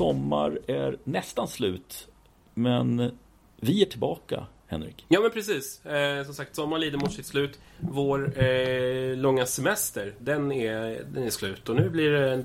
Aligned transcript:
Sommar 0.00 0.58
är 0.66 0.98
nästan 1.04 1.48
slut. 1.48 2.08
Men 2.54 3.10
vi 3.56 3.82
är 3.82 3.86
tillbaka, 3.86 4.46
Henrik. 4.66 5.04
Ja 5.08 5.20
men 5.20 5.30
precis. 5.30 5.86
Eh, 5.86 6.24
som 6.24 6.34
sagt, 6.34 6.56
sommaren 6.56 6.80
lider 6.80 6.98
mot 6.98 7.12
sitt 7.12 7.26
slut. 7.26 7.58
Vår 7.80 8.42
eh, 8.42 9.16
långa 9.16 9.46
semester, 9.46 10.14
den 10.18 10.52
är, 10.52 11.04
den 11.12 11.22
är 11.22 11.30
slut. 11.30 11.68
Och 11.68 11.76
nu 11.76 11.90
blir 11.90 12.10
det 12.10 12.32
eh, 12.32 12.42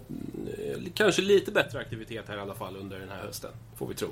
kanske 0.94 1.22
lite 1.22 1.52
bättre 1.52 1.80
aktivitet 1.80 2.28
här 2.28 2.38
i 2.38 2.40
alla 2.40 2.54
fall 2.54 2.76
under 2.78 3.00
den 3.00 3.09
här 3.09 3.22
hösten. 3.22 3.52
Får 3.76 3.88
vi 3.88 3.94
tro. 3.94 4.08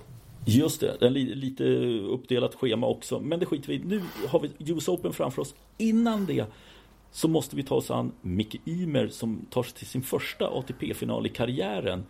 Just 0.46 0.80
det, 0.80 0.98
en 1.02 1.14
li 1.14 1.36
lite 1.36 1.64
uppdelat 2.00 2.56
schema 2.56 2.88
också. 2.88 3.20
Men 3.20 3.40
det 3.40 3.46
skiter 3.46 3.68
vi 3.68 3.80
Nu 3.80 4.02
har 4.28 4.40
vi 4.40 4.74
US 4.74 4.88
Open 4.88 5.14
framför 5.14 5.42
oss. 5.42 5.56
Innan 5.78 6.26
det 6.26 6.46
så 7.12 7.28
måste 7.28 7.56
vi 7.56 7.64
ta 7.64 7.76
oss 7.76 7.92
an 7.92 8.12
Micke 8.22 8.62
Ymer 8.66 9.08
som 9.08 9.46
tar 9.50 9.64
sig 9.64 9.74
till 9.74 9.88
sin 9.88 10.04
första 10.04 10.48
ATP-final 10.48 11.26
i 11.26 11.30
karriären. 11.30 12.06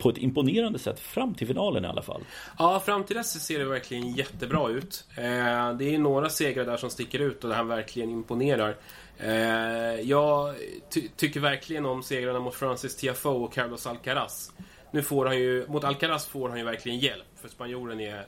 På 0.00 0.10
ett 0.10 0.18
imponerande 0.18 0.78
sätt 0.78 1.00
fram 1.00 1.34
till 1.34 1.46
finalen 1.46 1.84
i 1.84 1.88
alla 1.88 2.02
fall. 2.02 2.22
Ja, 2.58 2.80
fram 2.80 3.04
till 3.04 3.16
dess 3.16 3.46
ser 3.46 3.58
det 3.58 3.64
verkligen 3.64 4.12
jättebra 4.12 4.68
ut. 4.68 5.04
Eh, 5.16 5.72
det 5.72 5.94
är 5.94 5.98
några 5.98 6.28
segrar 6.28 6.64
där 6.64 6.76
som 6.76 6.90
sticker 6.90 7.18
ut 7.18 7.44
och 7.44 7.50
där 7.50 7.56
han 7.56 7.68
verkligen 7.68 8.10
imponerar. 8.10 8.76
Eh, 9.18 10.00
jag 10.00 10.54
ty 10.90 11.08
tycker 11.16 11.40
verkligen 11.40 11.86
om 11.86 12.02
segrarna 12.02 12.40
mot 12.40 12.54
Francis 12.54 12.96
Tiafoe 12.96 13.44
och 13.44 13.52
Carlos 13.52 13.86
Alcaraz. 13.86 14.52
Nu 14.90 15.02
får 15.02 15.26
han 15.26 15.38
ju, 15.38 15.66
mot 15.68 15.84
Alcaraz 15.84 16.26
får 16.26 16.48
han 16.48 16.58
ju 16.58 16.64
verkligen 16.64 16.98
hjälp. 16.98 17.26
För 17.40 17.48
spanjoren 17.48 18.00
är, 18.00 18.26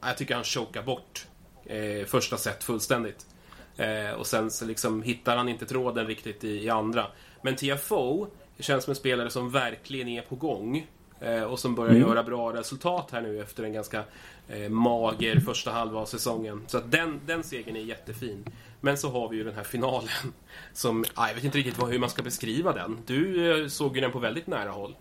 jag 0.00 0.16
tycker 0.16 0.34
han 0.34 0.44
chokar 0.44 0.82
bort 0.82 1.26
eh, 1.64 2.06
första 2.06 2.36
set 2.36 2.64
fullständigt. 2.64 3.26
Eh, 3.76 4.10
och 4.10 4.26
sen 4.26 4.50
så 4.50 4.64
liksom 4.64 5.02
hittar 5.02 5.36
han 5.36 5.48
inte 5.48 5.66
tråden 5.66 6.06
riktigt 6.06 6.44
i, 6.44 6.64
i 6.64 6.70
andra. 6.70 7.06
Men 7.42 7.56
Tiafoe 7.56 8.26
känns 8.58 8.84
som 8.84 8.90
en 8.90 8.96
spelare 8.96 9.30
som 9.30 9.50
verkligen 9.50 10.08
är 10.08 10.22
på 10.22 10.36
gång. 10.36 10.86
Eh, 11.20 11.42
och 11.42 11.58
som 11.58 11.74
börjar 11.74 11.94
mm. 11.94 12.08
göra 12.08 12.22
bra 12.22 12.52
resultat 12.52 13.08
här 13.12 13.20
nu 13.20 13.40
efter 13.40 13.64
en 13.64 13.72
ganska 13.72 14.04
eh, 14.48 14.68
mager 14.68 15.40
första 15.40 15.70
halva 15.70 16.00
av 16.00 16.06
säsongen. 16.06 16.62
Så 16.66 16.78
att 16.78 16.90
den, 16.90 17.20
den 17.26 17.42
segern 17.42 17.76
är 17.76 17.80
jättefin. 17.80 18.44
Men 18.80 18.98
så 18.98 19.08
har 19.10 19.28
vi 19.28 19.36
ju 19.36 19.44
den 19.44 19.54
här 19.54 19.64
finalen. 19.64 20.08
Som, 20.72 21.04
ah, 21.14 21.28
jag 21.28 21.34
vet 21.34 21.44
inte 21.44 21.58
riktigt 21.58 21.82
hur 21.88 21.98
man 21.98 22.10
ska 22.10 22.22
beskriva 22.22 22.72
den. 22.72 22.98
Du 23.06 23.50
eh, 23.62 23.68
såg 23.68 23.94
ju 23.94 24.00
den 24.00 24.12
på 24.12 24.18
väldigt 24.18 24.46
nära 24.46 24.70
håll. 24.70 24.94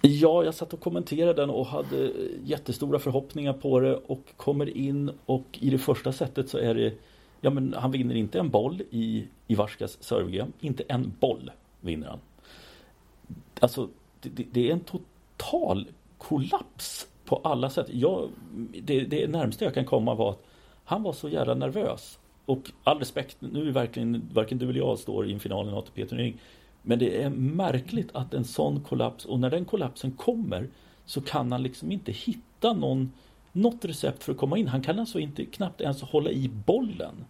Ja, 0.00 0.44
jag 0.44 0.54
satt 0.54 0.72
och 0.72 0.80
kommenterade 0.80 1.42
den 1.42 1.50
och 1.50 1.66
hade 1.66 2.12
jättestora 2.44 2.98
förhoppningar 2.98 3.52
på 3.52 3.80
det 3.80 3.96
och 3.96 4.22
kommer 4.36 4.76
in 4.76 5.10
och 5.26 5.46
i 5.52 5.70
det 5.70 5.78
första 5.78 6.12
setet 6.12 6.48
så 6.48 6.58
är 6.58 6.74
det 6.74 6.94
Ja 7.40 7.50
men 7.50 7.74
han 7.78 7.90
vinner 7.90 8.14
inte 8.14 8.38
en 8.38 8.50
boll 8.50 8.82
i 8.90 9.26
Ivarskas 9.46 10.02
servegame. 10.02 10.52
Inte 10.60 10.82
en 10.88 11.12
boll 11.20 11.50
vinner 11.80 12.08
han. 12.08 12.18
Alltså 13.60 13.88
det, 14.20 14.44
det 14.52 14.68
är 14.68 14.72
en 14.72 14.80
total 14.80 15.06
kollaps 16.18 17.08
på 17.24 17.36
alla 17.36 17.70
sätt. 17.70 17.86
Jag, 17.90 18.30
det, 18.82 19.00
det 19.00 19.26
närmaste 19.30 19.64
jag 19.64 19.74
kan 19.74 19.84
komma 19.84 20.14
var 20.14 20.30
att 20.30 20.44
han 20.84 21.02
var 21.02 21.12
så 21.12 21.28
jävla 21.28 21.54
nervös. 21.54 22.18
Och 22.46 22.70
all 22.84 22.98
respekt, 22.98 23.36
nu 23.40 23.68
är 23.68 23.72
verkligen 23.72 24.28
varken 24.32 24.58
du 24.58 24.68
eller 24.68 24.78
jag 24.78 24.98
står 24.98 25.26
i 25.26 25.32
en 25.32 25.40
final 25.40 25.66
i 25.66 25.68
en 25.68 25.74
ATP-turnering. 25.74 26.40
Men 26.82 26.98
det 26.98 27.22
är 27.22 27.30
märkligt 27.30 28.08
att 28.12 28.34
en 28.34 28.44
sån 28.44 28.80
kollaps 28.80 29.24
och 29.24 29.40
när 29.40 29.50
den 29.50 29.64
kollapsen 29.64 30.12
kommer 30.12 30.68
så 31.04 31.20
kan 31.20 31.52
han 31.52 31.62
liksom 31.62 31.92
inte 31.92 32.12
hitta 32.12 32.72
någon 32.72 33.12
något 33.52 33.84
recept 33.84 34.24
för 34.24 34.32
att 34.32 34.38
komma 34.38 34.58
in. 34.58 34.68
Han 34.68 34.82
kan 34.82 34.98
alltså 34.98 35.18
inte 35.18 35.44
knappt 35.44 35.80
ens 35.80 36.02
hålla 36.02 36.30
i 36.30 36.48
bollen. 36.48 37.24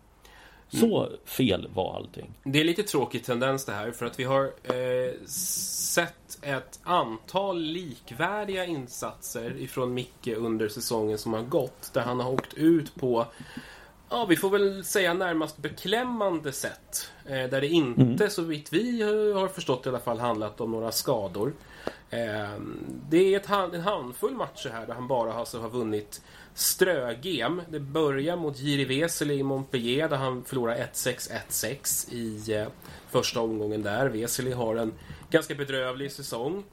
Så 0.68 1.06
mm. 1.06 1.18
fel 1.24 1.68
var 1.74 1.96
allting. 1.96 2.34
Det 2.44 2.60
är 2.60 2.64
lite 2.64 2.82
tråkig 2.82 3.24
tendens 3.24 3.64
det 3.64 3.72
här 3.72 3.90
för 3.90 4.06
att 4.06 4.20
vi 4.20 4.24
har 4.24 4.44
eh, 4.44 5.26
sett 5.26 6.38
ett 6.42 6.80
antal 6.82 7.62
likvärdiga 7.62 8.64
insatser 8.64 9.56
ifrån 9.58 9.94
Micke 9.94 10.28
under 10.36 10.68
säsongen 10.68 11.18
som 11.18 11.32
har 11.32 11.42
gått. 11.42 11.90
Där 11.92 12.02
han 12.02 12.20
har 12.20 12.32
åkt 12.32 12.54
ut 12.54 12.94
på 12.94 13.26
Ja, 14.10 14.26
vi 14.26 14.36
får 14.36 14.50
väl 14.50 14.84
säga 14.84 15.14
närmast 15.14 15.58
beklämmande 15.58 16.52
sätt. 16.52 17.10
Eh, 17.24 17.50
där 17.50 17.60
det 17.60 17.68
inte, 17.68 18.02
mm. 18.02 18.30
så 18.30 18.42
vitt 18.42 18.72
vi 18.72 19.02
har 19.32 19.48
förstått 19.48 19.86
i 19.86 19.88
alla 19.88 20.00
fall, 20.00 20.18
handlat 20.18 20.60
om 20.60 20.70
några 20.70 20.92
skador. 20.92 21.52
Eh, 22.10 22.60
det 23.08 23.34
är 23.34 23.36
ett, 23.36 23.74
en 23.74 23.80
handfull 23.80 24.34
matcher 24.34 24.70
här 24.72 24.86
där 24.86 24.94
han 24.94 25.08
bara 25.08 25.34
alltså 25.34 25.60
har 25.60 25.68
vunnit 25.68 26.22
strögem. 26.54 27.62
Det 27.68 27.80
börjar 27.80 28.36
mot 28.36 28.58
Jiri 28.58 28.84
Vesely 28.84 29.34
i 29.34 29.42
Montpellier 29.42 30.08
där 30.08 30.16
han 30.16 30.44
förlorar 30.44 30.76
1-6, 30.76 31.32
1-6 31.48 32.12
i 32.14 32.54
eh, 32.54 32.68
första 33.10 33.40
omgången 33.40 33.82
där. 33.82 34.08
Vesely 34.08 34.52
har 34.52 34.76
en 34.76 34.92
ganska 35.30 35.54
bedrövlig 35.54 36.12
säsong. 36.12 36.64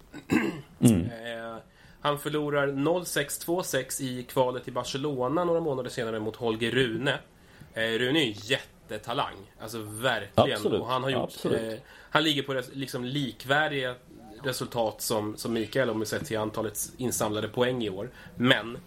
Mm. 0.80 1.10
Han 2.04 2.20
förlorar 2.20 2.68
0-6, 2.68 3.46
2-6 3.46 4.02
i 4.02 4.24
kvalet 4.24 4.68
i 4.68 4.72
Barcelona 4.72 5.44
några 5.44 5.60
månader 5.60 5.90
senare 5.90 6.20
mot 6.20 6.36
Holger 6.36 6.72
Rune. 6.72 7.20
Eh, 7.74 7.82
Rune 7.82 8.20
är 8.20 8.28
en 8.28 8.32
jättetalang. 8.32 9.36
Alltså 9.62 9.78
verkligen. 9.82 10.54
Absolut. 10.54 10.82
Och 10.82 10.88
han 10.88 11.04
har 11.04 11.10
gjort... 11.10 11.46
Eh, 11.46 11.74
han 12.10 12.24
ligger 12.24 12.44
på 12.44 12.62
liksom 12.74 13.06
likvärdiga 13.06 13.96
resultat 14.44 15.02
som, 15.02 15.38
som 15.38 15.54
Mikael 15.54 15.90
om 15.90 16.00
vi 16.00 16.06
ser 16.06 16.20
till 16.20 16.38
antalet 16.38 16.80
insamlade 16.98 17.48
poäng 17.48 17.84
i 17.84 17.90
år. 17.90 18.10
Men 18.36 18.78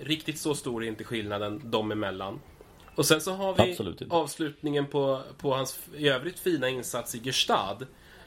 riktigt 0.00 0.38
så 0.38 0.54
stor 0.54 0.84
är 0.84 0.88
inte 0.88 1.04
skillnaden 1.04 1.70
dem 1.70 1.92
emellan. 1.92 2.40
Och 2.94 3.06
sen 3.06 3.20
så 3.20 3.32
har 3.32 3.54
vi 3.54 4.06
avslutningen 4.10 4.86
på, 4.86 5.22
på 5.38 5.54
hans 5.54 5.78
i 5.96 6.08
övrigt 6.08 6.38
fina 6.38 6.68
insats 6.68 7.14
i 7.14 7.18
Gestad. 7.18 7.86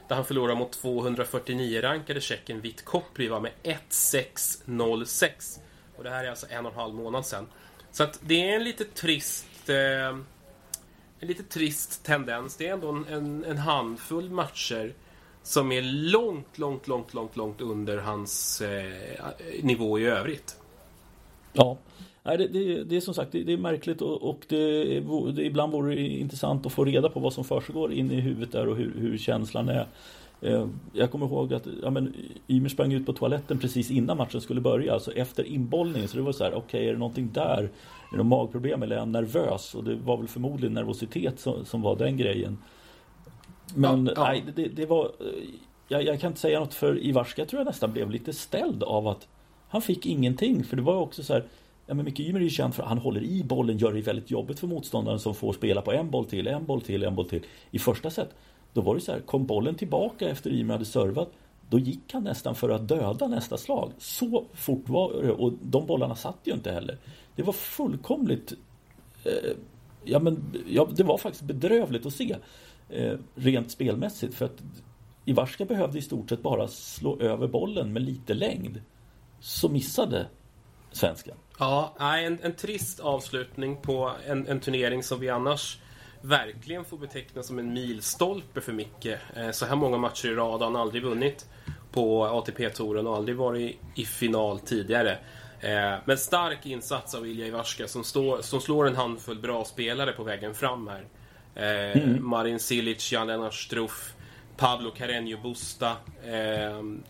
Där 0.09 0.15
han 0.15 0.25
förlorar 0.25 0.55
mot 0.55 0.83
249-rankade 0.83 2.21
tjecken 2.21 2.61
Vit 2.61 2.85
Kopriva 2.85 3.39
med 3.39 3.51
1-6-0-6. 3.63 5.59
Och 5.97 6.03
det 6.03 6.09
här 6.09 6.23
är 6.23 6.29
alltså 6.29 6.47
en 6.49 6.65
och 6.65 6.71
en 6.71 6.77
halv 6.79 6.93
månad 6.93 7.25
sedan. 7.25 7.47
Så 7.91 8.03
att 8.03 8.19
det 8.21 8.49
är 8.49 8.55
en 8.55 8.63
lite 8.63 8.85
trist... 8.85 9.69
Eh, 9.69 10.17
en 11.21 11.27
lite 11.27 11.43
trist 11.43 12.03
tendens. 12.03 12.55
Det 12.55 12.67
är 12.67 12.73
ändå 12.73 12.89
en, 12.89 13.05
en, 13.07 13.45
en 13.45 13.57
handfull 13.57 14.29
matcher 14.29 14.93
som 15.43 15.71
är 15.71 15.81
långt, 15.81 16.57
långt, 16.57 16.87
långt, 16.87 17.13
långt, 17.13 17.35
långt 17.35 17.61
under 17.61 17.97
hans 17.97 18.61
eh, 18.61 19.17
nivå 19.61 19.99
i 19.99 20.05
övrigt. 20.05 20.57
Ja, 21.53 21.77
Nej, 22.29 22.37
det, 22.37 22.47
det, 22.47 22.83
det, 22.83 22.95
är 22.95 23.01
som 23.01 23.13
sagt 23.13 23.31
det, 23.31 23.43
det 23.43 23.53
är 23.53 23.57
märkligt 23.57 24.01
och, 24.01 24.29
och 24.29 24.45
det, 24.47 25.45
ibland 25.45 25.71
vore 25.71 25.95
det 25.95 26.01
intressant 26.01 26.65
att 26.65 26.71
få 26.71 26.85
reda 26.85 27.09
på 27.09 27.19
vad 27.19 27.33
som 27.33 27.43
försiggår 27.43 27.93
inne 27.93 28.13
i 28.13 28.19
huvudet 28.19 28.51
där 28.51 28.67
och 28.67 28.75
hur, 28.75 28.93
hur 28.97 29.17
känslan 29.17 29.69
är. 29.69 29.87
Eh, 30.41 30.67
jag 30.93 31.11
kommer 31.11 31.25
ihåg 31.25 31.53
att 31.53 31.67
ja, 31.83 31.89
men, 31.89 32.13
Ymer 32.47 32.69
sprang 32.69 32.93
ut 32.93 33.05
på 33.05 33.13
toaletten 33.13 33.59
precis 33.59 33.91
innan 33.91 34.17
matchen 34.17 34.41
skulle 34.41 34.61
börja, 34.61 34.93
alltså 34.93 35.11
efter 35.11 35.43
inbollningen. 35.43 36.07
Så 36.07 36.17
det 36.17 36.23
var 36.23 36.31
så 36.31 36.43
här, 36.43 36.51
okej, 36.51 36.61
okay, 36.65 36.87
är 36.87 36.93
det 36.93 36.99
någonting 36.99 37.29
där? 37.33 37.63
Är 37.63 37.69
det 38.11 38.17
något 38.17 38.25
magproblem 38.25 38.83
eller 38.83 38.95
är 38.95 38.99
han 38.99 39.11
nervös? 39.11 39.75
Och 39.75 39.83
det 39.83 39.95
var 39.95 40.17
väl 40.17 40.27
förmodligen 40.27 40.73
nervositet 40.73 41.39
som, 41.39 41.65
som 41.65 41.81
var 41.81 41.95
den 41.95 42.17
grejen. 42.17 42.57
Men 43.75 44.05
ja, 44.05 44.13
ja. 44.15 44.23
nej, 44.23 44.43
det, 44.55 44.67
det 44.67 44.85
var... 44.85 45.05
Eh, 45.05 45.49
jag, 45.87 46.03
jag, 46.03 46.19
kan 46.19 46.27
inte 46.27 46.39
säga 46.39 46.59
något 46.59 46.73
för 46.73 47.03
Ivarska 47.05 47.45
tror 47.45 47.59
jag 47.59 47.65
nästan 47.65 47.91
blev 47.91 48.11
lite 48.11 48.33
ställd 48.33 48.83
av 48.83 49.07
att 49.07 49.27
han 49.69 49.81
fick 49.81 50.05
ingenting. 50.05 50.63
För 50.63 50.75
det 50.75 50.81
var 50.81 50.95
också 50.95 51.23
så 51.23 51.33
här 51.33 51.43
Ja, 51.89 51.95
men 51.95 52.05
Micke 52.05 52.19
Ymer 52.19 52.39
är 52.39 52.43
ju 52.43 52.49
känd 52.49 52.75
för 52.75 52.83
att 52.83 52.89
han 52.89 52.97
håller 52.97 53.23
i 53.23 53.43
bollen, 53.43 53.77
gör 53.77 53.93
det 53.93 54.01
väldigt 54.01 54.31
jobbigt 54.31 54.59
för 54.59 54.67
motståndaren 54.67 55.19
som 55.19 55.35
får 55.35 55.53
spela 55.53 55.81
på 55.81 55.91
en 55.91 56.09
boll 56.09 56.25
till, 56.25 56.47
en 56.47 56.65
boll 56.65 56.81
till, 56.81 57.03
en 57.03 57.15
boll 57.15 57.29
till. 57.29 57.45
I 57.71 57.79
första 57.79 58.09
set, 58.09 58.29
då 58.73 58.81
var 58.81 58.95
det 58.95 59.01
så 59.01 59.11
här, 59.11 59.19
kom 59.19 59.45
bollen 59.45 59.75
tillbaka 59.75 60.29
efter 60.29 60.51
Ymer 60.51 60.73
hade 60.73 60.85
servat, 60.85 61.31
då 61.69 61.79
gick 61.79 62.13
han 62.13 62.23
nästan 62.23 62.55
för 62.55 62.69
att 62.69 62.87
döda 62.87 63.27
nästa 63.27 63.57
slag. 63.57 63.91
Så 63.97 64.45
fort 64.53 64.89
var 64.89 65.21
det, 65.21 65.31
och 65.31 65.53
de 65.61 65.85
bollarna 65.85 66.15
satt 66.15 66.37
ju 66.43 66.53
inte 66.53 66.71
heller. 66.71 66.97
Det 67.35 67.43
var 67.43 67.53
fullkomligt... 67.53 68.53
Eh, 69.23 69.51
ja, 70.03 70.19
men 70.19 70.43
ja, 70.67 70.89
det 70.95 71.03
var 71.03 71.17
faktiskt 71.17 71.43
bedrövligt 71.43 72.05
att 72.05 72.13
se. 72.13 72.35
Eh, 72.89 73.17
rent 73.35 73.71
spelmässigt, 73.71 74.35
för 74.35 74.45
att 74.45 74.63
Ivarska 75.25 75.65
behövde 75.65 75.97
i 75.97 76.01
stort 76.01 76.29
sett 76.29 76.41
bara 76.41 76.67
slå 76.67 77.19
över 77.19 77.47
bollen 77.47 77.93
med 77.93 78.01
lite 78.01 78.33
längd. 78.33 78.81
Så 79.39 79.69
missade 79.69 80.27
svensken. 80.91 81.35
Ja, 81.59 81.95
en, 81.99 82.39
en 82.41 82.55
trist 82.55 82.99
avslutning 82.99 83.81
på 83.81 84.11
en, 84.27 84.47
en 84.47 84.59
turnering 84.59 85.03
som 85.03 85.19
vi 85.19 85.29
annars 85.29 85.77
verkligen 86.21 86.85
får 86.85 86.97
beteckna 86.97 87.43
som 87.43 87.59
en 87.59 87.73
milstolpe 87.73 88.61
för 88.61 88.73
Micke. 88.73 89.17
Eh, 89.35 89.51
så 89.51 89.65
här 89.65 89.75
många 89.75 89.97
matcher 89.97 90.27
i 90.27 90.35
rad 90.35 90.59
har 90.59 90.67
han 90.67 90.75
aldrig 90.75 91.03
vunnit 91.03 91.49
på 91.91 92.25
ATP-touren 92.25 93.07
och 93.07 93.15
aldrig 93.15 93.37
varit 93.37 93.79
i 93.95 94.05
final 94.05 94.59
tidigare. 94.59 95.11
Eh, 95.59 95.95
men 96.05 96.17
stark 96.17 96.65
insats 96.65 97.15
av 97.15 97.27
Ilja 97.27 97.47
Ivarska 97.47 97.87
som, 97.87 98.03
står, 98.03 98.41
som 98.41 98.61
slår 98.61 98.87
en 98.87 98.95
handfull 98.95 99.39
bra 99.39 99.65
spelare 99.65 100.11
på 100.11 100.23
vägen 100.23 100.55
fram 100.55 100.87
här. 100.87 101.05
Eh, 101.55 102.03
mm. 102.03 102.29
Marin 102.29 102.59
Cilic, 102.59 103.11
Jan-Lennart 103.11 103.53
Struff, 103.53 104.13
Pablo 104.57 104.91
Carreño 104.97 105.41
Busta. 105.41 105.95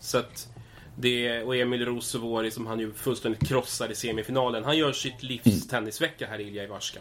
Så 0.00 0.18
att 0.18 0.48
det, 0.96 1.42
och 1.42 1.56
Emil 1.56 1.84
Rosevori 1.84 2.50
som 2.50 2.66
han 2.66 2.80
ju 2.80 2.92
fullständigt 2.92 3.48
krossade 3.48 3.92
i 3.92 3.96
semifinalen. 3.96 4.64
Han 4.64 4.78
gör 4.78 4.92
sitt 4.92 5.22
livs 5.22 5.46
mm. 5.46 5.60
tennisvecka 5.60 6.26
här, 6.26 6.40
Ilja 6.40 6.64
Ivarska. 6.64 7.00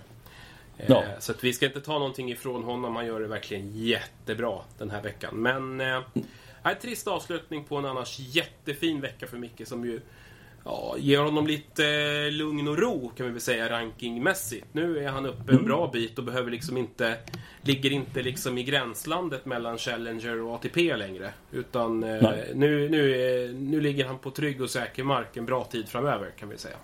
Ja. 0.88 1.04
Eh, 1.04 1.20
så 1.20 1.32
att 1.32 1.44
vi 1.44 1.54
ska 1.54 1.66
inte 1.66 1.82
ta 1.82 1.94
någonting 1.94 2.32
ifrån 2.32 2.64
honom. 2.64 2.96
Han 2.96 3.06
gör 3.06 3.20
det 3.20 3.28
verkligen 3.28 3.72
jättebra 3.76 4.62
den 4.78 4.90
här 4.90 5.02
veckan. 5.02 5.36
Men 5.36 5.82
eh, 5.82 6.02
En 6.64 6.76
trist 6.82 7.08
avslutning 7.08 7.64
på 7.64 7.76
en 7.76 7.86
annars 7.86 8.20
jättefin 8.20 9.02
vecka 9.02 9.28
för 9.28 9.38
Micke 9.38 9.68
som 9.68 9.86
ju 9.86 10.02
ja, 10.69 10.95
ger 11.00 11.19
honom 11.19 11.48
lite 11.48 11.86
eh, 11.86 12.31
lugn 12.31 12.68
och 12.68 12.77
ro 12.77 13.12
kan 13.18 13.25
vi 13.25 13.31
väl 13.31 13.42
säga 13.42 13.69
rankingmässigt. 13.69 14.66
Nu 14.71 14.98
är 14.98 15.10
han 15.10 15.25
uppe 15.25 15.54
en 15.54 15.66
bra 15.66 15.89
bit 15.94 16.18
och 16.18 16.24
behöver 16.24 16.51
liksom 16.51 16.77
inte 16.77 17.18
ligger 17.62 17.92
inte 17.92 18.21
liksom 18.21 18.57
i 18.57 18.63
gränslandet 18.63 19.45
mellan 19.45 19.77
Challenger 19.77 20.42
och 20.42 20.56
ATP 20.56 20.95
längre. 20.95 21.33
Utan 21.51 22.04
eh, 22.04 22.31
nu, 22.54 22.89
nu, 22.89 23.21
är, 23.21 23.54
nu 23.54 23.81
ligger 23.81 24.06
han 24.06 24.18
på 24.18 24.31
trygg 24.31 24.62
och 24.62 24.69
säker 24.69 25.04
mark 25.04 25.38
en 25.38 25.45
bra 25.45 25.63
tid 25.63 25.88
framöver 25.88 26.31
kan 26.39 26.50
vi 26.50 26.57
säga. 26.57 26.77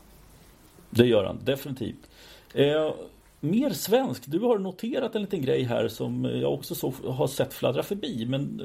Det 0.89 1.05
gör 1.05 1.23
han 1.23 1.39
definitivt. 1.43 2.09
Eh, 2.53 2.93
mer 3.39 3.69
svensk. 3.69 4.23
Du 4.25 4.39
har 4.39 4.57
noterat 4.57 5.15
en 5.15 5.21
liten 5.21 5.41
grej 5.41 5.63
här 5.63 5.87
som 5.87 6.25
jag 6.25 6.53
också 6.53 6.75
så, 6.75 6.93
har 7.07 7.27
sett 7.27 7.53
fladdra 7.53 7.83
förbi. 7.83 8.25
Men 8.25 8.61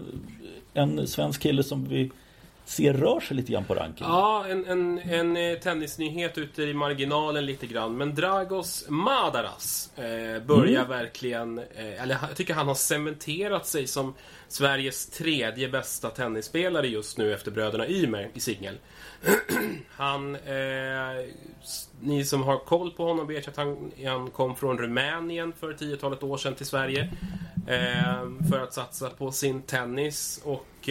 eh, 0.74 0.82
en 0.82 1.06
svensk 1.06 1.42
kille 1.42 1.62
som 1.62 1.88
vi 1.88 2.10
ser 2.64 2.92
rör 2.92 3.20
sig 3.20 3.36
lite 3.36 3.52
grann 3.52 3.64
på 3.64 3.74
rankingen. 3.74 4.12
Ja, 4.12 4.46
en, 4.48 4.66
en, 4.66 4.98
en 4.98 5.36
eh, 5.36 5.58
tennisnyhet 5.58 6.38
ute 6.38 6.62
i 6.62 6.74
marginalen 6.74 7.46
lite 7.46 7.66
grann. 7.66 7.96
Men 7.96 8.14
Dragos 8.14 8.86
Madaras 8.88 9.90
eh, 9.96 10.42
börjar 10.42 10.84
mm. 10.84 10.88
verkligen... 10.88 11.58
Eh, 11.58 12.02
eller 12.02 12.18
jag 12.28 12.36
tycker 12.36 12.54
han 12.54 12.68
har 12.68 12.74
cementerat 12.74 13.66
sig 13.66 13.86
som 13.86 14.14
Sveriges 14.48 15.06
tredje 15.06 15.68
bästa 15.68 16.10
tennisspelare 16.10 16.88
just 16.88 17.18
nu 17.18 17.34
efter 17.34 17.50
bröderna 17.50 17.88
Ymer 17.88 18.30
i 18.34 18.40
singel. 18.40 18.78
han... 19.90 20.34
Eh, 20.34 21.26
ni 22.00 22.24
som 22.24 22.42
har 22.42 22.58
koll 22.58 22.90
på 22.90 23.04
honom 23.04 23.26
vet 23.26 23.48
att 23.48 23.56
han, 23.56 23.92
han 24.06 24.30
kom 24.30 24.56
från 24.56 24.78
Rumänien 24.78 25.52
för 25.52 25.72
tiotalet 25.72 26.22
år 26.22 26.36
sedan 26.36 26.54
till 26.54 26.66
Sverige. 26.66 27.12
Eh, 27.66 28.48
för 28.50 28.62
att 28.62 28.74
satsa 28.74 29.10
på 29.10 29.32
sin 29.32 29.62
tennis 29.62 30.40
och... 30.44 30.88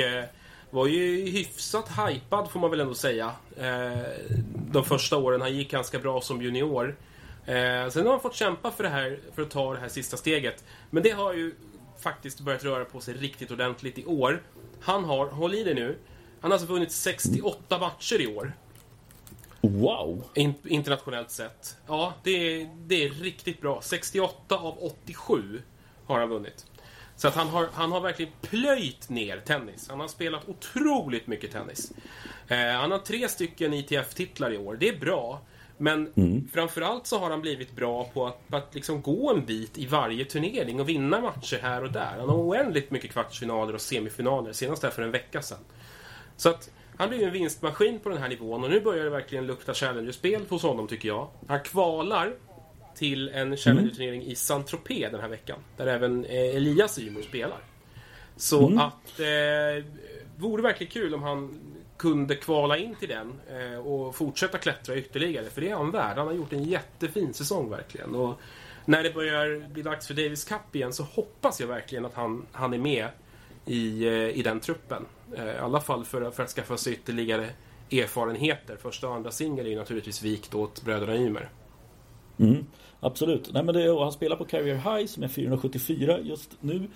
Var 0.70 0.88
ju 0.88 1.30
hyfsat 1.30 1.90
hypad 1.90 2.52
får 2.52 2.60
man 2.60 2.72
väl 2.72 2.80
ändå 2.80 2.94
säga. 2.94 3.32
Eh, 3.58 3.98
de 4.72 4.86
första 4.86 5.18
åren. 5.18 5.42
Han 5.42 5.58
gick 5.58 5.72
ganska 5.72 6.00
bra 6.00 6.22
som 6.22 6.42
junior. 6.42 6.96
Eh, 7.46 7.90
sen 7.90 8.06
har 8.06 8.12
han 8.12 8.22
fått 8.22 8.36
kämpa 8.36 8.72
för 8.72 8.84
det 8.84 8.90
här, 8.90 9.20
för 9.36 9.42
att 9.42 9.50
ta 9.50 9.74
det 9.74 9.80
här 9.80 9.90
sista 9.90 10.18
steget. 10.18 10.64
Men 10.90 11.04
det 11.04 11.10
har 11.10 11.34
ju 11.34 11.56
faktiskt 12.00 12.40
börjat 12.40 12.64
röra 12.64 12.86
på 12.86 13.02
sig 13.02 13.14
riktigt 13.14 13.52
ordentligt 13.52 13.98
i 13.98 14.06
år. 14.06 14.44
Han 14.82 15.06
har, 15.06 15.28
håll 15.28 15.56
i 15.56 15.64
det 15.64 15.74
nu, 15.74 15.98
han 16.42 16.52
har 16.52 16.56
alltså 16.56 16.74
vunnit 16.74 16.92
68 16.92 17.80
matcher 17.80 18.22
i 18.22 18.36
år. 18.36 18.54
Wow! 19.62 20.24
In, 20.36 20.54
internationellt 20.64 21.32
sett. 21.32 21.78
Ja, 21.88 22.14
det 22.24 22.32
är, 22.32 22.70
det 22.78 23.04
är 23.06 23.10
riktigt 23.10 23.62
bra. 23.62 23.82
68 23.82 24.56
av 24.58 24.78
87 24.84 25.62
har 26.06 26.20
han 26.20 26.30
vunnit. 26.30 26.66
Så 27.20 27.28
att 27.28 27.36
han 27.36 27.48
har, 27.48 27.68
han 27.74 27.92
har 27.92 28.02
verkligen 28.02 28.32
plöjt 28.42 29.10
ner 29.10 29.38
tennis. 29.38 29.90
Han 29.90 30.00
har 30.00 30.08
spelat 30.08 30.50
otroligt 30.50 31.28
mycket 31.28 31.52
tennis. 31.52 31.92
Eh, 32.48 32.58
han 32.58 32.92
har 32.92 32.98
tre 32.98 33.28
stycken 33.28 33.74
ITF-titlar 33.74 34.54
i 34.54 34.58
år. 34.58 34.78
Det 34.80 34.90
är 34.90 35.00
bra. 35.00 35.42
Men 35.78 36.14
mm. 36.16 36.48
framförallt 36.54 37.08
så 37.08 37.20
har 37.20 37.30
han 37.30 37.42
blivit 37.42 37.76
bra 37.76 38.04
på 38.14 38.28
att, 38.28 38.54
att 38.54 38.76
liksom 38.76 39.02
gå 39.02 39.34
en 39.34 39.46
bit 39.46 39.78
i 39.78 39.86
varje 39.86 40.26
turnering 40.26 40.80
och 40.80 40.90
vinna 40.90 41.22
matcher 41.22 41.60
här 41.62 41.84
och 41.84 41.92
där. 41.92 42.16
Han 42.20 42.30
har 42.30 42.38
oändligt 42.38 42.92
mycket 42.92 43.12
kvartsfinaler 43.12 43.74
och 43.74 43.82
semifinaler, 43.82 44.54
senast 44.54 44.84
här 44.84 44.90
för 44.90 45.02
en 45.02 45.12
vecka 45.12 45.42
sedan. 45.42 45.60
Så 46.38 46.50
att 46.50 46.72
han 46.98 47.10
blir 47.10 47.28
en 47.28 47.34
vinstmaskin 47.34 48.00
på 48.00 48.10
den 48.10 48.18
här 48.18 48.30
nivån 48.30 48.64
och 48.64 48.70
nu 48.70 48.82
börjar 48.82 49.04
det 49.04 49.10
verkligen 49.10 49.48
lukta 49.48 49.74
Challenger-spel 49.74 50.46
hos 50.50 50.64
honom 50.64 50.88
tycker 50.88 51.08
jag. 51.08 51.28
Han 51.48 51.60
kvalar 51.60 52.34
till 53.00 53.30
en 53.30 53.58
Challenger-turnering 53.58 54.24
i 54.24 54.36
Saint-Tropez 54.36 55.12
den 55.12 55.22
här 55.22 55.28
veckan. 55.28 55.60
Där 55.78 55.88
även 55.88 56.26
eh, 56.26 56.56
Elias 56.56 57.00
Ymer 57.00 57.22
spelar. 57.22 57.60
Så 58.36 58.68
mm. 58.68 58.80
att 58.80 59.20
eh, 59.20 59.86
vore 60.38 60.62
verkligen 60.62 60.92
kul 60.92 61.14
om 61.14 61.24
han 61.24 61.60
kunde 61.98 62.36
kvala 62.36 62.78
in 62.78 62.96
till 62.96 63.10
den 63.10 63.34
eh, 63.50 63.80
och 63.80 64.16
fortsätta 64.16 64.58
klättra 64.58 64.96
ytterligare. 64.96 65.46
För 65.46 65.62
det 65.62 65.70
är 65.70 65.76
han 65.76 65.92
värd. 65.92 66.18
Han 66.18 66.28
har 66.28 66.34
gjort 66.34 66.54
en 66.54 66.64
jättefin 66.64 67.34
säsong 67.34 67.70
verkligen. 67.70 68.16
Och 68.16 68.40
när 68.86 69.04
det 69.04 69.14
börjar 69.14 69.68
bli 69.70 69.82
dags 69.82 70.08
för 70.08 70.14
Davis 70.14 70.44
Cup 70.44 70.76
igen 70.76 70.94
så 70.94 71.04
hoppas 71.04 71.60
jag 71.60 71.68
verkligen 71.68 72.06
att 72.06 72.14
han, 72.14 72.46
han 72.52 72.74
är 72.74 72.78
med 72.78 73.08
i, 73.66 74.08
eh, 74.08 74.14
i 74.14 74.42
den 74.44 74.60
truppen. 74.60 75.06
Eh, 75.36 75.46
I 75.46 75.58
alla 75.58 75.82
fall 75.82 76.06
för, 76.06 76.32
för 76.32 76.44
att 76.44 76.50
skaffa 76.50 76.78
sig 76.78 76.94
ytterligare 76.94 77.50
erfarenheter. 77.92 78.78
Första 78.82 79.08
och 79.08 79.16
andra 79.16 79.32
singel 79.32 79.66
är 79.66 79.70
ju 79.70 79.76
naturligtvis 79.76 80.24
vikt 80.24 80.56
åt 80.56 80.82
bröderna 80.82 81.16
Ymer. 81.16 81.50
Mm. 82.40 82.66
Absolut. 83.00 83.54
Nej, 83.54 83.64
men 83.64 83.76
det, 83.76 84.00
han 84.00 84.12
spelar 84.12 84.36
på 84.36 84.46
Carrier 84.46 84.76
High 84.76 85.06
som 85.06 85.24
är 85.24 85.28
474 85.28 86.20
just 86.20 86.58
nu. 86.62 86.88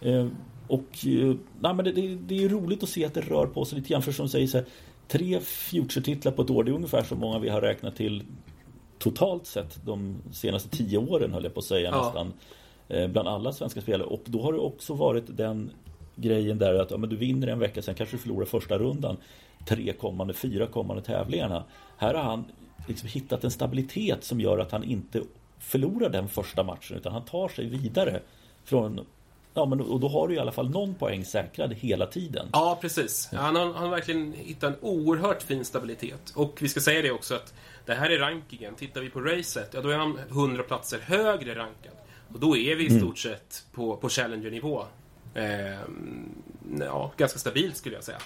Eh, 0.00 0.26
och 0.68 1.06
eh, 1.06 1.34
nej, 1.60 1.74
men 1.74 1.84
det, 1.84 1.92
det, 1.92 2.14
det, 2.14 2.44
är 2.44 2.48
roligt 2.48 2.82
att 2.82 2.88
se 2.88 3.04
att 3.04 3.14
det 3.14 3.20
rör 3.20 3.46
på 3.46 3.64
sig 3.64 3.78
lite 3.78 3.88
grann. 3.88 4.02
För 4.02 4.12
som 4.12 4.26
du 4.26 4.30
säger, 4.30 4.46
så 4.46 4.58
här, 4.58 4.66
tre 5.08 5.40
Future-titlar 5.40 6.32
på 6.32 6.42
ett 6.42 6.50
år, 6.50 6.64
det 6.64 6.70
är 6.70 6.74
ungefär 6.74 7.02
så 7.02 7.14
många 7.14 7.38
vi 7.38 7.48
har 7.48 7.60
räknat 7.60 7.96
till 7.96 8.22
totalt 8.98 9.46
sett 9.46 9.86
de 9.86 10.16
senaste 10.32 10.68
tio 10.76 10.98
åren, 10.98 11.32
höll 11.32 11.44
jag 11.44 11.54
på 11.54 11.60
att 11.60 11.66
säga 11.66 11.90
ja. 11.90 12.02
nästan. 12.04 12.32
Eh, 12.88 13.08
bland 13.08 13.28
alla 13.28 13.52
svenska 13.52 13.80
spelare. 13.80 14.08
Och 14.08 14.22
då 14.24 14.42
har 14.42 14.52
det 14.52 14.58
också 14.58 14.94
varit 14.94 15.36
den 15.36 15.70
grejen 16.16 16.58
där 16.58 16.74
att 16.74 16.90
ja, 16.90 16.96
men 16.96 17.10
du 17.10 17.16
vinner 17.16 17.46
en 17.46 17.58
vecka, 17.58 17.82
sen 17.82 17.94
kanske 17.94 18.16
du 18.16 18.20
förlorar 18.22 18.44
första 18.44 18.78
rundan. 18.78 19.16
Tre 19.68 19.92
kommande, 19.92 20.34
fyra 20.34 20.66
kommande 20.66 21.02
tävlingarna. 21.02 21.64
Här 21.96 22.14
har 22.14 22.22
han 22.22 22.44
liksom 22.86 23.08
hittat 23.08 23.44
en 23.44 23.50
stabilitet 23.50 24.24
som 24.24 24.40
gör 24.40 24.58
att 24.58 24.72
han 24.72 24.84
inte 24.84 25.22
förlorar 25.60 26.08
den 26.08 26.28
första 26.28 26.62
matchen 26.62 26.96
utan 26.96 27.12
han 27.12 27.24
tar 27.24 27.48
sig 27.48 27.66
vidare 27.66 28.20
från 28.64 29.06
Ja, 29.54 29.66
men 29.66 29.80
och 29.80 30.00
då 30.00 30.08
har 30.08 30.28
du 30.28 30.34
i 30.34 30.38
alla 30.38 30.52
fall 30.52 30.70
någon 30.70 30.94
poäng 30.94 31.24
säkrad 31.24 31.74
hela 31.74 32.06
tiden. 32.06 32.48
Ja, 32.52 32.78
precis. 32.80 33.28
Han, 33.32 33.56
har, 33.56 33.64
han 33.64 33.74
har 33.74 33.88
verkligen 33.88 34.32
hittat 34.32 34.74
en 34.74 34.80
oerhört 34.80 35.42
fin 35.42 35.64
stabilitet. 35.64 36.32
Och 36.34 36.58
vi 36.60 36.68
ska 36.68 36.80
säga 36.80 37.02
det 37.02 37.10
också 37.10 37.34
att 37.34 37.54
det 37.86 37.94
här 37.94 38.10
är 38.10 38.18
rankingen. 38.18 38.74
Tittar 38.74 39.00
vi 39.00 39.10
på 39.10 39.20
racet, 39.20 39.70
ja 39.74 39.80
då 39.80 39.88
är 39.88 39.96
han 39.96 40.18
100 40.28 40.62
platser 40.62 40.98
högre 40.98 41.54
rankad. 41.54 41.92
Och 42.32 42.40
då 42.40 42.56
är 42.56 42.76
vi 42.76 42.84
i 42.84 42.88
mm. 42.88 43.00
stort 43.00 43.18
sett 43.18 43.64
på, 43.72 43.96
på 43.96 44.08
Challenger-nivå. 44.08 44.84
Eh, 45.34 45.80
ja, 46.80 47.12
ganska 47.16 47.38
stabilt 47.38 47.76
skulle 47.76 47.94
jag 47.94 48.04
säga. 48.04 48.18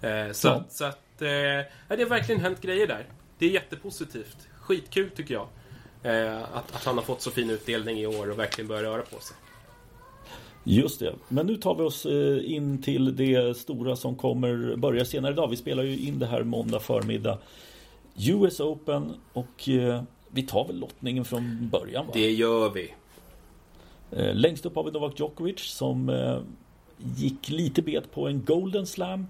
Eh, 0.00 0.32
så, 0.32 0.48
ja. 0.48 0.64
så 0.68 0.84
att, 0.84 1.22
eh, 1.22 1.28
det 1.28 1.68
har 1.88 2.06
verkligen 2.06 2.40
hänt 2.40 2.60
grejer 2.60 2.86
där. 2.86 3.06
Det 3.38 3.46
är 3.46 3.50
jättepositivt. 3.50 4.36
Skitkul 4.60 5.10
tycker 5.10 5.34
jag. 5.34 5.48
Eh, 6.02 6.42
att, 6.42 6.74
att 6.76 6.84
han 6.84 6.96
har 6.96 7.02
fått 7.02 7.22
så 7.22 7.30
fin 7.30 7.50
utdelning 7.50 7.98
i 7.98 8.06
år 8.06 8.30
och 8.30 8.38
verkligen 8.38 8.68
börjar 8.68 8.82
röra 8.82 9.02
på 9.02 9.20
sig. 9.20 9.36
Just 10.64 11.00
det. 11.00 11.14
Men 11.28 11.46
nu 11.46 11.56
tar 11.56 11.74
vi 11.74 11.82
oss 11.82 12.06
eh, 12.06 12.52
in 12.54 12.82
till 12.82 13.16
det 13.16 13.56
stora 13.56 13.96
som 13.96 14.16
kommer 14.16 14.76
börja 14.76 15.04
senare 15.04 15.32
idag. 15.32 15.48
Vi 15.48 15.56
spelar 15.56 15.82
ju 15.82 15.98
in 15.98 16.18
det 16.18 16.26
här 16.26 16.42
måndag 16.42 16.80
förmiddag. 16.80 17.38
US 18.16 18.60
Open 18.60 19.12
och 19.32 19.68
eh, 19.68 20.02
vi 20.28 20.42
tar 20.42 20.66
väl 20.66 20.78
lottningen 20.78 21.24
från 21.24 21.68
början 21.72 22.06
va? 22.06 22.12
Det 22.14 22.30
gör 22.30 22.70
vi. 22.70 22.94
Längst 24.32 24.66
upp 24.66 24.74
har 24.74 24.84
vi 24.84 24.90
Novak 24.90 25.20
Djokovic 25.20 25.60
som 25.60 26.12
gick 27.16 27.48
lite 27.48 27.82
bet 27.82 28.12
på 28.12 28.28
en 28.28 28.44
Golden 28.44 28.86
Slam 28.86 29.26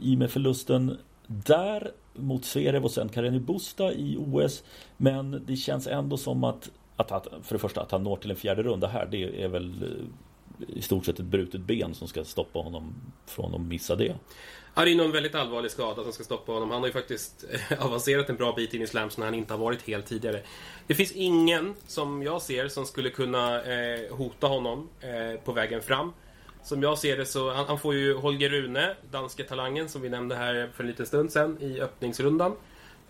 i 0.00 0.14
och 0.14 0.18
med 0.18 0.30
förlusten 0.30 0.98
där 1.26 1.90
mot 2.18 2.44
Zverev 2.44 2.84
och 2.84 2.90
sen 2.90 3.08
Carreño 3.08 3.40
Busta 3.40 3.92
i 3.92 4.16
OS. 4.18 4.64
Men 4.96 5.44
det 5.46 5.56
känns 5.56 5.86
ändå 5.86 6.16
som 6.16 6.44
att, 6.44 6.70
att, 6.96 7.12
att, 7.12 7.26
för 7.42 7.54
det 7.54 7.58
första 7.58 7.80
att 7.80 7.90
han 7.90 8.02
når 8.02 8.16
till 8.16 8.30
en 8.30 8.36
fjärde 8.36 8.62
runda 8.62 8.86
här, 8.86 9.06
det 9.10 9.42
är 9.42 9.48
väl 9.48 9.82
eh, 9.82 10.76
i 10.76 10.82
stort 10.82 11.06
sett 11.06 11.18
ett 11.18 11.26
brutet 11.26 11.60
ben 11.60 11.94
som 11.94 12.08
ska 12.08 12.24
stoppa 12.24 12.58
honom 12.58 12.94
från 13.26 13.54
att 13.54 13.60
missa 13.60 13.96
det. 13.96 14.14
Ja, 14.74 14.84
det 14.84 14.90
är 14.90 14.96
någon 14.96 15.12
väldigt 15.12 15.34
allvarlig 15.34 15.70
skada 15.70 16.02
som 16.02 16.12
ska 16.12 16.24
stoppa 16.24 16.52
honom. 16.52 16.70
Han 16.70 16.80
har 16.80 16.86
ju 16.86 16.92
faktiskt 16.92 17.44
eh, 17.70 17.86
avancerat 17.86 18.30
en 18.30 18.36
bra 18.36 18.52
bit 18.52 18.74
in 18.74 18.82
i 18.82 18.86
slams 18.86 19.18
när 19.18 19.24
han 19.24 19.34
inte 19.34 19.52
har 19.52 19.58
varit 19.58 19.82
helt 19.82 20.06
tidigare. 20.06 20.42
Det 20.86 20.94
finns 20.94 21.12
ingen, 21.12 21.74
som 21.86 22.22
jag 22.22 22.42
ser, 22.42 22.68
som 22.68 22.86
skulle 22.86 23.10
kunna 23.10 23.62
eh, 23.62 24.16
hota 24.16 24.46
honom 24.46 24.88
eh, 25.00 25.40
på 25.40 25.52
vägen 25.52 25.82
fram. 25.82 26.12
Som 26.66 26.82
jag 26.82 26.98
ser 26.98 27.16
det 27.16 27.26
så, 27.26 27.52
han, 27.52 27.66
han 27.66 27.78
får 27.78 27.94
ju 27.94 28.14
Holger 28.14 28.50
Rune, 28.50 28.96
danske 29.10 29.44
talangen 29.44 29.88
som 29.88 30.02
vi 30.02 30.08
nämnde 30.08 30.36
här 30.36 30.70
för 30.74 30.84
en 30.84 30.90
liten 30.90 31.06
stund 31.06 31.32
sedan 31.32 31.58
i 31.60 31.80
öppningsrundan. 31.80 32.52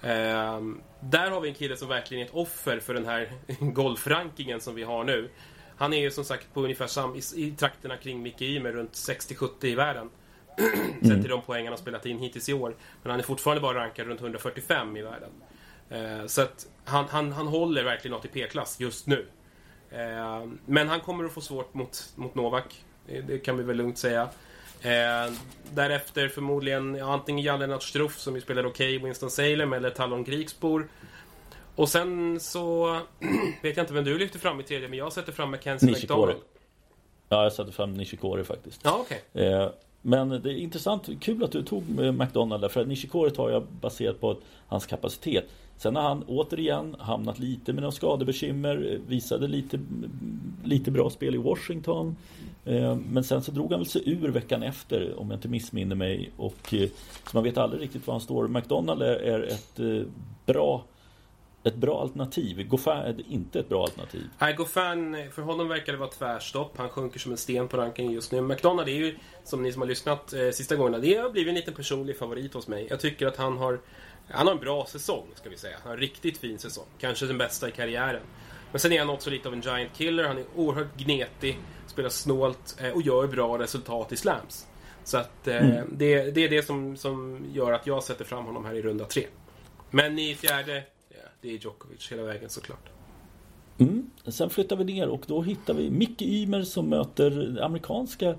Eh, 0.02 0.60
där 1.00 1.30
har 1.30 1.40
vi 1.40 1.48
en 1.48 1.54
kille 1.54 1.76
som 1.76 1.88
verkligen 1.88 2.22
är 2.22 2.26
ett 2.26 2.34
offer 2.34 2.80
för 2.80 2.94
den 2.94 3.06
här 3.06 3.32
golfrankingen 3.60 4.60
som 4.60 4.74
vi 4.74 4.82
har 4.82 5.04
nu. 5.04 5.30
Han 5.76 5.92
är 5.92 6.00
ju 6.00 6.10
som 6.10 6.24
sagt 6.24 6.54
på 6.54 6.62
ungefär 6.62 6.86
sam, 6.86 7.16
i, 7.16 7.22
i 7.36 7.50
trakterna 7.50 7.96
kring 7.96 8.22
Micke 8.22 8.42
Ymer, 8.42 8.72
runt 8.72 8.92
60-70 8.92 9.48
i 9.66 9.74
världen. 9.74 10.10
Sett 11.02 11.20
till 11.20 11.30
de 11.30 11.42
poäng 11.42 11.64
han 11.64 11.72
har 11.72 11.78
spelat 11.78 12.06
in 12.06 12.18
hittills 12.18 12.48
i 12.48 12.52
år. 12.52 12.76
Men 13.02 13.10
han 13.10 13.20
är 13.20 13.24
fortfarande 13.24 13.60
bara 13.60 13.78
rankad 13.78 14.06
runt 14.06 14.20
145 14.20 14.96
i 14.96 15.02
världen. 15.02 15.30
Eh, 15.90 16.26
så 16.26 16.42
att 16.42 16.66
han, 16.84 17.04
han, 17.08 17.32
han 17.32 17.46
håller 17.46 17.84
verkligen 17.84 18.16
ATP-klass 18.16 18.80
just 18.80 19.06
nu. 19.06 19.26
Eh, 19.90 20.46
men 20.66 20.88
han 20.88 21.00
kommer 21.00 21.24
att 21.24 21.32
få 21.32 21.40
svårt 21.40 21.74
mot, 21.74 22.12
mot 22.16 22.34
Novak. 22.34 22.82
Det 23.06 23.38
kan 23.38 23.56
vi 23.56 23.62
väl 23.62 23.76
lugnt 23.76 23.98
säga. 23.98 24.22
Eh, 24.80 25.32
därefter 25.74 26.28
förmodligen 26.28 26.94
ja, 26.94 27.12
antingen 27.12 27.44
Jallenat 27.44 27.82
Struff 27.82 28.18
som 28.18 28.34
ju 28.34 28.40
spelade 28.40 28.68
okej, 28.68 28.96
okay, 28.96 29.04
Winston 29.04 29.30
Salem 29.30 29.72
eller 29.72 29.90
Talon 29.90 30.24
Krigsbor. 30.24 30.88
Och 31.74 31.88
sen 31.88 32.40
så 32.40 32.94
vet 33.62 33.76
jag 33.76 33.84
inte 33.84 33.94
vem 33.94 34.04
du 34.04 34.18
lyfter 34.18 34.38
fram 34.38 34.60
i 34.60 34.62
tredje, 34.62 34.88
men 34.88 34.98
jag 34.98 35.12
sätter 35.12 35.32
fram 35.32 35.50
Mackenzie 35.50 35.90
McDonald. 35.90 36.40
Ja, 37.28 37.42
jag 37.42 37.52
sätter 37.52 37.72
fram 37.72 37.94
Nishikori 37.94 38.44
faktiskt. 38.44 38.80
Ja, 38.84 38.98
okay. 38.98 39.44
Eh, 39.46 39.70
men 40.06 40.28
det 40.28 40.52
är 40.52 40.56
intressant, 40.56 41.08
kul 41.20 41.44
att 41.44 41.52
du 41.52 41.62
tog 41.62 42.00
eh, 42.00 42.12
McDonald 42.12 42.62
där, 42.62 42.68
för 42.68 42.84
Nishikori 42.84 43.30
tar 43.30 43.50
jag 43.50 43.66
baserat 43.80 44.20
på 44.20 44.36
hans 44.66 44.86
kapacitet. 44.86 45.44
Sen 45.76 45.96
har 45.96 46.02
han 46.02 46.22
återigen 46.22 46.96
hamnat 46.98 47.38
lite 47.38 47.72
med 47.72 47.82
några 47.82 47.92
skadebekymmer, 47.92 48.92
eh, 48.92 49.10
visade 49.10 49.48
lite, 49.48 49.80
lite 50.64 50.90
bra 50.90 51.10
spel 51.10 51.34
i 51.34 51.38
Washington. 51.38 52.16
Eh, 52.64 52.96
men 52.96 53.24
sen 53.24 53.42
så 53.42 53.52
drog 53.52 53.70
han 53.70 53.80
väl 53.80 53.88
sig 53.88 54.02
ur 54.06 54.28
veckan 54.28 54.62
efter, 54.62 55.18
om 55.18 55.30
jag 55.30 55.36
inte 55.36 55.48
missminner 55.48 55.96
mig. 55.96 56.30
Och, 56.36 56.74
så 57.30 57.30
man 57.32 57.44
vet 57.44 57.58
aldrig 57.58 57.82
riktigt 57.82 58.06
var 58.06 58.14
han 58.14 58.20
står. 58.20 58.48
McDonald 58.48 59.02
är 59.02 59.42
ett 59.42 59.80
bra 60.46 60.84
ett 61.66 61.74
bra 61.74 62.00
alternativ. 62.00 62.68
Goffin 62.68 62.92
är 62.92 63.32
inte 63.32 63.60
ett 63.60 63.68
bra 63.68 63.82
alternativ. 63.82 64.28
Nej, 64.38 64.54
Goffin, 64.54 65.30
för 65.32 65.42
honom 65.42 65.68
verkar 65.68 65.92
det 65.92 65.98
vara 65.98 66.10
tvärstopp. 66.10 66.78
Han 66.78 66.88
sjunker 66.88 67.18
som 67.18 67.32
en 67.32 67.38
sten 67.38 67.68
på 67.68 67.76
rankingen 67.76 68.12
just 68.12 68.32
nu. 68.32 68.40
McDonald 68.40 68.88
är 68.88 68.92
ju, 68.92 69.18
som 69.44 69.62
ni 69.62 69.72
som 69.72 69.82
har 69.82 69.88
lyssnat 69.88 70.32
eh, 70.32 70.50
sista 70.50 70.76
gångerna, 70.76 70.98
det 70.98 71.14
har 71.14 71.30
blivit 71.30 71.48
en 71.48 71.54
liten 71.54 71.74
personlig 71.74 72.18
favorit 72.18 72.54
hos 72.54 72.68
mig. 72.68 72.86
Jag 72.90 73.00
tycker 73.00 73.26
att 73.26 73.36
han 73.36 73.58
har, 73.58 73.80
han 74.28 74.46
har 74.46 74.54
en 74.54 74.60
bra 74.60 74.86
säsong, 74.86 75.26
ska 75.34 75.50
vi 75.50 75.56
säga. 75.56 75.76
Han 75.82 75.88
har 75.88 75.94
en 75.94 76.00
riktigt 76.00 76.38
fin 76.38 76.58
säsong. 76.58 76.86
Kanske 76.98 77.26
den 77.26 77.38
bästa 77.38 77.68
i 77.68 77.72
karriären. 77.72 78.22
Men 78.70 78.80
sen 78.80 78.92
är 78.92 78.98
han 78.98 79.10
också 79.10 79.30
lite 79.30 79.48
av 79.48 79.54
en 79.54 79.60
giant 79.60 79.92
killer. 79.96 80.24
Han 80.24 80.38
är 80.38 80.44
oerhört 80.56 80.96
gnetig, 80.96 81.58
spelar 81.86 82.08
snålt 82.08 82.76
eh, 82.80 82.90
och 82.90 83.02
gör 83.02 83.26
bra 83.26 83.58
resultat 83.58 84.12
i 84.12 84.16
slams. 84.16 84.66
Så 85.04 85.18
att 85.18 85.48
eh, 85.48 85.70
mm. 85.70 85.88
det, 85.92 86.30
det, 86.30 86.44
är 86.44 86.48
det 86.48 86.66
som, 86.66 86.96
som 86.96 87.46
gör 87.52 87.72
att 87.72 87.86
jag 87.86 88.02
sätter 88.02 88.24
fram 88.24 88.44
honom 88.44 88.64
här 88.64 88.74
i 88.74 88.82
runda 88.82 89.04
tre. 89.04 89.26
Men 89.90 90.18
i 90.18 90.34
fjärde 90.34 90.82
det 91.46 91.52
är 91.54 91.58
Djokovic 91.58 92.12
hela 92.12 92.22
vägen 92.22 92.50
såklart. 92.50 92.88
Mm. 93.78 94.10
Sen 94.26 94.50
flyttar 94.50 94.76
vi 94.76 94.84
ner 94.84 95.08
och 95.08 95.24
då 95.26 95.42
hittar 95.42 95.74
vi 95.74 95.90
Micke 95.90 96.22
Ymer 96.22 96.62
som 96.62 96.88
möter 96.88 97.58
amerikanska 97.62 98.34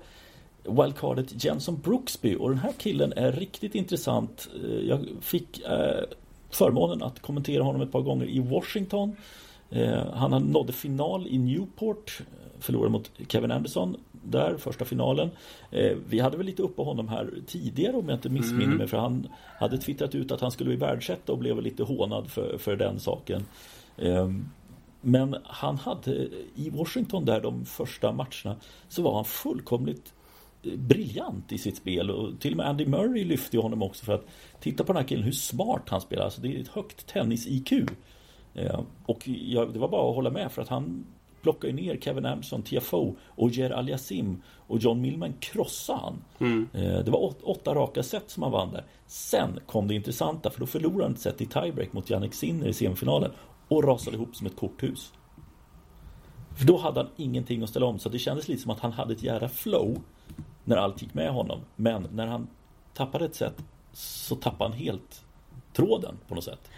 wildcardet 0.62 1.44
Jenson 1.44 1.80
Brooksby 1.84 2.36
och 2.36 2.48
den 2.48 2.58
här 2.58 2.72
killen 2.78 3.12
är 3.12 3.32
riktigt 3.32 3.74
intressant. 3.74 4.48
Eh, 4.64 4.80
jag 4.80 5.06
fick 5.20 5.60
eh, 5.60 6.04
förmånen 6.50 7.02
att 7.02 7.22
kommentera 7.22 7.62
honom 7.62 7.82
ett 7.82 7.92
par 7.92 8.00
gånger 8.00 8.26
i 8.26 8.38
Washington. 8.38 9.16
Eh, 9.70 10.12
han 10.14 10.42
nådde 10.42 10.72
final 10.72 11.26
i 11.26 11.38
Newport, 11.38 12.20
förlorade 12.58 12.90
mot 12.90 13.10
Kevin 13.28 13.50
Anderson 13.50 13.96
där, 14.22 14.56
första 14.56 14.84
finalen. 14.84 15.30
Eh, 15.70 15.96
vi 16.08 16.20
hade 16.20 16.36
väl 16.36 16.46
lite 16.46 16.62
uppe 16.62 16.82
honom 16.82 17.08
här 17.08 17.34
tidigare 17.46 17.96
om 17.96 18.08
jag 18.08 18.16
inte 18.16 18.28
missminner 18.28 18.64
mm. 18.64 18.76
mig 18.76 18.86
för 18.86 18.96
han 18.96 19.28
hade 19.58 19.78
twittrat 19.78 20.14
ut 20.14 20.32
att 20.32 20.40
han 20.40 20.50
skulle 20.50 20.68
bli 20.68 20.76
världsetta 20.76 21.32
och 21.32 21.38
blev 21.38 21.62
lite 21.62 21.82
hånad 21.82 22.30
för, 22.30 22.58
för 22.58 22.76
den 22.76 23.00
saken. 23.00 23.46
Eh, 23.96 24.28
men 25.00 25.36
han 25.44 25.76
hade 25.76 26.28
i 26.54 26.70
Washington 26.70 27.24
där 27.24 27.40
de 27.40 27.64
första 27.64 28.12
matcherna 28.12 28.56
så 28.88 29.02
var 29.02 29.14
han 29.14 29.24
fullkomligt 29.24 30.14
eh, 30.62 30.78
briljant 30.78 31.52
i 31.52 31.58
sitt 31.58 31.76
spel 31.76 32.10
och 32.10 32.40
till 32.40 32.52
och 32.52 32.56
med 32.56 32.66
Andy 32.66 32.86
Murray 32.86 33.24
lyfte 33.24 33.56
ju 33.56 33.62
honom 33.62 33.82
också 33.82 34.04
för 34.04 34.14
att 34.14 34.26
titta 34.60 34.84
på 34.84 34.92
den 34.92 35.02
här 35.02 35.08
killen 35.08 35.24
hur 35.24 35.32
smart 35.32 35.82
han 35.88 36.00
spelar. 36.00 36.24
Alltså 36.24 36.40
det 36.40 36.56
är 36.56 36.60
ett 36.60 36.68
högt 36.68 37.06
tennis-IQ. 37.06 37.72
Eh, 38.54 38.80
och 39.06 39.28
jag, 39.28 39.72
det 39.72 39.78
var 39.78 39.88
bara 39.88 40.10
att 40.10 40.16
hålla 40.16 40.30
med 40.30 40.52
för 40.52 40.62
att 40.62 40.68
han 40.68 41.06
plockade 41.42 41.72
ner 41.72 41.96
Kevin 41.96 42.26
Anderson, 42.26 42.62
TFO, 42.62 43.16
Ogier 43.36 43.70
Aliasim 43.70 44.42
och 44.56 44.78
John 44.78 45.00
Millman 45.00 45.32
krossade 45.40 45.98
han. 45.98 46.24
Mm. 46.38 46.68
Eh, 46.72 47.04
det 47.04 47.10
var 47.10 47.34
åtta 47.42 47.74
raka 47.74 48.02
set 48.02 48.30
som 48.30 48.42
han 48.42 48.52
vann 48.52 48.72
där. 48.72 48.84
Sen 49.06 49.60
kom 49.66 49.88
det 49.88 49.94
intressanta 49.94 50.50
för 50.50 50.60
då 50.60 50.66
förlorade 50.66 51.02
han 51.02 51.12
ett 51.12 51.20
set 51.20 51.40
i 51.40 51.46
tiebreak 51.46 51.92
mot 51.92 52.10
Jannik 52.10 52.34
Sinner 52.34 52.68
i 52.68 52.72
semifinalen 52.72 53.30
och 53.68 53.84
rasade 53.84 54.16
ihop 54.16 54.36
som 54.36 54.46
ett 54.46 54.56
korthus. 54.56 55.12
För 56.56 56.66
då 56.66 56.76
hade 56.76 57.00
han 57.00 57.10
ingenting 57.16 57.62
att 57.62 57.70
ställa 57.70 57.86
om 57.86 57.98
så 57.98 58.08
det 58.08 58.18
kändes 58.18 58.48
lite 58.48 58.62
som 58.62 58.70
att 58.70 58.80
han 58.80 58.92
hade 58.92 59.12
ett 59.12 59.22
jävla 59.22 59.48
flow 59.48 59.98
när 60.64 60.76
allt 60.76 61.02
gick 61.02 61.14
med 61.14 61.32
honom. 61.32 61.60
Men 61.76 62.08
när 62.12 62.26
han 62.26 62.48
tappade 62.94 63.24
ett 63.24 63.34
set 63.34 63.64
så 63.92 64.36
tappade 64.36 64.70
han 64.70 64.78
helt 64.78 65.24
tråden 65.78 66.18
på 66.28 66.34
något 66.34 66.44
sätt. 66.44 66.70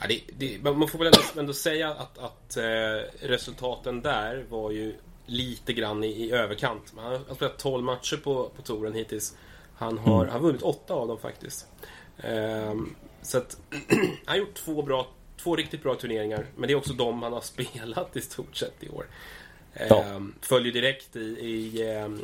Ja, 0.00 0.06
det, 0.08 0.20
det, 0.36 0.62
man 0.62 0.88
får 0.88 0.98
väl 0.98 1.06
ändå, 1.06 1.40
ändå 1.40 1.52
säga 1.52 1.90
att, 1.90 2.18
att 2.18 2.56
eh, 2.56 3.26
resultaten 3.28 4.02
där 4.02 4.44
var 4.48 4.70
ju 4.70 4.94
lite 5.26 5.72
grann 5.72 6.04
i, 6.04 6.08
i 6.08 6.32
överkant. 6.32 6.92
Han 6.96 7.12
har 7.28 7.34
spelat 7.34 7.58
12 7.58 7.84
matcher 7.84 8.16
på, 8.16 8.50
på 8.56 8.62
touren 8.62 8.94
hittills. 8.94 9.36
Han 9.74 9.98
har, 9.98 10.22
mm. 10.22 10.32
han 10.32 10.42
vunnit 10.42 10.62
åtta 10.62 10.94
av 10.94 11.08
dem 11.08 11.18
faktiskt. 11.18 11.66
Eh, 12.18 12.74
så 13.22 13.38
att 13.38 13.56
han 13.88 14.08
har 14.26 14.36
gjort 14.36 14.54
två, 14.54 14.82
bra, 14.82 15.06
två 15.36 15.56
riktigt 15.56 15.82
bra 15.82 15.94
turneringar. 15.94 16.46
Men 16.56 16.66
det 16.66 16.72
är 16.72 16.76
också 16.76 16.92
de 16.92 17.22
han 17.22 17.32
har 17.32 17.40
spelat 17.80 18.16
i 18.16 18.20
stort 18.20 18.56
sett 18.56 18.84
i 18.84 18.88
år. 18.88 19.06
Eh, 19.74 19.86
ja. 19.88 20.22
Följer 20.40 20.72
direkt 20.72 21.16
i, 21.16 21.20
i 21.20 21.90
ehm, 21.90 22.20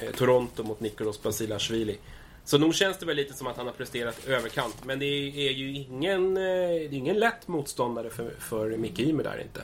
eh, 0.00 0.10
Toronto 0.10 0.62
mot 0.62 0.80
Nikos 0.80 1.22
Basilashvili. 1.22 1.98
Så 2.44 2.58
nog 2.58 2.74
känns 2.74 2.98
det 2.98 3.06
väl 3.06 3.16
lite 3.16 3.34
som 3.34 3.46
att 3.46 3.56
han 3.56 3.66
har 3.66 3.72
presterat 3.72 4.26
överkant. 4.26 4.84
Men 4.84 4.98
det 4.98 5.06
är 5.48 5.52
ju 5.52 5.76
ingen, 5.76 6.36
eh, 6.36 6.42
det 6.42 6.84
är 6.84 6.94
ingen 6.94 7.18
lätt 7.18 7.48
motståndare 7.48 8.10
för, 8.10 8.30
för 8.30 8.76
Micke 8.76 9.00
Ymer 9.00 9.24
där 9.24 9.40
inte. 9.42 9.62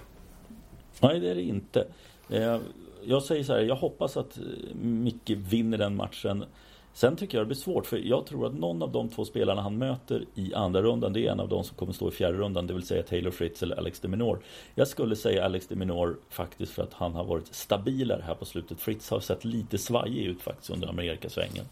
Nej, 1.00 1.20
det 1.20 1.30
är 1.30 1.34
det 1.34 1.42
inte. 1.42 1.86
Eh, 2.28 2.58
jag 3.02 3.22
säger 3.22 3.44
så 3.44 3.52
här, 3.52 3.60
jag 3.60 3.76
hoppas 3.76 4.16
att 4.16 4.36
eh, 4.38 4.42
Micke 4.82 5.30
vinner 5.30 5.78
den 5.78 5.96
matchen. 5.96 6.44
Sen 6.92 7.16
tycker 7.16 7.38
jag 7.38 7.44
det 7.44 7.48
blir 7.48 7.56
svårt 7.56 7.86
för 7.86 7.98
jag 7.98 8.26
tror 8.26 8.46
att 8.46 8.54
någon 8.54 8.82
av 8.82 8.92
de 8.92 9.08
två 9.08 9.24
spelarna 9.24 9.62
han 9.62 9.78
möter 9.78 10.24
i 10.34 10.54
andra 10.54 10.82
rundan 10.82 11.12
det 11.12 11.26
är 11.26 11.32
en 11.32 11.40
av 11.40 11.48
de 11.48 11.64
som 11.64 11.76
kommer 11.76 11.92
stå 11.92 12.08
i 12.08 12.10
fjärde 12.10 12.38
rundan, 12.38 12.66
det 12.66 12.74
vill 12.74 12.86
säga 12.86 13.02
Taylor 13.02 13.30
Fritz 13.30 13.62
eller 13.62 13.76
Alex 13.76 14.00
de 14.00 14.08
Minor. 14.08 14.38
Jag 14.74 14.88
skulle 14.88 15.16
säga 15.16 15.44
Alex 15.44 15.66
de 15.66 15.76
Minor 15.76 16.16
faktiskt 16.28 16.72
för 16.72 16.82
att 16.82 16.92
han 16.92 17.14
har 17.14 17.24
varit 17.24 17.54
stabilare 17.54 18.22
här 18.26 18.34
på 18.34 18.44
slutet. 18.44 18.80
Fritz 18.80 19.10
har 19.10 19.20
sett 19.20 19.44
lite 19.44 19.78
svajig 19.78 20.24
ut 20.24 20.42
faktiskt 20.42 20.70
under 20.70 20.88
Amerikasvängen. 20.88 21.64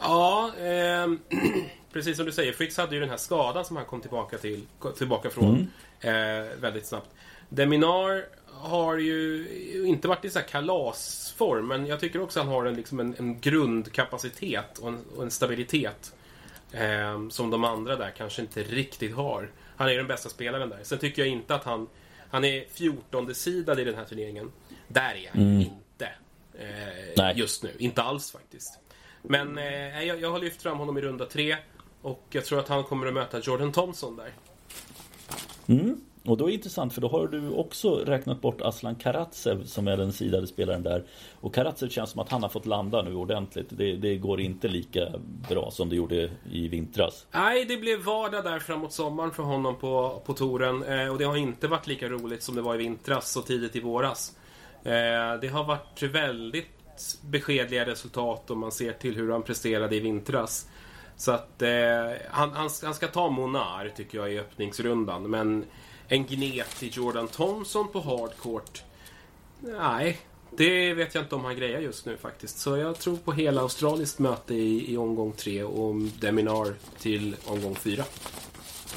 Ja, 0.00 0.52
eh, 0.58 1.06
precis 1.92 2.16
som 2.16 2.26
du 2.26 2.32
säger. 2.32 2.52
Fritz 2.52 2.76
hade 2.76 2.94
ju 2.94 3.00
den 3.00 3.10
här 3.10 3.16
skadan 3.16 3.64
som 3.64 3.76
han 3.76 3.84
kom 3.84 4.00
tillbaka 4.00 4.38
till 4.38 4.66
tillbaka 4.98 5.30
från 5.30 5.68
mm. 6.02 6.44
eh, 6.44 6.56
väldigt 6.60 6.86
snabbt. 6.86 7.10
Deminar 7.48 8.24
har 8.46 8.96
ju 8.96 9.46
inte 9.86 10.08
varit 10.08 10.24
i 10.24 10.30
så 10.30 10.38
här 10.38 10.46
kalasform, 10.46 11.68
men 11.68 11.86
jag 11.86 12.00
tycker 12.00 12.22
också 12.22 12.40
att 12.40 12.46
han 12.46 12.54
har 12.54 12.64
en, 12.64 12.74
liksom 12.74 13.00
en, 13.00 13.14
en 13.18 13.40
grundkapacitet 13.40 14.78
och 14.78 14.88
en, 14.88 15.04
och 15.16 15.22
en 15.22 15.30
stabilitet 15.30 16.14
eh, 16.72 17.28
som 17.28 17.50
de 17.50 17.64
andra 17.64 17.96
där 17.96 18.10
kanske 18.10 18.42
inte 18.42 18.62
riktigt 18.62 19.14
har. 19.14 19.50
Han 19.76 19.88
är 19.88 19.96
den 19.96 20.06
bästa 20.06 20.28
spelaren 20.28 20.68
där. 20.68 20.78
Sen 20.82 20.98
tycker 20.98 21.22
jag 21.22 21.28
inte 21.28 21.54
att 21.54 21.64
han... 21.64 21.88
Han 22.30 22.44
är 22.44 22.64
14 22.72 23.34
sidad 23.34 23.80
i 23.80 23.84
den 23.84 23.94
här 23.94 24.04
turneringen. 24.04 24.52
Där 24.88 25.14
är 25.14 25.30
han 25.32 25.42
mm. 25.42 25.60
inte. 25.60 26.08
Eh, 27.18 27.38
just 27.38 27.62
nu. 27.62 27.70
Inte 27.78 28.02
alls 28.02 28.30
faktiskt. 28.30 28.79
Men 29.22 29.58
eh, 29.58 30.04
jag, 30.04 30.20
jag 30.20 30.30
har 30.30 30.38
lyft 30.38 30.62
fram 30.62 30.78
honom 30.78 30.98
i 30.98 31.00
runda 31.00 31.26
tre. 31.26 31.56
Och 32.02 32.26
jag 32.30 32.44
tror 32.44 32.58
att 32.58 32.68
han 32.68 32.84
kommer 32.84 33.06
att 33.06 33.14
möta 33.14 33.40
Jordan 33.40 33.72
Thompson 33.72 34.16
där. 34.16 34.32
Mm. 35.66 36.00
Och 36.24 36.36
då 36.36 36.44
är 36.44 36.48
det 36.48 36.54
intressant 36.54 36.92
för 36.94 37.00
då 37.00 37.08
har 37.08 37.26
du 37.26 37.50
också 37.50 37.94
räknat 37.94 38.40
bort 38.40 38.60
Aslan 38.60 38.94
Karatsev 38.94 39.64
som 39.64 39.88
är 39.88 39.96
den 39.96 40.12
sidade 40.12 40.46
spelaren 40.46 40.82
där. 40.82 41.04
Och 41.40 41.54
Karatsev 41.54 41.88
känns 41.88 42.10
som 42.10 42.20
att 42.20 42.28
han 42.28 42.42
har 42.42 42.50
fått 42.50 42.66
landa 42.66 43.02
nu 43.02 43.14
ordentligt. 43.14 43.66
Det, 43.68 43.96
det, 43.96 44.16
går 44.16 44.40
inte 44.40 44.68
lika 44.68 45.08
bra 45.48 45.70
som 45.70 45.88
det 45.88 45.96
gjorde 45.96 46.30
i 46.52 46.68
vintras. 46.68 47.26
Nej, 47.30 47.64
det 47.64 47.76
blev 47.76 48.02
vardag 48.02 48.44
där 48.44 48.58
framåt 48.58 48.92
sommaren 48.92 49.30
för 49.30 49.42
honom 49.42 49.78
på, 49.78 50.22
på 50.26 50.32
touren. 50.32 50.82
Eh, 50.82 51.08
och 51.08 51.18
det 51.18 51.24
har 51.24 51.36
inte 51.36 51.68
varit 51.68 51.86
lika 51.86 52.08
roligt 52.08 52.42
som 52.42 52.54
det 52.54 52.62
var 52.62 52.74
i 52.74 52.78
vintras 52.78 53.36
och 53.36 53.46
tidigt 53.46 53.76
i 53.76 53.80
våras. 53.80 54.36
Eh, 54.82 54.92
det 55.40 55.50
har 55.52 55.64
varit 55.64 56.02
väldigt 56.02 56.79
beskedliga 57.22 57.86
resultat 57.86 58.50
om 58.50 58.58
man 58.58 58.72
ser 58.72 58.92
till 58.92 59.16
hur 59.16 59.30
han 59.30 59.42
presterade 59.42 59.96
i 59.96 60.00
vintras. 60.00 60.68
Så 61.16 61.32
att 61.32 61.62
eh, 61.62 61.70
han, 62.30 62.52
han, 62.52 62.70
han, 62.82 62.94
ska 62.94 63.06
ta 63.06 63.30
Monar 63.30 63.92
tycker 63.96 64.18
jag 64.18 64.32
i 64.32 64.38
öppningsrundan. 64.38 65.30
Men 65.30 65.64
en 66.08 66.26
gnetig 66.26 66.92
Jordan 66.96 67.28
Thompson 67.28 67.88
på 67.88 68.00
hardcourt. 68.00 68.82
Nej, 69.60 70.18
det 70.56 70.94
vet 70.94 71.14
jag 71.14 71.24
inte 71.24 71.34
om 71.34 71.44
han 71.44 71.56
grejer 71.56 71.80
just 71.80 72.06
nu 72.06 72.16
faktiskt. 72.16 72.58
Så 72.58 72.76
jag 72.76 72.98
tror 72.98 73.16
på 73.16 73.32
hela 73.32 73.60
australiskt 73.60 74.18
möte 74.18 74.54
i, 74.54 74.92
i 74.92 74.96
omgång 74.96 75.32
tre 75.32 75.62
och 75.62 75.94
Deminar 75.94 76.74
till 76.98 77.36
omgång 77.44 77.74
fyra. 77.74 78.04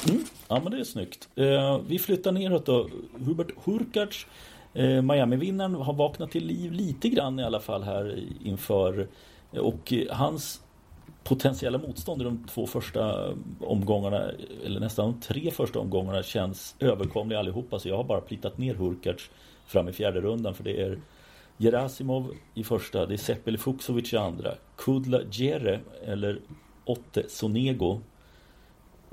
Mm. 0.09 0.25
Ja 0.47 0.59
men 0.63 0.71
det 0.71 0.79
är 0.79 0.83
snyggt. 0.83 1.29
Eh, 1.35 1.81
vi 1.87 1.99
flyttar 1.99 2.31
neråt 2.31 2.65
då. 2.65 2.89
Hubert 3.25 3.51
Hurkacz 3.63 4.25
Eh, 4.73 5.01
Miami-vinnaren 5.01 5.75
har 5.75 5.93
vaknat 5.93 6.31
till 6.31 6.45
liv 6.45 6.71
lite 6.71 7.09
grann 7.09 7.39
i 7.39 7.43
alla 7.43 7.59
fall 7.59 7.83
här 7.83 8.23
inför 8.43 9.07
eh, 9.51 9.59
och 9.59 9.93
hans 10.11 10.61
potentiella 11.23 11.77
motstånd 11.77 12.21
i 12.21 12.25
de 12.25 12.47
två 12.53 12.67
första 12.67 13.33
omgångarna 13.59 14.31
eller 14.65 14.79
nästan 14.79 15.11
de 15.11 15.19
tre 15.19 15.51
första 15.51 15.79
omgångarna 15.79 16.23
känns 16.23 16.75
överkomliga 16.79 17.39
allihopa 17.39 17.79
så 17.79 17.89
jag 17.89 17.97
har 17.97 18.03
bara 18.03 18.21
plitat 18.21 18.57
ner 18.57 18.75
Hurkacz 18.75 19.29
fram 19.65 19.89
i 19.89 19.93
fjärde 19.93 20.21
rundan 20.21 20.53
för 20.53 20.63
det 20.63 20.81
är 20.81 20.99
Gerasimov 21.57 22.33
i 22.53 22.63
första, 22.63 23.05
det 23.05 23.13
är 23.13 23.17
Seppel 23.17 23.57
Fuksovic 23.57 24.13
i 24.13 24.17
andra 24.17 24.51
Kudla 24.77 25.21
Djere 25.31 25.79
eller 26.05 26.39
Otte 26.85 27.29
Sonego 27.29 28.01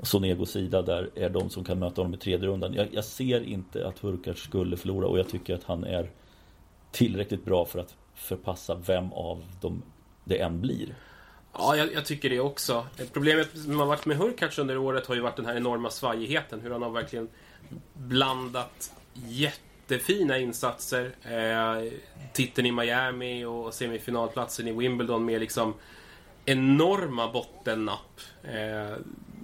Sonegos 0.03 0.51
sida 0.51 0.81
där 0.81 1.09
är 1.15 1.29
de 1.29 1.49
som 1.49 1.63
kan 1.63 1.79
möta 1.79 2.01
honom 2.01 2.13
i 2.13 2.17
tredje 2.17 2.47
rundan. 2.47 2.73
Jag, 2.73 2.87
jag 2.91 3.05
ser 3.05 3.43
inte 3.43 3.87
att 3.87 3.99
Hurkacz 3.99 4.41
skulle 4.41 4.77
förlora 4.77 5.07
och 5.07 5.19
jag 5.19 5.29
tycker 5.29 5.55
att 5.55 5.63
han 5.63 5.83
är 5.83 6.11
tillräckligt 6.91 7.45
bra 7.45 7.65
för 7.65 7.79
att 7.79 7.95
förpassa 8.15 8.75
vem 8.75 9.13
av 9.13 9.43
dem 9.61 9.83
det 10.23 10.41
än 10.41 10.61
blir. 10.61 10.95
Ja, 11.53 11.75
jag, 11.75 11.93
jag, 11.93 12.05
tycker 12.05 12.29
det 12.29 12.39
också. 12.39 12.87
Problemet 13.13 13.49
som 13.57 13.79
har 13.79 13.85
varit 13.85 14.05
med 14.05 14.17
Hurkacz 14.17 14.59
under 14.59 14.77
året 14.77 15.07
har 15.07 15.15
ju 15.15 15.21
varit 15.21 15.35
den 15.35 15.45
här 15.45 15.55
enorma 15.55 15.89
svajigheten. 15.89 16.61
Hur 16.61 16.71
han 16.71 16.81
har 16.81 16.89
verkligen 16.89 17.27
blandat 17.93 18.93
jättefina 19.13 20.37
insatser. 20.37 21.15
Eh, 21.23 21.91
titeln 22.33 22.67
i 22.67 22.71
Miami 22.71 23.45
och 23.45 23.73
semifinalplatsen 23.73 24.67
i 24.67 24.71
Wimbledon 24.71 25.25
med 25.25 25.39
liksom 25.39 25.73
enorma 26.45 27.31
bottennapp. 27.31 28.19
Eh, 28.43 28.97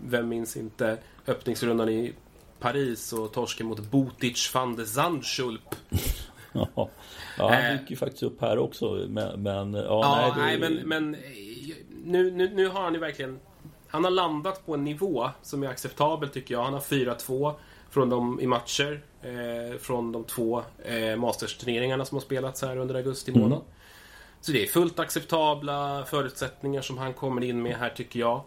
vem 0.06 0.30
minns 0.30 0.58
inte 0.58 0.98
öppningsrundan 1.28 1.90
i 1.90 2.14
Paris 2.60 3.14
och 3.14 3.34
torsken 3.34 3.68
mot 3.68 3.80
Botic 3.80 4.54
van 4.54 4.76
de 4.76 4.86
Zandschulp. 4.86 5.76
ja, 6.52 6.90
han 7.38 7.54
eh. 7.54 7.72
dyker 7.72 7.90
ju 7.90 7.96
faktiskt 7.96 8.24
upp 8.24 8.42
här 8.42 8.58
också. 8.58 9.06
Men, 9.10 9.44
men 9.44 9.74
ja, 9.74 9.84
ja, 9.84 10.34
nej, 10.38 10.58
det... 10.58 10.70
nej, 10.70 10.84
men, 10.84 10.88
men 10.88 11.18
nu, 12.04 12.32
nu, 12.32 12.50
nu 12.50 12.68
har 12.68 12.82
han 12.82 12.94
ju 12.94 13.00
verkligen 13.00 13.40
han 13.88 14.04
har 14.04 14.12
landat 14.12 14.66
på 14.66 14.74
en 14.74 14.84
nivå 14.84 15.30
som 15.42 15.64
är 15.64 15.68
acceptabel 15.68 16.30
tycker 16.30 16.54
jag. 16.54 16.64
Han 16.64 16.74
har 16.74 16.80
4-2 16.80 17.54
från 17.90 18.10
de, 18.10 18.40
i 18.40 18.48
matcher. 18.48 19.02
Eh, 19.22 19.78
från 19.80 20.12
de 20.12 20.24
två 20.24 20.64
eh, 20.86 21.16
Masters-turneringarna 21.16 22.06
som 22.06 22.16
har 22.16 22.22
spelats 22.22 22.62
här 22.62 22.78
under 22.78 22.96
augusti 22.96 23.32
månad. 23.32 23.52
Mm. 23.52 23.72
Så 24.42 24.52
det 24.52 24.64
är 24.64 24.68
fullt 24.68 25.00
acceptabla 25.00 26.06
förutsättningar 26.08 26.82
som 26.82 26.98
han 26.98 27.14
kommer 27.14 27.44
in 27.44 27.62
med 27.62 27.76
här 27.76 27.90
tycker 27.90 28.20
jag. 28.20 28.44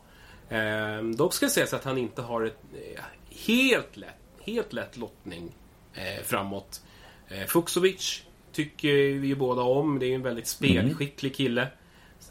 Eh, 0.50 1.02
dock 1.02 1.34
ska 1.34 1.48
sägas 1.48 1.74
att 1.74 1.84
han 1.84 1.98
inte 1.98 2.22
har 2.22 2.42
ett 2.42 2.58
eh, 2.72 3.02
helt 3.46 3.96
lätt, 3.96 4.14
helt 4.40 4.72
lätt 4.72 4.96
lottning 4.96 5.54
eh, 5.94 6.22
framåt. 6.24 6.82
Eh, 7.28 7.46
Fuxovic 7.46 8.22
tycker 8.52 8.94
vi 8.94 9.26
ju 9.26 9.34
båda 9.34 9.62
om. 9.62 9.98
Det 9.98 10.06
är 10.06 10.14
en 10.14 10.22
väldigt 10.22 10.46
spelskicklig 10.46 11.34
kille. 11.34 11.68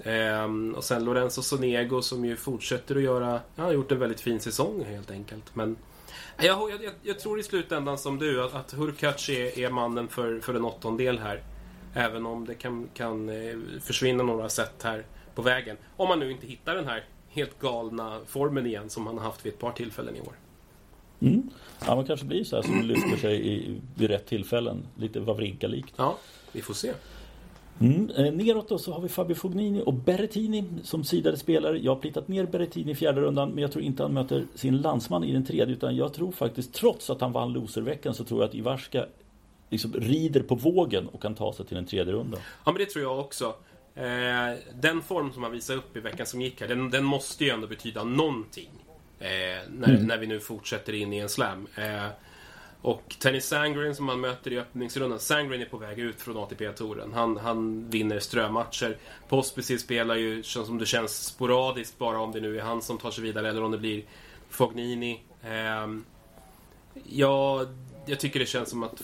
Ehm, 0.03 0.75
och 0.75 0.83
sen 0.83 1.05
Lorenzo 1.05 1.41
Sonego 1.41 2.01
som 2.01 2.25
ju 2.25 2.35
fortsätter 2.35 2.95
att 2.95 3.01
göra... 3.01 3.41
Han 3.55 3.65
har 3.65 3.73
gjort 3.73 3.91
en 3.91 3.99
väldigt 3.99 4.21
fin 4.21 4.39
säsong 4.39 4.85
helt 4.85 5.11
enkelt. 5.11 5.55
Men 5.55 5.77
jag, 6.37 6.71
jag, 6.71 6.93
jag 7.03 7.19
tror 7.19 7.39
i 7.39 7.43
slutändan 7.43 7.97
som 7.97 8.19
du 8.19 8.43
att, 8.43 8.53
att 8.53 8.73
Hurkacz 8.73 9.29
är, 9.29 9.59
är, 9.59 9.69
mannen 9.69 10.07
för, 10.07 10.39
för 10.39 10.53
en 10.53 10.65
åttondel 10.65 11.19
här. 11.19 11.43
Även 11.93 12.25
om 12.25 12.45
det 12.45 12.55
kan, 12.55 12.89
kan 12.93 13.29
eh, 13.29 13.57
försvinna 13.81 14.23
några 14.23 14.49
sätt 14.49 14.83
här 14.83 15.05
på 15.35 15.41
vägen. 15.41 15.77
Om 15.97 16.07
man 16.07 16.19
nu 16.19 16.31
inte 16.31 16.47
hittar 16.47 16.75
den 16.75 16.87
här 16.87 17.05
helt 17.29 17.59
galna 17.59 18.19
formen 18.25 18.65
igen 18.65 18.89
som 18.89 19.07
han 19.07 19.17
har 19.17 19.25
haft 19.25 19.45
vid 19.45 19.53
ett 19.53 19.59
par 19.59 19.71
tillfällen 19.71 20.15
i 20.15 20.21
år. 20.21 20.33
Mm. 21.19 21.49
Ja, 21.85 21.95
man 21.95 22.05
kanske 22.05 22.25
blir 22.25 22.43
så 22.43 22.55
här 22.55 22.63
som 22.63 22.81
lyfter 22.81 23.17
sig 23.17 23.47
i, 23.47 23.79
vid 23.95 24.09
rätt 24.09 24.25
tillfällen. 24.25 24.87
Lite 24.97 25.19
Wawrinka-likt. 25.19 25.93
Ja, 25.95 26.17
vi 26.51 26.61
får 26.61 26.73
se. 26.73 26.93
Mm. 27.81 28.09
Eh, 28.09 28.33
neråt 28.33 28.69
då 28.69 28.77
så 28.77 28.93
har 28.93 29.01
vi 29.01 29.09
Fabio 29.09 29.35
Fognini 29.35 29.83
och 29.85 29.93
Berrettini 29.93 30.63
som 30.83 31.03
sidade 31.03 31.37
spelare. 31.37 31.79
Jag 31.79 31.95
har 31.95 32.01
plitat 32.01 32.27
ner 32.27 32.45
Berrettini 32.45 32.91
i 32.91 32.95
fjärde 32.95 33.21
rundan 33.21 33.49
men 33.49 33.61
jag 33.61 33.71
tror 33.71 33.83
inte 33.83 34.03
han 34.03 34.13
möter 34.13 34.45
sin 34.55 34.77
landsman 34.77 35.23
i 35.23 35.33
den 35.33 35.45
tredje 35.45 35.75
utan 35.75 35.95
jag 35.95 36.13
tror 36.13 36.31
faktiskt 36.31 36.73
trots 36.73 37.09
att 37.09 37.21
han 37.21 37.31
vann 37.31 37.53
loserveckan 37.53 38.13
så 38.13 38.23
tror 38.23 38.41
jag 38.41 38.47
att 38.49 38.55
Ivarska 38.55 39.05
liksom 39.69 39.93
rider 39.93 40.41
på 40.41 40.55
vågen 40.55 41.07
och 41.07 41.21
kan 41.21 41.35
ta 41.35 41.53
sig 41.53 41.65
till 41.65 41.77
en 41.77 41.85
tredje 41.85 42.13
runda. 42.13 42.37
Ja 42.65 42.71
men 42.71 42.79
det 42.79 42.85
tror 42.85 43.03
jag 43.03 43.19
också. 43.19 43.53
Eh, 43.99 44.57
den 44.73 45.01
form 45.01 45.33
som 45.33 45.43
han 45.43 45.51
visade 45.51 45.79
upp 45.79 45.97
i 45.97 45.99
veckan 45.99 46.25
som 46.25 46.41
gick 46.41 46.61
här 46.61 46.67
den, 46.67 46.89
den 46.89 47.03
måste 47.03 47.43
ju 47.43 47.49
ändå 47.49 47.67
betyda 47.67 48.03
någonting. 48.03 48.69
Eh, 49.19 49.27
när, 49.69 49.89
mm. 49.89 50.07
när 50.07 50.17
vi 50.17 50.27
nu 50.27 50.39
fortsätter 50.39 50.93
in 50.93 51.13
i 51.13 51.17
en 51.17 51.29
slam. 51.29 51.67
Eh, 51.75 52.07
och 52.81 53.15
Tennis 53.19 53.47
Sangren 53.47 53.95
som 53.95 54.07
han 54.07 54.19
möter 54.19 54.53
i 54.53 54.59
öppningsrundan. 54.59 55.19
Sangren 55.19 55.61
är 55.61 55.65
på 55.65 55.77
väg 55.77 55.99
ut 55.99 56.21
från 56.21 56.37
ATP-touren. 56.37 57.13
Han, 57.13 57.37
han 57.37 57.89
vinner 57.89 58.19
strömatcher. 58.19 58.97
Pospisil 59.29 59.79
spelar 59.79 60.15
ju 60.15 60.43
som 60.43 60.77
det 60.77 60.85
känns 60.85 61.25
sporadiskt 61.25 61.97
bara 61.97 62.19
om 62.19 62.31
det 62.31 62.39
nu 62.39 62.57
är 62.59 62.63
han 62.63 62.81
som 62.81 62.97
tar 62.97 63.11
sig 63.11 63.23
vidare 63.23 63.49
eller 63.49 63.63
om 63.63 63.71
det 63.71 63.77
blir 63.77 64.03
Fognini. 64.49 65.21
Eh, 65.43 65.87
ja, 67.09 67.65
jag 68.05 68.19
tycker 68.19 68.39
det 68.39 68.45
känns 68.45 68.69
som 68.69 68.83
att 68.83 69.01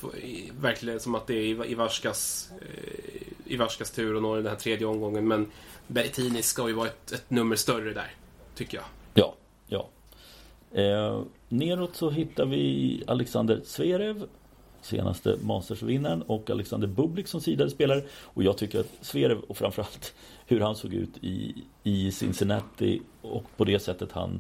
verkligen 0.59 0.99
som 0.99 1.15
att 1.15 1.27
det 1.27 1.33
är 1.33 1.65
Ivarskas, 1.65 2.51
eh, 2.61 3.53
Ivarskas 3.53 3.91
tur 3.91 4.15
att 4.15 4.21
nå 4.21 4.35
den 4.35 4.47
här 4.47 4.55
tredje 4.55 4.87
omgången. 4.87 5.27
Men 5.27 5.51
Bertini 5.87 6.41
ska 6.41 6.67
ju 6.67 6.73
vara 6.73 6.87
ett, 6.87 7.11
ett 7.11 7.29
nummer 7.29 7.55
större 7.55 7.93
där, 7.93 8.13
tycker 8.55 8.77
jag. 8.77 8.85
Ja, 9.13 9.35
ja. 9.67 9.89
Eh, 10.81 11.21
neråt 11.49 11.95
så 11.95 12.09
hittar 12.09 12.45
vi 12.45 13.03
Alexander 13.07 13.61
Zverev 13.65 14.27
Senaste 14.81 15.37
Masters-vinnaren 15.41 16.21
och 16.21 16.49
Alexander 16.49 16.87
Bublik 16.87 17.27
som 17.27 17.41
sidade 17.41 17.69
spelare 17.69 18.03
Och 18.11 18.43
jag 18.43 18.57
tycker 18.57 18.79
att 18.79 18.91
Zverev 19.01 19.39
och 19.39 19.57
framförallt 19.57 20.13
hur 20.45 20.59
han 20.59 20.75
såg 20.75 20.93
ut 20.93 21.17
i, 21.21 21.63
i 21.83 22.11
Cincinnati 22.11 23.01
och 23.21 23.43
på 23.57 23.63
det 23.65 23.79
sättet 23.79 24.11
han 24.11 24.39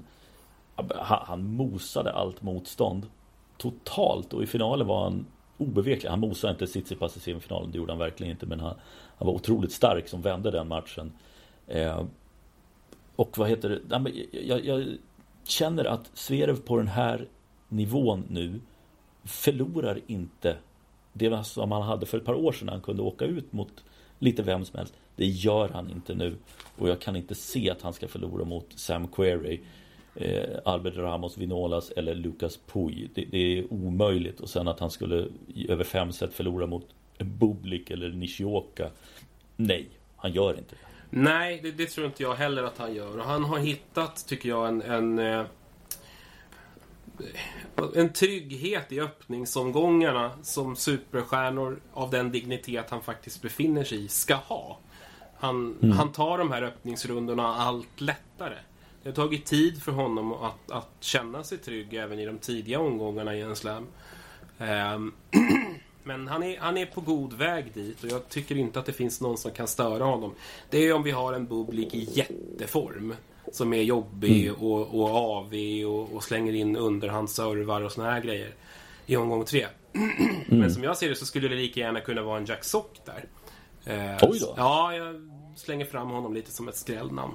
han, 0.75 1.19
han 1.27 1.43
mosade 1.43 2.11
allt 2.11 2.41
motstånd 2.41 3.05
Totalt 3.57 4.33
och 4.33 4.43
i 4.43 4.45
finalen 4.45 4.87
var 4.87 5.03
han 5.03 5.25
obeveklig. 5.57 6.09
Han 6.09 6.19
mosade 6.19 6.53
inte 6.53 6.67
Tsitsipas 6.67 7.17
i 7.17 7.19
semifinalen, 7.19 7.71
det 7.71 7.77
gjorde 7.77 7.91
han 7.91 7.99
verkligen 7.99 8.31
inte. 8.31 8.45
Men 8.45 8.59
han, 8.59 8.75
han 9.17 9.27
var 9.27 9.33
otroligt 9.33 9.71
stark 9.71 10.07
som 10.07 10.21
vände 10.21 10.51
den 10.51 10.67
matchen. 10.67 11.11
Eh, 11.67 12.05
och 13.15 13.37
vad 13.37 13.49
heter 13.49 13.69
det? 13.69 14.39
Jag, 14.39 14.65
jag, 14.65 14.85
känner 15.43 15.85
att 15.85 16.11
Zverev 16.13 16.61
på 16.61 16.77
den 16.77 16.87
här 16.87 17.27
nivån 17.69 18.25
nu 18.29 18.61
förlorar 19.23 19.99
inte 20.07 20.57
det 21.13 21.45
som 21.45 21.71
han 21.71 21.81
hade 21.81 22.05
för 22.05 22.17
ett 22.17 22.25
par 22.25 22.33
år 22.33 22.51
sedan. 22.51 22.69
Han 22.69 22.81
kunde 22.81 23.01
åka 23.01 23.25
ut 23.25 23.53
mot 23.53 23.83
lite 24.19 24.43
vem 24.43 24.65
som 24.65 24.77
helst. 24.77 24.93
Det 25.15 25.25
gör 25.25 25.69
han 25.69 25.89
inte 25.89 26.15
nu. 26.15 26.35
Och 26.77 26.89
jag 26.89 27.01
kan 27.01 27.15
inte 27.15 27.35
se 27.35 27.69
att 27.69 27.81
han 27.81 27.93
ska 27.93 28.07
förlora 28.07 28.45
mot 28.45 28.67
Sam 28.75 29.07
Querrey, 29.07 29.59
eh, 30.15 30.59
Albert 30.65 30.97
Ramos 30.97 31.37
Vinolas 31.37 31.91
eller 31.91 32.15
Lucas 32.15 32.59
Puy. 32.67 33.09
Det, 33.13 33.25
det, 33.31 33.37
är 33.37 33.73
omöjligt. 33.73 34.39
Och 34.39 34.49
sen 34.49 34.67
att 34.67 34.79
han 34.79 34.91
skulle 34.91 35.27
i 35.47 35.71
över 35.71 35.83
fem 35.83 36.11
set 36.11 36.33
förlora 36.33 36.67
mot 36.67 36.87
Bublik 37.17 37.91
eller 37.91 38.09
Nishioka. 38.09 38.89
Nej, 39.55 39.89
han 40.15 40.31
gör 40.31 40.57
inte 40.57 40.75
det. 40.75 40.85
Nej, 41.09 41.59
det, 41.63 41.71
det, 41.71 41.85
tror 41.85 42.07
inte 42.07 42.23
jag 42.23 42.35
heller 42.35 42.63
att 42.63 42.77
han 42.77 42.93
gör. 42.93 43.17
Och 43.17 43.25
han 43.25 43.43
har 43.43 43.57
hittat, 43.57 44.27
tycker 44.27 44.49
jag, 44.49 44.67
en, 44.67 44.81
en, 44.81 45.19
eh, 45.19 45.45
en 47.95 48.13
trygghet 48.13 48.91
i 48.91 48.99
öppningsomgångarna 48.99 50.31
som 50.41 50.75
superstjärnor 50.75 51.79
av 51.93 52.09
den 52.09 52.31
dignitet 52.31 52.89
han 52.89 53.01
faktiskt 53.01 53.41
befinner 53.41 53.83
sig 53.83 54.05
i 54.05 54.07
ska 54.07 54.35
ha. 54.35 54.79
Han, 55.37 55.77
mm. 55.81 55.97
han 55.97 56.11
tar 56.11 56.37
de 56.37 56.51
här 56.51 56.61
öppningsrundorna 56.61 57.55
allt 57.55 58.01
lättare. 58.01 58.57
Det 59.05 59.09
har 59.09 59.15
tagit 59.15 59.45
tid 59.45 59.83
för 59.83 59.91
honom 59.91 60.33
att, 60.33 60.71
att 60.71 60.89
känna 60.99 61.43
sig 61.43 61.57
trygg 61.57 61.93
även 61.93 62.19
i 62.19 62.25
de 62.25 62.37
tidiga 62.37 62.79
omgångarna 62.79 63.35
i 63.35 63.41
en 63.41 63.55
slam. 63.55 63.87
Um, 64.57 65.13
Men 66.03 66.27
han 66.27 66.43
är, 66.43 66.59
han 66.59 66.77
är 66.77 66.85
på 66.85 67.01
god 67.01 67.33
väg 67.33 67.73
dit 67.73 68.03
och 68.03 68.09
jag 68.09 68.29
tycker 68.29 68.57
inte 68.57 68.79
att 68.79 68.85
det 68.85 68.93
finns 68.93 69.21
någon 69.21 69.37
som 69.37 69.51
kan 69.51 69.67
störa 69.67 70.03
honom. 70.03 70.33
Det 70.69 70.77
är 70.77 70.93
om 70.93 71.03
vi 71.03 71.11
har 71.11 71.33
en 71.33 71.45
Bublik 71.45 71.93
i 71.93 72.09
jätteform. 72.11 73.15
Som 73.51 73.73
är 73.73 73.81
jobbig 73.81 74.47
mm. 74.47 74.61
och, 74.61 75.01
och 75.01 75.09
avig 75.09 75.87
och, 75.87 76.13
och, 76.13 76.23
slänger 76.23 76.53
in 76.53 76.75
underhandsservar 76.75 77.81
och 77.81 77.91
såna 77.91 78.11
här 78.11 78.21
grejer. 78.21 78.53
I 79.05 79.15
omgång 79.15 79.45
tre. 79.45 79.65
Mm. 80.47 80.59
Men 80.59 80.71
som 80.71 80.83
jag 80.83 80.97
ser 80.97 81.09
det 81.09 81.15
så 81.15 81.25
skulle 81.25 81.47
det 81.47 81.55
lika 81.55 81.79
gärna 81.79 82.01
kunna 82.01 82.21
vara 82.21 82.37
en 82.37 82.45
Jack 82.45 82.63
Sock 82.63 82.99
där. 83.05 83.25
Eh, 83.85 84.29
Oj 84.29 84.39
då. 84.39 84.53
Ja, 84.57 84.95
jag 84.95 85.29
slänger 85.55 85.85
fram 85.85 86.09
honom 86.09 86.33
lite 86.33 86.51
som 86.51 86.67
ett 86.67 86.75
skrällnamn. 86.75 87.33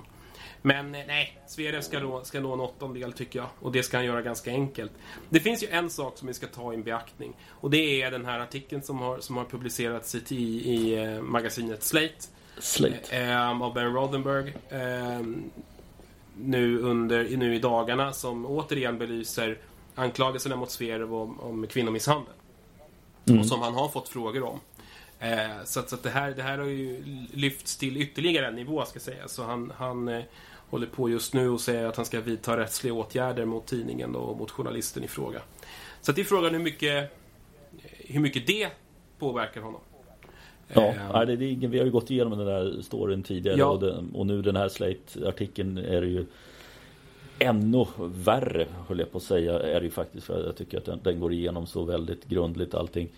Men 0.63 0.95
eh, 0.95 1.01
nej, 1.07 1.39
Zverev 1.47 1.81
ska 1.81 2.01
nå, 2.01 2.25
ska 2.25 2.41
nå 2.41 2.53
en 2.53 2.61
åttondel 2.61 3.13
tycker 3.13 3.39
jag. 3.39 3.49
Och 3.61 3.73
det 3.73 3.83
ska 3.83 3.97
han 3.97 4.07
göra 4.07 4.23
ganska 4.23 4.51
enkelt. 4.51 4.93
Det 5.29 5.41
finns 5.41 5.63
ju 5.63 5.69
en 5.69 5.91
sak 5.91 6.19
som 6.19 6.29
vi 6.29 6.35
ska 6.35 6.47
ta 6.47 6.75
i 6.75 6.77
beaktning. 6.77 7.37
Och 7.49 7.71
det 7.71 8.03
är 8.03 8.11
den 8.11 8.27
här 8.27 8.41
artikeln 8.41 8.83
som 8.83 8.99
har, 8.99 9.19
som 9.19 9.37
har 9.37 9.45
publicerats 9.45 10.15
i, 10.15 10.37
i 10.37 11.05
eh, 11.05 11.21
magasinet 11.21 11.83
Slate. 11.83 12.29
Slate. 12.59 13.17
Eh, 13.17 13.63
av 13.63 13.75
Ben 13.75 13.95
Rothenberg. 13.95 14.55
Eh, 14.69 15.21
nu, 16.37 16.79
under, 16.79 17.37
nu 17.37 17.55
i 17.55 17.59
dagarna 17.59 18.13
som 18.13 18.47
återigen 18.47 18.99
belyser 18.99 19.59
anklagelserna 19.95 20.57
mot 20.57 20.71
Zverev 20.71 21.15
om, 21.15 21.41
om 21.41 21.67
kvinnomisshandel. 21.67 22.35
Mm. 23.27 23.41
Och 23.41 23.47
som 23.47 23.61
han 23.61 23.75
har 23.75 23.89
fått 23.89 24.09
frågor 24.09 24.43
om. 24.43 24.61
Eh, 25.19 25.65
så, 25.65 25.81
att, 25.81 25.89
så 25.89 25.95
att 25.95 26.03
det, 26.03 26.11
här, 26.11 26.31
det 26.31 26.43
här 26.43 26.59
har 26.59 26.67
ju 26.67 27.03
lyfts 27.33 27.77
till 27.77 27.97
ytterligare 27.97 28.47
en 28.47 28.55
nivå 28.55 28.85
ska 28.85 28.97
jag 28.97 29.03
säga. 29.03 29.29
Så 29.29 29.45
han, 29.45 29.73
han 29.77 30.09
eh, 30.09 30.25
håller 30.71 30.87
på 30.87 31.09
just 31.09 31.35
nu 31.35 31.49
och 31.49 31.61
säger 31.61 31.87
att 31.87 31.97
han 31.97 32.05
ska 32.05 32.21
vidta 32.21 32.57
rättsliga 32.57 32.95
åtgärder 32.95 33.45
mot 33.45 33.67
tidningen 33.67 34.17
och 34.17 34.37
mot 34.37 34.51
journalisten 34.51 35.05
i 35.05 35.09
fråga. 35.09 35.41
Så 36.01 36.13
det 36.13 36.21
är 36.21 36.25
frågan 36.25 36.55
hur 36.55 36.63
mycket, 36.63 37.13
hur 37.99 38.21
mycket 38.21 38.47
det 38.47 38.69
påverkar 39.19 39.61
honom. 39.61 39.81
Ja, 40.73 40.95
eh, 41.15 41.27
det, 41.27 41.37
det, 41.37 41.67
vi 41.67 41.79
har 41.79 41.85
ju 41.85 41.91
gått 41.91 42.11
igenom 42.11 42.39
den 42.39 42.47
där 42.47 42.83
storyn 42.83 43.23
tidigare 43.23 43.59
ja. 43.59 43.67
och, 43.67 43.81
den, 43.81 44.11
och, 44.15 44.27
nu 44.27 44.43
den 44.43 44.57
här 44.57 44.69
Slate-artikeln 44.69 45.79
är 45.79 46.01
det 46.01 46.07
ju 46.07 46.27
ännu 47.39 47.87
värre, 47.99 48.67
höll 48.89 48.99
jag 48.99 49.13
på 49.13 49.19
att 49.19 49.25
säga, 49.25 49.61
är 49.61 49.81
det 49.81 49.85
ju 49.85 49.91
faktiskt. 49.91 50.27
För 50.27 50.47
jag 50.47 50.57
tycker 50.57 50.79
att 50.79 50.85
den, 50.85 51.01
den 51.03 51.21
går 51.21 51.33
igenom 51.33 51.67
så 51.67 51.85
väldigt 51.85 52.25
grundligt 52.25 52.75
allting. 52.75 53.09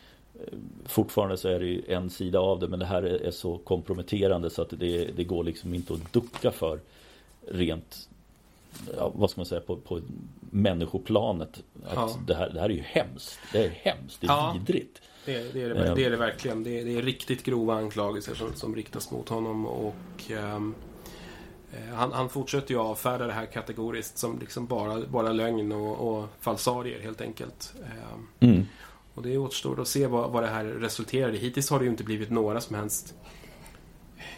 Fortfarande 0.84 1.36
så 1.36 1.48
är 1.48 1.60
det 1.60 1.66
ju 1.66 1.82
en 1.88 2.10
sida 2.10 2.40
av 2.40 2.60
det 2.60 2.68
men 2.68 2.78
det 2.78 2.86
här 2.86 3.02
är, 3.02 3.26
är 3.26 3.30
så 3.30 3.58
komprometterande 3.58 4.50
så 4.50 4.62
att 4.62 4.70
det, 4.70 5.16
det 5.16 5.24
går 5.24 5.44
liksom 5.44 5.74
inte 5.74 5.94
att 5.94 6.12
ducka 6.12 6.50
för. 6.50 6.78
Rent 7.48 8.08
ja, 8.96 9.12
vad 9.14 9.30
ska 9.30 9.40
man 9.40 9.46
säga 9.46 9.60
på, 9.60 9.76
på 9.76 10.00
människoplanet. 10.50 11.62
Att 11.86 11.94
Ja. 11.94 12.16
det, 12.26 12.34
här, 12.34 12.50
det 12.50 12.60
här 12.60 12.70
är 12.70 12.74
ju 12.74 12.82
hemskt. 12.82 13.38
Det 13.52 13.64
är 13.64 13.68
hemskt. 13.70 14.20
Det 14.20 14.26
är 14.26 14.30
Ja. 14.30 14.56
vidrigt. 14.66 15.02
Det, 15.24 15.52
det, 15.52 15.62
är 15.62 15.68
det, 15.74 15.86
Ehm. 15.88 15.94
det 15.96 16.04
är 16.04 16.10
det 16.10 16.16
verkligen. 16.16 16.64
Det 16.64 16.80
är, 16.80 16.84
det 16.84 16.98
är 16.98 17.02
riktigt 17.02 17.42
grova 17.42 17.74
anklagelser 17.74 18.34
som, 18.34 18.54
som 18.54 18.76
riktas 18.76 19.10
mot 19.10 19.28
honom. 19.28 19.66
Och 19.66 20.30
eh, 20.30 20.60
han, 21.94 22.12
han 22.12 22.28
fortsätter 22.28 22.74
ju 22.74 22.80
avfärda 22.80 23.26
det 23.26 23.32
här 23.32 23.46
kategoriskt 23.46 24.18
som 24.18 24.38
liksom 24.38 24.66
bara, 24.66 25.00
bara 25.06 25.32
lögn 25.32 25.72
och, 25.72 26.08
och 26.18 26.28
falsarier 26.40 27.00
helt 27.00 27.20
enkelt. 27.20 27.74
Ehm, 27.84 28.26
Mm. 28.50 28.66
och 29.14 29.22
det 29.22 29.38
återstår 29.38 29.80
att 29.80 29.88
se 29.88 30.06
vad, 30.06 30.30
vad 30.30 30.42
det 30.42 30.48
här 30.48 30.64
resulterar 30.64 31.34
i. 31.34 31.38
Hittills 31.38 31.70
har 31.70 31.78
det 31.78 31.84
ju 31.84 31.90
inte 31.90 32.04
blivit 32.04 32.30
några 32.30 32.60
som 32.60 32.76
helst 32.76 33.14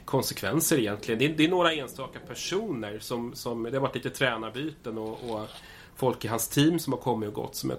konsekvenser 0.05 0.79
egentligen. 0.79 1.19
Det 1.19 1.25
är, 1.25 1.29
det 1.29 1.45
är 1.45 1.49
några 1.49 1.73
enstaka 1.73 2.19
personer 2.29 2.99
som, 2.99 3.35
som 3.35 3.63
det 3.63 3.73
har 3.73 3.81
varit 3.81 3.95
lite 3.95 4.11
tränarbyten 4.11 4.99
och, 4.99 5.31
och 5.31 5.49
folk 5.97 6.25
i 6.25 6.29
hans 6.29 6.49
team 6.49 6.79
som 6.79 6.93
har 6.93 7.01
kommit 7.01 7.29
och 7.29 7.35
gått 7.35 7.55
som 7.55 7.71
jag 7.71 7.79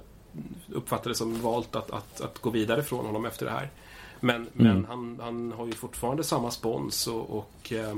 uppfattade 0.72 1.16
som 1.16 1.42
valt 1.42 1.76
att, 1.76 1.92
att, 1.92 2.22
att 2.22 2.40
gå 2.40 2.50
vidare 2.50 2.84
från 2.84 3.06
honom 3.06 3.26
efter 3.26 3.46
det 3.46 3.52
här. 3.52 3.70
Men, 4.20 4.50
men 4.54 4.86
han, 4.86 5.20
han 5.22 5.52
har 5.52 5.66
ju 5.66 5.72
fortfarande 5.72 6.24
samma 6.24 6.52
spons 6.52 7.08
och, 7.08 7.30
och 7.30 7.72
eh, 7.74 7.90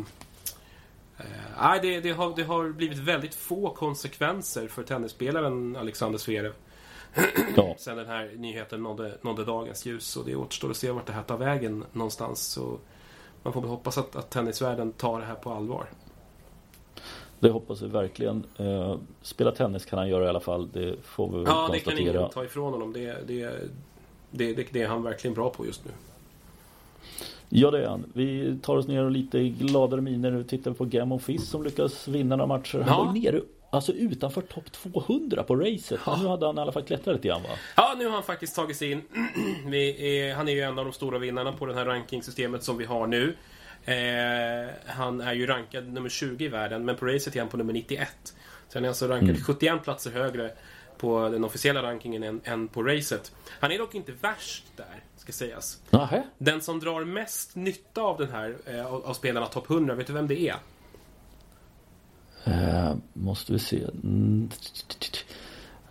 eh, 1.17 1.25
nej, 1.61 1.79
det, 1.81 1.99
det, 1.99 2.11
har, 2.11 2.35
det 2.35 2.43
har 2.43 2.69
blivit 2.69 2.97
väldigt 2.97 3.35
få 3.35 3.69
konsekvenser 3.69 4.67
för 4.67 4.83
tennisspelaren 4.83 5.75
Alexander 5.75 6.17
Zverev 6.17 6.53
Ja. 7.55 7.75
sen 7.79 7.97
den 7.97 8.07
här 8.07 8.31
nyheten 8.37 8.83
nådde, 8.83 9.17
nådde 9.21 9.45
dagens 9.45 9.85
ljus. 9.85 10.17
Och 10.17 10.25
det 10.25 10.35
återstår 10.35 10.71
att 10.71 10.77
se 10.77 10.91
vart 10.91 11.05
det 11.05 11.13
här 11.13 11.23
tar 11.23 11.37
vägen 11.37 11.85
någonstans. 11.91 12.41
Så 12.41 12.79
man 13.47 13.53
får 13.53 13.61
väl 13.61 13.69
hoppas 13.69 13.97
att, 13.97 14.15
att 14.15 14.29
tennisvärlden 14.29 14.91
tar 14.91 15.19
det 15.19 15.25
här 15.25 15.35
på 15.35 15.49
allvar. 15.51 15.85
Det 17.39 17.49
hoppas 17.49 17.81
vi 17.81 17.87
verkligen. 17.87 18.43
Eh, 18.57 18.95
spela 19.21 19.51
tennis 19.51 19.85
kan 19.85 19.99
han 19.99 20.09
göra 20.09 20.25
i 20.25 20.27
alla 20.29 20.39
fall. 20.39 20.69
Det 20.73 20.95
får 21.03 21.29
vi 21.31 21.37
väl 21.37 21.43
Ja, 21.47 21.69
det 21.71 21.79
kan 21.79 21.91
konstatera. 21.93 22.17
ingen 22.19 22.29
ta 22.31 22.43
ifrån 22.45 22.73
honom. 22.73 22.93
Det, 22.93 23.27
det, 23.27 23.59
det, 24.31 24.53
det, 24.53 24.67
det 24.71 24.81
är 24.81 24.87
han 24.87 25.03
verkligen 25.03 25.33
bra 25.35 25.49
på 25.49 25.65
just 25.65 25.85
nu. 25.85 25.91
Ja 27.49 27.71
det 27.71 27.83
är 27.83 27.87
han. 27.89 28.03
Vi 28.13 28.57
tar 28.61 28.77
oss 28.77 28.87
ner 28.87 29.03
och 29.03 29.11
lite 29.11 29.43
gladare 29.43 30.01
miner 30.01 30.35
och 30.35 30.47
tittar 30.47 30.71
på 30.71 30.85
Game 30.85 31.15
of 31.15 31.23
Fizz 31.23 31.49
som 31.49 31.63
lyckas 31.63 32.07
vinna 32.07 32.35
några 32.35 32.47
matcher. 32.47 32.79
Han 32.79 32.87
Ja. 32.99 33.03
var 33.03 33.13
nere 33.13 33.41
alltså 33.69 33.91
utanför 33.91 34.41
topp 34.41 34.71
200 34.71 35.43
på 35.43 35.55
racet. 35.55 35.99
Men 36.05 36.19
nu 36.19 36.27
hade 36.27 36.45
han 36.45 36.57
i 36.57 36.61
alla 36.61 36.71
fall 36.71 36.83
klättrat 36.83 37.15
lite 37.15 37.27
grann 37.27 37.43
va? 37.43 37.49
Ja, 37.75 37.95
nu 37.97 38.05
har 38.05 38.13
han 38.13 38.23
faktiskt 38.23 38.55
tagit 38.55 38.77
sig 38.77 38.91
in. 38.91 39.01
Är, 39.73 40.33
han 40.33 40.47
är 40.47 40.51
ju 40.51 40.61
en 40.61 40.79
av 40.79 40.85
de 40.85 40.93
stora 40.93 41.17
vinnarna 41.19 41.51
på 41.53 41.65
det 41.65 41.73
här 41.73 41.85
rankingsystemet 41.85 42.63
som 42.63 42.77
vi 42.77 42.85
har 42.85 43.07
nu. 43.07 43.35
Eh, 43.85 44.69
han 44.85 45.21
är 45.21 45.33
ju 45.33 45.45
rankad 45.45 45.87
nummer 45.93 46.09
20 46.09 46.45
i 46.45 46.47
världen, 46.47 46.85
men 46.85 46.95
på 46.95 47.05
racet 47.05 47.35
är 47.35 47.39
han 47.39 47.49
på 47.49 47.57
nummer 47.57 47.73
91. 47.73 48.09
Så 48.69 48.77
han 48.77 48.83
är 48.83 48.89
alltså 48.89 49.07
rankad 49.07 49.45
71 49.45 49.83
platser 49.83 50.11
högre 50.11 50.51
på 50.97 51.29
den 51.29 51.43
officiella 51.43 51.83
rankingen 51.83 52.23
än, 52.23 52.41
än 52.43 52.67
på 52.67 52.83
racet. 52.83 53.31
Han 53.59 53.71
är 53.71 53.77
dock 53.77 53.95
inte 53.95 54.11
värst 54.11 54.63
där, 54.75 55.03
ska 55.17 55.31
sägas. 55.31 55.81
Nähä? 55.89 56.23
Den 56.37 56.61
som 56.61 56.79
drar 56.79 57.03
mest 57.03 57.55
nytta 57.55 58.01
av 58.01 58.17
den 58.17 58.31
här, 58.31 58.57
eh, 58.65 58.93
av 58.93 59.13
spelarna 59.13 59.45
topp 59.45 59.69
100, 59.69 59.95
vet 59.95 60.07
du 60.07 60.13
vem 60.13 60.27
det 60.27 60.41
är? 60.41 60.55
Eh, 62.45 62.95
måste 63.13 63.53
vi 63.53 63.59
se. 63.59 63.83
Mm. 64.03 64.49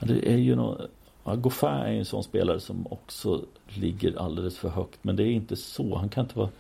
Det 0.00 0.32
är 0.32 0.37
ju 0.37 0.54
någon... 0.56 0.80
Ja, 1.24 1.35
Goffin 1.35 1.68
är 1.68 1.92
ju 1.92 1.98
en 1.98 2.04
sån 2.04 2.24
spelare 2.24 2.61
som 2.61 2.87
också 2.90 3.44
ligger 3.68 4.18
alldeles 4.18 4.59
för 4.59 4.68
högt. 4.68 4.98
Men 5.02 5.16
det 5.16 5.22
är 5.22 5.30
inte 5.30 5.56
så. 5.56 5.96
Han 5.96 6.09
kan 6.09 6.24
inte 6.24 6.38
vara... 6.38 6.50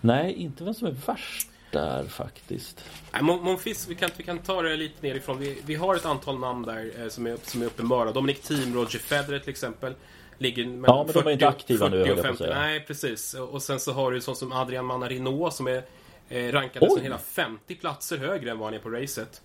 Nej, 0.00 0.32
inte 0.34 0.64
vem 0.64 0.74
som 0.74 0.86
är 0.86 0.96
värst 1.06 1.50
där 1.70 2.04
faktiskt. 2.04 2.84
Nej, 3.12 3.22
Mon- 3.22 3.42
Monfils, 3.42 3.88
vi 3.88 3.94
kan, 3.94 4.10
vi 4.16 4.24
kan 4.24 4.38
ta 4.38 4.62
det 4.62 4.76
lite 4.76 5.06
nerifrån. 5.06 5.38
Vi, 5.38 5.62
vi 5.66 5.74
har 5.74 5.94
ett 5.94 6.06
antal 6.06 6.38
namn 6.38 6.62
där 6.66 6.90
eh, 6.98 7.08
som, 7.08 7.26
är, 7.26 7.36
som 7.42 7.62
är 7.62 7.66
uppenbara. 7.66 8.12
Dominic 8.12 8.40
Thiem, 8.40 8.74
Roger 8.74 8.98
Federer 8.98 9.38
till 9.38 9.50
exempel. 9.50 9.94
Ligger 10.38 10.66
mellan 10.66 10.96
Ja, 10.96 11.04
men 11.04 11.22
de 11.22 11.28
är 11.28 11.32
inte 11.32 11.48
aktiva 11.48 11.88
nu, 11.88 11.96
40 11.98 12.02
och 12.02 12.08
jag 12.08 12.16
på 12.16 12.20
att 12.20 12.26
50. 12.26 12.44
säga. 12.44 12.54
Nej, 12.60 12.80
precis. 12.80 13.34
Och, 13.34 13.62
sen 13.62 13.80
så 13.80 13.92
har 13.92 14.12
du 14.12 14.20
sån 14.20 14.36
som 14.36 14.52
Adrian 14.52 14.84
Manarino 14.86 15.50
som 15.50 15.66
är 15.66 15.82
eh, 16.30 16.52
rankad 16.52 16.82
nästan 16.82 16.98
Oj! 16.98 17.02
hela 17.02 17.18
50 17.18 17.74
platser 17.74 18.18
högre 18.18 18.50
än 18.50 18.58
vad 18.58 18.66
han 18.66 18.74
är 18.74 18.78
på 18.78 18.90
racet. 18.90 19.42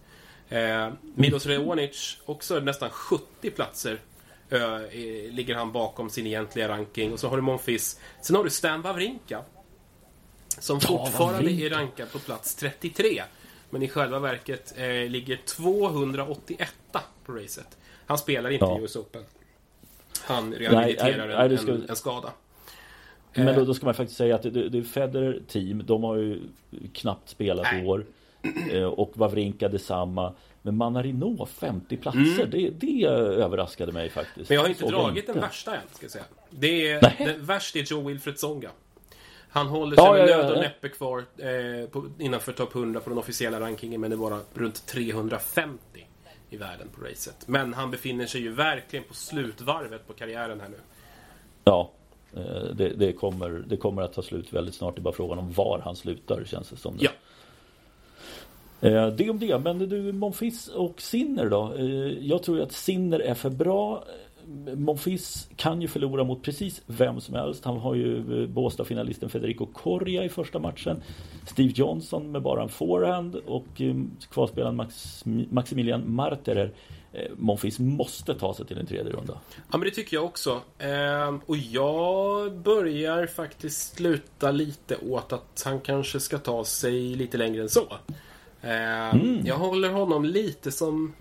Eh, 0.49 0.89
Milos 1.15 1.45
Raonic 1.45 2.17
också 2.25 2.59
nästan 2.59 2.89
70 2.89 3.51
platser 3.51 3.99
eh, 4.49 4.79
ligger 5.31 5.55
han 5.55 5.71
bakom 5.71 6.09
sin 6.09 6.27
egentliga 6.27 6.67
ranking. 6.69 7.13
Och 7.13 7.19
så 7.19 7.27
har 7.29 7.35
du 7.35 7.41
Monfils. 7.41 7.99
Sen 8.21 8.35
har 8.35 8.43
du 8.43 8.49
Stan 8.49 8.81
Wawrinka. 8.81 9.41
Som 10.59 10.79
Ja, 10.81 10.87
fortfarande 10.87 11.33
Wawrinka. 11.33 11.65
är 11.65 11.69
rankad 11.69 12.11
på 12.11 12.19
plats 12.19 12.55
33. 12.55 13.23
Men 13.69 13.83
i 13.83 13.87
själva 13.89 14.19
verket 14.19 14.73
eh, 14.77 14.87
ligger 14.87 15.37
281 15.45 16.73
på 17.25 17.31
racet. 17.31 17.77
Han 18.05 18.17
spelar 18.17 18.49
inte 18.49 18.65
Ja. 18.65 18.79
i 18.79 18.83
US 18.83 18.95
Open. 18.95 19.23
Han 20.21 20.53
rehabiliterar 20.53 21.27
nej, 21.27 21.37
nej, 21.37 21.49
det 21.49 21.55
en, 21.55 21.69
en, 21.69 21.89
en 21.89 21.95
skada. 21.95 22.33
Men 23.35 23.47
Eh. 23.47 23.55
då, 23.55 23.65
då 23.65 23.73
ska 23.73 23.85
man 23.85 23.95
faktiskt 23.95 24.17
säga 24.17 24.35
att 24.35 24.41
det, 24.41 24.69
det, 24.69 24.77
är 24.77 24.81
Federer 24.83 25.41
team. 25.47 25.83
De 25.85 26.03
har 26.03 26.15
ju 26.15 26.41
knappt 26.93 27.29
spelat 27.29 27.67
i 27.73 27.85
år. 27.85 28.05
Eh, 28.71 28.83
Och 28.83 29.11
Wawrinka 29.17 29.69
detsamma. 29.69 30.33
Men 30.61 30.77
Manarino 30.77 31.45
50 31.45 31.97
platser. 31.97 32.45
Det, 32.51 32.69
det 32.69 33.05
överraskade 33.05 33.91
mig 33.91 34.09
faktiskt. 34.09 34.37
Mm. 34.37 34.45
Men 34.49 34.55
jag 34.55 34.61
har 34.61 34.69
inte 34.69 34.79
Såg 34.81 34.91
dragit 34.91 35.27
den 35.27 35.39
värsta 35.39 35.75
än, 35.75 35.81
ska 35.91 36.03
jag 36.03 36.11
säga. 36.11 36.23
Det 36.49 36.87
är, 36.91 37.01
Nej. 37.01 37.15
det 37.19 37.33
värst 37.37 37.75
är 37.75 37.79
Joe 37.91 38.01
Wilfred 38.07 38.39
Songa. 38.39 38.69
Han 39.49 39.67
håller 39.67 39.95
sig 39.95 40.05
Ja, 40.05 40.13
med 40.13 40.29
ja, 40.29 40.37
nöd 40.37 40.51
och 40.51 40.57
ja. 40.57 40.61
näppe 40.61 40.89
kvar 40.89 41.19
eh, 41.37 41.89
på, 41.89 42.05
innanför 42.19 42.51
topp 42.51 42.75
100 42.75 42.99
på 42.99 43.09
den 43.09 43.19
officiella 43.19 43.59
rankingen, 43.59 44.01
men 44.01 44.09
det 44.09 44.15
är 44.15 44.17
bara 44.17 44.39
runt 44.53 44.85
350 44.85 45.77
i 46.49 46.57
världen 46.57 46.87
på 46.95 47.05
racet. 47.05 47.47
Men 47.47 47.73
han 47.73 47.91
befinner 47.91 48.25
sig 48.25 48.41
ju 48.41 48.51
verkligen 48.51 49.05
på 49.05 49.13
slutvarvet 49.13 50.07
på 50.07 50.13
karriären 50.13 50.61
här 50.61 50.69
nu. 50.69 50.77
Ja, 51.63 51.91
det, 52.75 52.89
det, 52.97 53.13
kommer, 53.13 53.49
det 53.67 53.77
kommer 53.77 54.01
att 54.01 54.13
ta 54.13 54.21
slut 54.21 54.53
väldigt 54.53 54.75
snart. 54.75 54.95
Det 54.95 54.99
är 54.99 55.03
bara 55.03 55.13
frågan 55.13 55.39
om 55.39 55.51
var 55.51 55.81
han 55.85 55.95
slutar 55.95 56.43
känns 56.45 56.69
det 56.69 56.77
som. 56.77 56.93
nu. 56.93 56.99
Ja. 57.03 57.09
Eh, 58.89 59.07
Det 59.07 59.29
om 59.29 59.39
det. 59.39 59.59
Men 59.59 59.79
du, 59.79 60.11
Monfils 60.13 60.67
och 60.67 61.01
Sinner 61.01 61.49
då? 61.49 61.73
Eh, 61.77 61.85
Jag 62.27 62.43
tror 62.43 62.57
ju 62.57 62.63
att 62.63 62.71
Sinner 62.71 63.19
är 63.19 63.33
för 63.33 63.49
bra. 63.49 64.03
Eh, 64.67 64.75
Monfils 64.75 65.49
kan 65.55 65.81
ju 65.81 65.87
förlora 65.87 66.23
mot 66.23 66.43
precis 66.43 66.81
vem 66.87 67.21
som 67.21 67.35
helst. 67.35 67.65
Han 67.65 67.77
har 67.77 67.95
ju 67.95 68.41
eh, 68.43 68.49
Båstad-finalisten 68.49 69.29
Federico 69.29 69.65
Correa 69.65 70.23
i 70.23 70.29
första 70.29 70.59
matchen. 70.59 71.01
Steve 71.47 71.73
Johnson 71.75 72.31
med 72.31 72.41
bara 72.41 72.63
en 72.63 72.69
forehand 72.69 73.35
och 73.35 73.81
eh, 73.81 73.95
kvalspelaren 74.31 74.75
Max, 74.75 75.23
Maximilian 75.49 76.15
Marterer. 76.15 76.71
Eh, 77.15 77.31
Monfils 77.37 77.79
måste 77.79 78.35
ta 78.35 78.53
sig 78.53 78.65
till 78.65 78.77
en 78.77 78.85
tredje 78.85 79.11
runda. 79.13 79.39
Ja, 79.71 79.77
men 79.77 79.81
det 79.81 79.91
tycker 79.91 80.17
jag 80.17 80.25
också. 80.25 80.61
Ehm, 80.79 81.41
och 81.45 81.57
jag 81.57 82.51
börjar 82.57 83.27
faktiskt 83.27 83.95
sluta 83.97 84.51
lite 84.51 84.97
åt 84.97 85.33
att 85.33 85.61
han 85.65 85.79
kanske 85.81 86.19
ska 86.19 86.37
ta 86.37 86.65
sig 86.65 87.01
lite 87.15 87.37
längre 87.37 87.61
än 87.61 87.69
så. 87.69 87.93
Ehm, 88.61 89.41
Jag 89.45 89.55
håller 89.55 89.89
honom 89.89 90.25
lite 90.25 90.71
som 90.71 91.13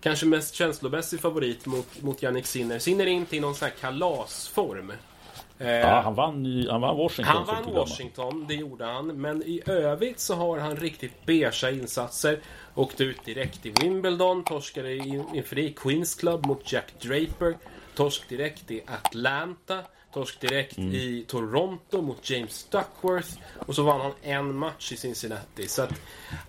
kanske 0.00 0.26
mest 0.26 0.54
känslomässig 0.54 1.20
favorit 1.20 1.66
mot, 1.66 2.02
mot 2.02 2.22
Yannick 2.22 2.46
Sinner. 2.46 2.78
Sinner 2.78 3.06
är 3.06 3.10
inte 3.10 3.36
i 3.36 3.40
någon 3.40 3.54
sån 3.54 3.68
här 3.68 3.74
kalasform. 3.80 4.90
Ehm, 4.90 5.68
Ja, 5.80 6.00
han 6.00 6.14
vann, 6.14 6.66
han 6.70 6.80
vann 6.80 6.96
Washington. 6.96 7.34
han 7.46 7.46
vann. 7.64 7.74
Washington, 7.74 8.44
det 8.48 8.54
gjorde 8.54 8.84
han. 8.84 9.06
Men 9.20 9.42
i 9.42 9.62
övrigt 9.66 10.20
så 10.20 10.34
har 10.34 10.58
han 10.58 10.76
riktigt 10.76 11.26
beiga 11.26 11.70
insatser. 11.70 12.40
Åkte 12.74 13.04
ut 13.04 13.24
direkt 13.24 13.66
i 13.66 13.70
Wimbledon, 13.80 14.44
torskade 14.44 14.94
inför 14.96 15.56
det 15.56 15.62
i 15.62 15.72
Queens 15.72 16.14
Club 16.14 16.46
mot 16.46 16.72
Jack 16.72 16.92
Draper. 17.00 17.56
Torsk 17.94 18.28
direkt 18.28 18.70
i 18.70 18.82
Atlanta. 18.86 19.82
Torsk 20.12 20.40
direkt 20.40 20.78
Mm. 20.78 20.92
i 20.94 21.24
Toronto 21.28 22.02
mot 22.02 22.30
James 22.30 22.66
Duckworth. 22.70 23.28
Och 23.66 23.74
så 23.74 23.82
vann 23.82 24.00
han 24.00 24.12
en 24.22 24.54
match 24.54 24.92
i 24.92 24.96
Cincinnati. 24.96 25.68
Så 25.68 25.82
att, 25.82 25.92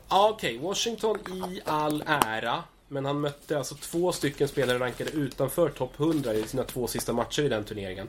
ja, 0.10 0.30
okej, 0.30 0.58
Washington 0.58 1.18
i 1.54 1.62
all 1.66 2.04
ära. 2.08 2.64
Men 2.88 3.06
han 3.06 3.20
mötte 3.22 3.58
alltså 3.58 3.76
två 3.76 4.12
stycken 4.12 4.48
spelare 4.48 4.80
rankade 4.80 5.12
utanför 5.12 5.70
topp 5.70 6.00
100 6.00 6.34
i 6.34 6.44
sina 6.44 6.64
två 6.64 6.88
sista 6.88 7.14
matcher 7.14 7.42
i 7.44 7.50
den 7.50 7.64
turneringen. 7.64 8.08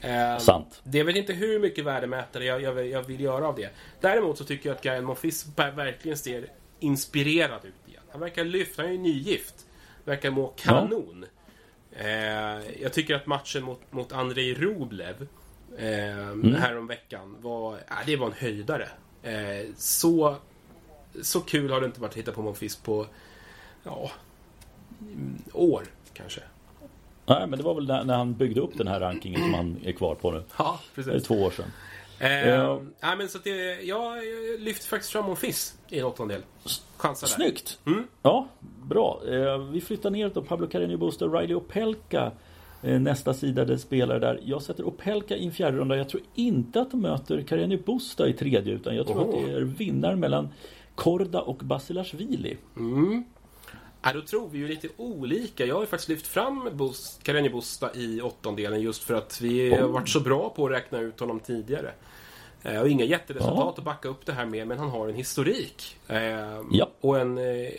Ehm, 0.00 0.40
Sant. 0.40 0.80
det 0.84 1.02
vet 1.02 1.16
inte 1.16 1.32
hur 1.32 1.58
mycket 1.58 1.84
värdemätare 1.84 2.44
jag, 2.44 2.62
jag, 2.62 2.86
jag 2.86 3.02
vill 3.02 3.20
göra 3.20 3.48
av 3.48 3.56
det. 3.56 3.70
Däremot 4.00 4.38
så 4.38 4.44
tycker 4.44 4.68
jag 4.68 4.76
att 4.76 4.82
Gael 4.82 5.02
Monfils 5.02 5.46
ver- 5.56 5.74
verkligen 5.76 6.18
ser 6.18 6.48
inspirerad 6.80 7.64
ut 7.64 7.88
igen. 7.88 8.02
Han 8.10 8.20
verkar 8.20 8.44
lyft, 8.44 8.76
han 8.76 8.86
är 8.86 8.90
ju 8.90 8.98
nygift. 8.98 9.66
Verkar 10.04 10.30
må 10.30 10.46
kanon. 10.46 11.24
Eh, 11.92 12.80
jag 12.82 12.92
tycker 12.92 13.14
att 13.14 13.26
matchen 13.26 13.64
mot, 13.64 13.92
mot 13.92 14.12
Andrei 14.12 14.54
Rublev 14.54 15.26
eh, 15.78 16.56
häromveckan 16.58 17.36
var, 17.40 17.74
äh, 17.74 17.96
det 18.06 18.16
var 18.16 18.26
en 18.26 18.32
höjdare. 18.32 18.88
Eh, 19.22 19.66
så, 19.76 20.36
så 21.22 21.40
kul 21.40 21.70
har 21.70 21.80
det 21.80 21.86
inte 21.86 22.00
varit 22.00 22.10
att 22.10 22.16
hitta 22.16 22.32
på 22.32 22.42
Monfils 22.42 22.76
på 22.76 23.06
ja, 23.84 24.10
mm, 25.00 25.42
år 25.52 25.82
kanske. 26.12 26.40
Nej, 27.26 27.46
men 27.46 27.58
det 27.58 27.64
var 27.64 27.74
väl 27.74 27.86
när, 27.86 28.04
när 28.04 28.16
han 28.16 28.34
byggde 28.34 28.60
upp 28.60 28.78
den 28.78 28.88
här 28.88 29.00
rankingen 29.00 29.40
som 29.40 29.54
han 29.54 29.80
är 29.84 29.92
kvar 29.92 30.14
på 30.14 30.30
nu. 30.30 30.44
Ja, 30.58 30.80
Det 30.94 31.00
är 31.00 31.04
precis. 31.04 31.26
två 31.26 31.42
år 31.42 31.50
sedan. 31.50 31.72
Eh, 32.20 32.48
Ja. 32.48 32.80
nej, 33.02 33.16
men 33.16 33.28
så 33.28 33.38
det, 33.44 33.82
jag 33.82 34.16
lyfter 34.58 34.86
faktiskt 34.88 35.12
fram 35.12 35.24
Monfils 35.26 35.78
i 35.88 35.98
en 35.98 36.04
åttondel. 36.04 36.40
Chansar 36.96 37.26
där. 37.26 37.34
Snyggt! 37.34 37.78
Mm. 37.86 38.04
Ja, 38.22 38.48
bra. 38.82 39.20
Eh, 39.28 39.58
vi 39.58 39.80
flyttar 39.80 40.10
ner 40.10 40.30
då 40.34 40.42
Pablo 40.42 40.66
Carreño 40.66 40.96
Busta 40.96 41.24
Riley 41.26 41.54
Opelka. 41.54 42.32
Eh, 42.82 43.00
nästa 43.00 43.34
sida 43.34 43.64
där 43.64 43.76
spelare 43.76 44.18
där. 44.18 44.40
Jag 44.44 44.62
sätter 44.62 44.84
Opelka 44.84 45.36
i 45.36 45.46
en 45.46 45.52
fjärde 45.52 45.76
runda. 45.76 45.96
Jag 45.96 46.08
tror 46.08 46.22
inte 46.34 46.80
att 46.80 46.90
de 46.90 47.00
möter 47.02 47.40
Carreño 47.40 47.84
Busta 47.84 48.28
i 48.28 48.32
tredje 48.32 48.72
utan 48.74 48.96
jag 48.96 49.06
tror 49.06 49.16
Oho. 49.20 49.28
att 49.38 49.46
det 49.46 49.52
är 49.52 49.60
vinnaren 49.60 50.20
mellan 50.20 50.48
Korda 50.94 51.40
och 51.40 51.56
Basilashvili. 51.56 52.56
Mm. 52.76 53.24
Ja, 54.08 54.20
då 54.20 54.26
tror 54.26 54.48
vi 54.48 54.58
ju 54.58 54.68
lite 54.68 54.88
olika. 54.96 55.66
Jag 55.66 55.74
har 55.74 55.82
ju 55.82 55.86
faktiskt 55.86 56.08
lyft 56.08 56.26
fram 56.26 56.68
Carreño 57.22 57.52
Busta 57.52 57.94
i 57.94 58.20
åttondelen 58.20 58.80
just 58.80 59.02
för 59.04 59.14
att 59.14 59.40
vi 59.40 59.74
har 59.74 59.88
varit 59.88 60.08
så 60.08 60.20
bra 60.20 60.50
på 60.50 60.66
att 60.66 60.72
räkna 60.72 61.00
ut 61.00 61.20
honom 61.20 61.40
tidigare. 61.40 61.92
Eh, 62.62 62.80
och 62.80 62.88
inga 62.88 63.04
jätteresultat 63.04 63.56
Ja. 63.58 63.74
att 63.78 63.84
backa 63.84 64.08
upp 64.08 64.26
det 64.26 64.32
här 64.32 64.46
med, 64.46 64.66
men 64.66 64.78
han 64.78 64.88
har 64.90 65.08
en 65.08 65.14
historik. 65.14 65.96
Eh, 66.08 66.18
Ja. 66.70 66.90
Och 67.00 67.20
en 67.20 67.38
eh, 67.38 67.70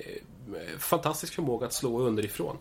fantastisk 0.78 1.34
förmåga 1.34 1.65
att 1.65 1.74
slå 1.74 2.00
underifrån. 2.00 2.58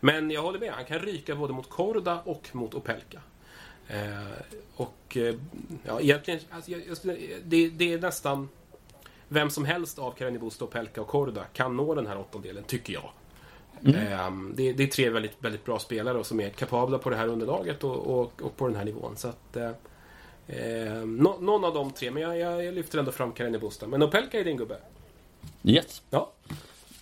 Men 0.00 0.30
jag 0.30 0.42
håller 0.42 0.58
med, 0.58 0.72
han 0.72 0.84
kan 0.84 0.98
ryka 0.98 1.34
både 1.36 1.52
mot 1.52 1.68
Korda 1.68 2.20
och 2.24 2.48
mot 2.52 2.74
Opelka. 2.74 3.20
Eh, 3.88 3.98
och 4.76 5.16
ja, 5.84 6.00
egentligen, 6.00 6.40
alltså, 6.50 6.70
jag, 6.70 6.80
jag, 6.88 6.96
skulle- 6.96 7.16
det, 7.44 7.68
det 7.68 7.92
är 7.92 7.98
nästan 7.98 8.48
vem 9.32 9.50
som 9.50 9.64
helst 9.64 9.98
av 9.98 10.14
Carreño 10.14 10.38
Busta, 10.38 10.64
Opelka 10.64 11.00
och 11.00 11.06
Korda 11.08 11.44
kan 11.52 11.76
nå 11.76 11.94
den 11.94 12.06
här 12.06 12.18
åttondelen, 12.18 12.64
tycker 12.64 12.92
jag. 12.92 13.10
Ehm, 13.84 14.52
det, 14.56 14.72
det 14.72 14.82
är 14.82 14.86
tre 14.86 15.10
väldigt, 15.10 15.36
väldigt 15.38 15.64
bra 15.64 15.78
spelare 15.78 16.24
som 16.24 16.40
är 16.40 16.48
kapabla 16.50 16.98
på 16.98 17.10
det 17.10 17.16
här 17.16 17.28
underlaget 17.28 17.84
och, 17.84 18.20
och, 18.20 18.42
och 18.42 18.56
på 18.56 18.66
den 18.66 18.76
här 18.76 18.84
nivån. 18.84 19.16
Så 19.16 19.28
att, 19.28 19.56
eh, 19.56 19.70
eh, 20.46 21.04
nå, 21.04 21.38
någon 21.40 21.64
av 21.64 21.74
de 21.74 21.90
tre, 21.90 22.10
men 22.10 22.22
jag, 22.22 22.38
jag, 22.38 22.64
jag 22.64 22.74
lyfter 22.74 22.98
ändå 22.98 23.12
fram 23.12 23.32
Carreño 23.32 23.60
Busta. 23.60 23.86
Men 23.86 24.02
Opelka 24.02 24.40
är 24.40 24.44
din 24.44 24.56
gubbe. 24.56 24.76
Yes, 25.62 26.02
Ja. 26.10 26.32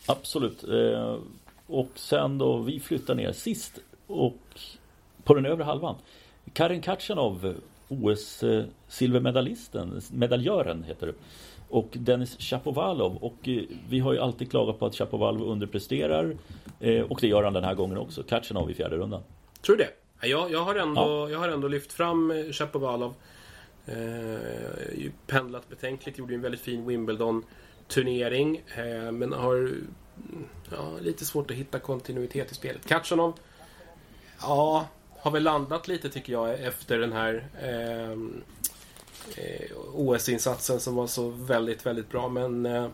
absolut. 0.07 0.65
Eh, 0.65 1.17
och 1.67 1.91
sen 1.95 2.39
då, 2.39 2.59
vi 2.59 2.81
flyttar 2.81 3.15
ner 3.15 3.33
sist 3.33 3.79
och 4.07 4.37
på 5.25 5.35
den 5.35 5.47
övre 5.47 5.65
halvan. 5.65 5.97
Karin 6.53 6.81
Katjanov, 6.81 7.55
OS 7.89 8.43
eh, 8.43 8.65
medaljören 10.11 10.83
heter 10.83 11.07
det. 11.07 11.15
Och 11.71 11.89
Dennis 11.93 12.37
Shapovalov 12.39 13.17
och 13.17 13.49
eh, 13.49 13.63
vi 13.89 13.99
har 13.99 14.13
ju 14.13 14.19
alltid 14.19 14.51
klagat 14.51 14.79
på 14.79 14.87
att 14.87 14.95
Shapovalov 14.95 15.43
underpresterar 15.49 16.37
eh, 16.81 17.03
och 17.03 17.19
det 17.21 17.27
gör 17.27 17.43
han 17.43 17.53
den 17.53 17.65
här 17.65 17.75
gången 17.75 17.99
också. 17.99 18.23
Katjanov 18.23 18.71
i 18.71 18.75
fjärde 18.75 18.97
rundan. 18.97 19.23
Tror 19.63 19.77
du 19.77 19.85
det? 19.85 19.91
Ja, 20.21 20.29
Jag, 20.29 20.51
jag, 20.53 20.65
har 20.65 20.75
ändå, 20.75 21.01
Ja. 21.01 21.31
jag 21.31 21.39
har 21.39 21.49
ändå 21.49 21.69
lyft 21.69 21.93
fram 21.93 22.31
eh, 22.31 22.53
Shapovalov. 22.53 23.15
Eh, 23.87 25.11
pendlat 25.27 25.69
betänkligt, 25.69 26.19
gjorde 26.19 26.35
en 26.35 26.41
väldigt 26.41 26.61
fin 26.61 26.87
Wimbledon-turnering. 26.87 28.63
Eh, 28.77 29.13
men 29.13 29.33
har 29.33 29.71
ja, 30.71 30.93
lite 31.01 31.25
svårt 31.25 31.51
att 31.51 31.57
hitta 31.57 31.79
kontinuitet 31.79 32.53
i 32.53 32.55
spelet. 32.55 32.87
Katjanov, 32.89 33.33
ja, 34.41 34.87
har 35.19 35.31
väl 35.31 35.43
landat 35.43 35.89
lite 35.89 36.09
tycker 36.09 36.33
jag 36.33 36.61
efter 36.65 36.99
den 36.99 37.13
här 37.13 37.49
eh, 37.63 38.17
OS-insatsen 39.95 40.81
som 40.81 40.95
var 40.95 41.07
så 41.07 41.29
väldigt, 41.29 41.87
väldigt 41.87 42.09
bra. 42.11 42.29
Men 42.29 42.67
eh, 42.67 42.89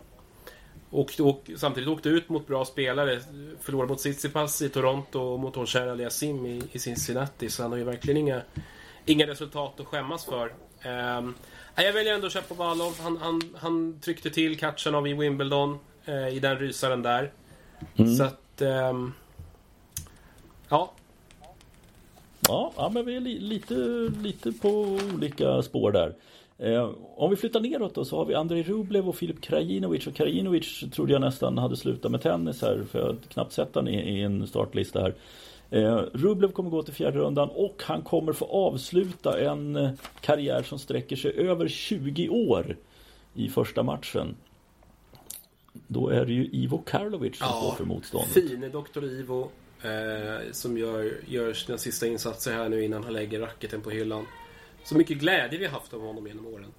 och, 0.89 1.19
och 1.19 1.49
samtidigt 1.57 1.89
åkte 1.89 2.09
ut 2.09 2.29
mot 2.29 2.47
bra 2.47 2.65
spelare. 2.65 3.21
Förlorade 3.61 3.89
mot 3.89 3.99
Tsitsipas 3.99 4.61
i 4.61 4.69
Toronto 4.69 5.19
och 5.19 5.39
mot 5.39 5.57
Oshar 5.57 5.87
Aliasim 5.87 6.45
i, 6.45 6.63
i 6.71 6.79
Cincinnati. 6.79 7.49
Så 7.49 7.61
han 7.61 7.71
har 7.71 7.77
ju 7.77 7.83
verkligen 7.83 8.17
inga, 8.17 8.41
inga 9.05 9.27
resultat 9.27 9.79
att 9.79 9.85
skämmas 9.87 10.25
för. 10.25 10.53
Um, 11.17 11.35
jag 11.75 11.93
väljer 11.93 12.13
ändå 12.13 12.29
Shapovalov. 12.29 12.93
Han, 13.01 13.17
han, 13.17 13.41
han 13.57 13.99
tryckte 14.01 14.29
till 14.29 14.59
Katjanov 14.59 15.07
i 15.07 15.13
Wimbledon. 15.13 15.79
eh, 16.05 16.27
I 16.27 16.39
den 16.39 16.57
rysaren 16.59 17.01
där. 17.01 17.31
Så 18.17 18.23
att... 18.23 18.61
ehm, 18.61 19.13
ja, 20.69 20.93
Ja, 22.47 22.71
ja 22.77 22.89
men 22.89 23.05
vi 23.05 23.15
är 23.15 23.19
li, 23.19 23.39
lite, 23.39 23.73
lite 24.23 24.51
på 24.51 24.69
olika 25.15 25.61
spår 25.61 25.91
där. 25.91 26.15
Eh, 26.57 26.89
om 27.15 27.29
vi 27.29 27.35
flyttar 27.35 27.59
neråt 27.59 27.95
då 27.95 28.05
så 28.05 28.17
har 28.17 28.25
vi 28.25 28.33
Andrei 28.35 28.63
Rublev 28.63 29.09
och 29.09 29.15
Filip 29.15 29.41
Krajinovic. 29.41 30.07
Och 30.07 30.15
Krajinovic 30.15 30.83
trodde 30.91 31.11
jag 31.13 31.21
nästan 31.21 31.57
hade 31.57 31.77
slutat 31.77 32.11
med 32.11 32.21
tennis 32.21 32.61
här 32.61 32.83
för 32.91 32.99
jag 32.99 33.05
hade 33.05 33.19
knappt 33.29 33.51
sett 33.53 33.75
han 33.75 33.87
i, 33.87 33.95
i 34.19 34.21
en 34.21 34.47
startlista 34.47 35.01
här. 35.01 35.15
Eh, 35.69 35.95
Rublev 36.13 36.51
kommer 36.51 36.69
gå 36.69 36.83
till 36.83 36.93
fjärde 36.93 37.19
rundan 37.19 37.49
och 37.49 37.81
han 37.85 38.01
kommer 38.01 38.33
få 38.33 38.45
avsluta 38.45 39.39
en 39.39 39.75
eh, 39.75 39.89
karriär 40.21 40.63
som 40.63 40.79
sträcker 40.79 41.15
sig 41.15 41.31
över 41.31 41.67
20 41.67 42.29
år 42.29 42.77
i 43.33 43.49
första 43.49 43.83
matchen. 43.83 44.35
Då 45.87 46.07
är 46.09 46.25
det 46.25 46.33
ju 46.33 46.45
Ivo 46.51 46.77
Karlovic 46.85 47.37
som 47.37 47.47
Ja, 47.49 47.61
står 47.61 47.71
för 47.75 47.85
motståndet. 47.85 48.29
fine 48.33 48.71
Dr. 48.71 49.03
Ivo. 49.03 49.49
Eh, 49.83 50.51
som 50.51 50.77
gör, 50.77 51.11
gör 51.27 51.53
sina 51.53 51.77
sista 51.77 52.07
insatser 52.07 52.53
här 52.53 52.69
nu 52.69 52.83
innan 52.83 53.03
han 53.03 53.13
lägger 53.13 53.39
racketen 53.39 53.81
på 53.81 53.89
hyllan. 53.89 54.25
Så 54.83 54.95
mycket 54.97 55.17
glädje 55.17 55.59
vi 55.59 55.65
har 55.65 55.71
haft 55.71 55.93
av 55.93 56.01
honom 56.01 56.27
genom 56.27 56.45
åren. 56.45 56.73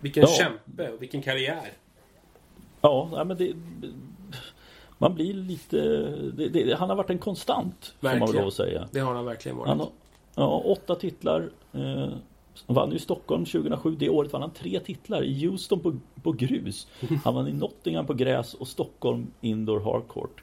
Vilken 0.00 0.22
Ja. 0.22 0.28
kämpe 0.28 0.90
och 0.90 1.02
vilken 1.02 1.22
karriär. 1.22 1.72
Ja, 2.80 3.24
men 3.26 3.36
det... 3.36 3.52
Man 4.98 5.14
blir 5.14 5.34
lite... 5.34 5.76
Det, 6.36 6.48
det, 6.48 6.74
han 6.78 6.88
har 6.88 6.96
varit 6.96 7.10
en 7.10 7.18
konstant, 7.18 7.94
får 8.00 8.08
man 8.08 8.12
väl 8.18 8.20
Verkligen. 8.20 8.50
säga. 8.50 8.88
Det 8.92 9.00
har 9.00 9.14
han 9.14 9.24
verkligen 9.24 9.56
varit. 9.58 9.68
Han 9.68 9.80
har 9.80 9.90
ja, 10.34 10.58
åtta 10.64 10.94
titlar. 10.94 11.50
Eh, 11.72 12.08
han 12.66 12.76
vann 12.76 12.90
ju 12.90 12.96
i 12.96 13.00
Stockholm 13.00 13.44
2007. 13.44 13.96
Det 13.98 14.08
året 14.08 14.32
vann 14.32 14.42
han 14.42 14.50
tre 14.50 14.80
titlar. 14.80 15.22
I 15.22 15.46
Houston 15.46 15.80
på, 15.80 15.96
på 16.22 16.32
grus. 16.32 16.88
Han 17.24 17.34
vann 17.34 17.48
i 17.48 17.52
Nottingham 17.52 18.06
på 18.06 18.14
gräs 18.14 18.54
och 18.54 18.68
Stockholm 18.68 19.26
Indoor 19.40 19.80
Hardcourt. 19.80 20.42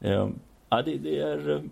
Eh, 0.00 0.28
ja, 0.70 0.82
det, 0.82 0.96
det 0.96 1.18
är... 1.18 1.50
Eh, 1.50 1.62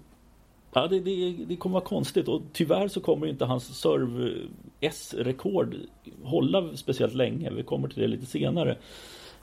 ja, 0.72 0.86
det, 0.86 1.00
det, 1.00 1.32
det 1.48 1.56
kommer 1.56 1.74
vara 1.74 1.84
konstigt 1.84 2.28
och 2.28 2.42
tyvärr 2.52 2.88
så 2.88 3.00
kommer 3.00 3.26
inte 3.26 3.44
hans 3.44 3.80
serve 3.80 4.34
S-rekord 4.80 5.74
hålla 6.22 6.76
speciellt 6.76 7.14
länge. 7.14 7.50
Vi 7.50 7.62
kommer 7.62 7.88
till 7.88 8.02
det 8.02 8.08
lite 8.08 8.26
senare. 8.26 8.76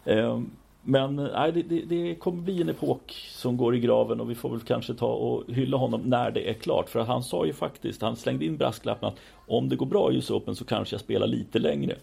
Ehm, 0.05 0.49
men 0.81 1.15
nej, 1.15 1.51
det, 1.51 1.81
det, 1.81 2.15
kommer 2.15 2.41
bli 2.41 2.61
en 2.61 2.69
epok 2.69 3.11
som 3.29 3.57
går 3.57 3.75
i 3.75 3.79
graven 3.79 4.21
och 4.21 4.29
vi 4.29 4.35
får 4.35 4.49
väl 4.49 4.59
kanske 4.59 4.93
ta 4.93 5.13
och 5.13 5.43
hylla 5.47 5.77
honom 5.77 6.01
när 6.01 6.31
det 6.31 6.49
är 6.49 6.53
klart. 6.53 6.89
För 6.89 6.99
han 6.99 7.23
sa 7.23 7.45
ju 7.45 7.53
faktiskt, 7.53 8.01
han 8.01 8.15
slängde 8.15 8.45
in 8.45 8.57
brasklappen 8.57 9.09
att 9.09 9.19
om 9.47 9.69
det 9.69 9.75
går 9.75 9.85
bra 9.85 10.11
i 10.11 10.15
US 10.15 10.31
Open 10.31 10.55
så 10.55 10.65
kanske 10.65 10.93
jag 10.93 11.01
spelar 11.01 11.27
lite 11.27 11.59
längre. 11.59 11.95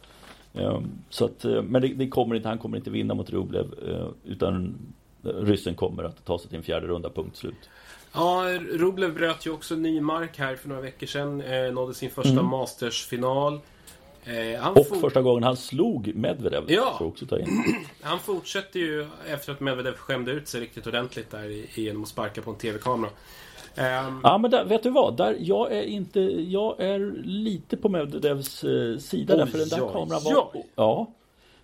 Ehm, 0.54 0.90
så 1.08 1.24
att, 1.24 1.44
eh, 1.44 1.62
men 1.62 1.82
det, 1.82 1.88
det 1.88 2.08
kommer 2.08 2.34
inte, 2.34 2.48
han 2.48 2.58
kommer 2.58 2.76
inte 2.76 2.90
vinna 2.90 3.14
mot 3.14 3.30
Rublev 3.30 3.74
eh, 3.88 4.08
utan 4.24 4.76
ryssen 5.22 5.74
kommer 5.74 6.04
att 6.04 6.24
ta 6.24 6.38
sig 6.38 6.48
till 6.48 6.56
en 6.56 6.62
fjärde 6.62 6.86
runda, 6.86 7.10
punkt 7.10 7.36
slut. 7.36 7.54
Ja, 8.14 8.44
Rublev 8.72 9.14
bröt 9.14 9.46
ju 9.46 9.50
också 9.50 9.74
ny 9.74 10.00
mark 10.00 10.38
här 10.38 10.56
för 10.56 10.68
några 10.68 10.82
veckor 10.82 11.06
sedan. 11.06 11.40
Eh, 11.40 11.72
nådde 11.72 11.94
sin 11.94 12.10
första 12.10 12.30
Mm. 12.32 12.46
Masters-final. 12.46 13.60
Eh, 14.24 14.68
Och 14.68 14.86
for- 14.88 14.96
första 14.96 15.22
gången 15.22 15.42
han 15.42 15.56
slog 15.56 16.14
Medvedev. 16.14 16.64
Ja. 16.68 16.96
Också 17.00 17.26
ta 17.26 17.38
in. 17.38 17.46
han 18.02 18.18
fortsätter 18.18 18.80
ju 18.80 19.06
efter 19.26 19.52
att 19.52 19.60
Medvedev 19.60 19.94
skämde 19.94 20.32
ut 20.32 20.48
sig 20.48 20.60
riktigt 20.60 20.86
ordentligt 20.86 21.30
där 21.30 21.44
i- 21.50 21.66
genom 21.74 22.02
att 22.02 22.08
sparka 22.08 22.42
på 22.42 22.50
en 22.50 22.56
TV-kamera. 22.56 23.10
Ehm, 23.74 24.20
Ja 24.22 24.38
men 24.38 24.50
där, 24.50 24.64
vet 24.64 24.82
du 24.82 24.90
vad? 24.90 25.16
Där, 25.16 25.36
jag 25.40 25.72
är 25.72 25.82
inte, 25.82 26.20
jag 26.20 26.80
är 26.80 27.12
lite 27.24 27.76
på 27.76 27.88
Medvedevs 27.88 28.64
eh, 28.64 28.98
sida 28.98 29.36
där 29.36 29.44
Oj, 29.44 29.50
för 29.50 29.58
den 29.58 29.68
där 29.68 29.86
oj, 29.86 29.92
kameran 29.92 30.22
var 30.24 30.50
oj. 30.54 30.66
Ja 30.74 31.10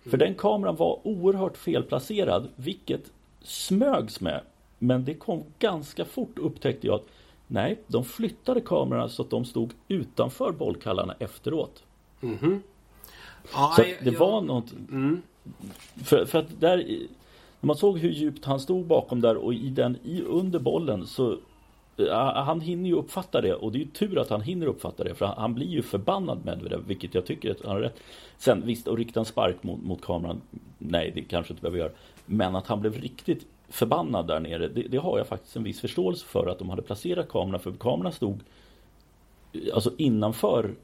För 0.09 0.17
den 0.17 0.35
kameran 0.35 0.75
var 0.75 0.99
oerhört 1.03 1.57
felplacerad 1.57 2.47
Vilket 2.55 3.01
smögs 3.41 4.21
med 4.21 4.41
Men 4.79 5.05
det 5.05 5.13
kom 5.13 5.43
ganska 5.59 6.05
fort 6.05 6.37
upptäckte 6.39 6.87
jag 6.87 6.95
att 6.95 7.05
Nej, 7.51 7.79
de 7.87 8.03
flyttade 8.05 8.61
kamerorna 8.61 9.09
så 9.09 9.21
att 9.21 9.29
de 9.29 9.45
stod 9.45 9.71
utanför 9.87 10.51
bollkallarna 10.51 11.15
efteråt. 11.19 11.83
Ja, 12.21 12.27
Så 13.75 13.81
jag- 13.81 13.91
att 13.91 14.03
det 14.03 14.11
jag- 14.11 14.19
var 14.19 14.41
något 14.41 14.71
Mm. 14.91 15.21
för, 16.03 16.25
för 16.25 16.39
att 16.39 16.59
där 16.59 16.77
När 17.61 17.67
man 17.67 17.75
såg 17.77 17.97
hur 17.99 18.09
djupt 18.09 18.45
han 18.45 18.59
stod 18.59 18.85
bakom 18.85 19.21
där 19.21 19.37
och 19.37 19.53
i 19.53 19.69
den 19.69 19.97
i, 20.03 20.21
under 20.21 20.59
bollen 20.59 21.07
så 21.07 21.37
Han 22.35 22.61
hinner 22.61 22.89
ju 22.89 22.95
uppfatta 22.95 23.41
det 23.41 23.53
och 23.53 23.71
det 23.71 23.77
är 23.77 23.79
ju 23.79 23.85
tur 23.85 24.17
att 24.19 24.29
han 24.29 24.41
hinner 24.41 24.67
uppfatta 24.67 25.03
det 25.03 25.15
för 25.15 25.25
han, 25.25 25.35
han 25.37 25.53
blir 25.53 25.67
ju 25.67 25.81
förbannad 25.81 26.45
Medvedev 26.45 26.83
vilket 26.87 27.13
jag 27.15 27.25
tycker 27.25 27.51
att 27.51 27.61
han 27.61 27.71
har 27.71 27.79
rätt. 27.81 27.99
Sen 28.37 28.61
visst, 28.65 28.87
att 28.87 28.97
rikta 28.97 29.19
en 29.19 29.25
spark 29.25 29.63
mot, 29.63 29.81
mot 29.83 30.01
kameran 30.01 30.41
Nej, 30.77 31.11
det 31.15 31.21
kanske 31.21 31.53
inte 31.53 31.61
behöver 31.61 31.79
göra 31.79 31.91
men 32.29 32.55
att 32.55 32.67
han 32.67 32.81
blev 32.81 33.01
riktigt 33.01 33.45
förbannad 33.69 34.27
där 34.27 34.39
nere 34.39 34.67
det, 34.67 34.81
det 34.81 34.97
har 34.97 35.17
jag 35.17 35.27
faktiskt 35.27 35.55
en 35.55 35.63
viss 35.63 35.79
förståelse 35.81 36.25
för 36.25 36.47
att 36.47 36.59
de 36.59 36.69
hade 36.69 36.81
placerat 36.81 37.29
kameran 37.29 37.59
för 37.59 37.71
kameran 37.71 38.11
stod 38.11 38.39
eh, 39.53 39.59
Alltså 39.73 39.91
innanför 39.97 40.75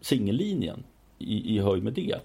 singellinjen 0.00 0.84
i, 1.18 1.56
i 1.56 1.58
höjd 1.58 1.82
med 1.82 1.92
det 1.92 2.20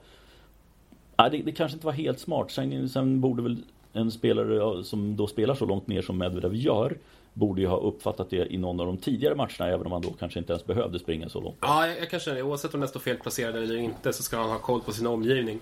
Nej, 1.18 1.30
det, 1.32 1.38
det 1.38 1.52
kanske 1.52 1.76
inte 1.76 1.86
var 1.86 1.94
helt 1.94 2.20
smart. 2.20 2.52
Sen, 2.52 2.90
sen 2.90 3.22
borde 3.22 3.42
väl 3.42 3.58
en 3.94 4.12
spelare 4.12 4.84
som 4.84 5.16
då 5.16 5.28
spelar 5.28 5.56
så 5.56 5.66
långt 5.66 5.88
ner 5.88 6.02
som 6.02 6.18
Medvedev 6.18 6.56
gör 6.56 6.98
borde 7.34 7.62
ju 7.62 7.68
ha 7.68 7.78
uppfattat 7.78 8.30
det 8.30 8.54
i 8.54 8.58
någon 8.58 8.80
av 8.80 8.86
de 8.86 8.98
tidigare 8.98 9.36
matcherna 9.36 9.68
även 9.68 9.86
om 9.86 9.92
han 9.92 10.02
då 10.02 10.10
kanske 10.10 10.40
inte 10.40 10.54
ens 10.54 10.66
behövde 10.66 11.00
springa 11.00 11.30
så 11.30 11.42
långt. 11.42 11.58
Ja, 11.62 11.88
jag, 11.88 12.00
jag 12.00 12.10
kan 12.10 12.20
känna 12.20 12.36
det. 12.36 12.44
Oavsett 12.44 12.74
om 12.74 12.80
den 12.80 12.90
står 12.90 13.00
felplacerad 13.00 13.56
eller 13.56 13.76
inte 13.76 14.14
så 14.14 14.24
ska 14.24 14.38
han 14.38 14.50
ha 14.50 14.60
koll 14.60 14.82
på 14.82 14.92
sin 14.92 15.08
omgivning. 15.08 15.60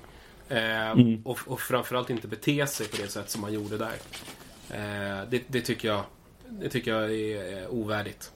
Eh, 0.49 0.91
mm. 0.91 1.21
och, 1.25 1.39
och 1.45 1.61
framförallt 1.61 2.09
inte 2.09 2.27
bete 2.27 2.67
sig 2.67 2.87
på 2.87 2.97
det 2.97 3.07
sätt 3.07 3.29
som 3.29 3.43
han 3.43 3.53
gjorde 3.53 3.77
där. 3.77 3.95
Eh, 4.69 5.29
det, 5.29 5.43
det, 5.47 5.61
tycker 5.61 5.87
jag, 5.87 6.03
det 6.49 6.69
tycker 6.69 6.91
jag 6.91 7.15
är 7.15 7.67
ovärdigt. 7.67 8.31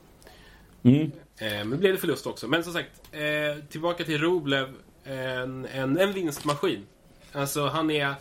Mm. 0.84 1.12
Eh, 1.38 1.66
men 1.66 1.80
blev 1.80 1.94
det 1.94 1.98
förlust 1.98 2.28
också. 2.28 2.48
Men 2.48 2.64
som 2.64 2.74
sagt, 2.74 3.02
eh, 3.12 3.64
tillbaka 3.70 4.04
till 4.04 4.22
Roblev. 4.22 4.74
En, 5.04 5.66
en, 5.66 5.98
en 5.98 6.14
vinstmaskin. 6.14 6.86
Alltså 7.32 7.68
han 7.68 7.92
är 7.92 8.14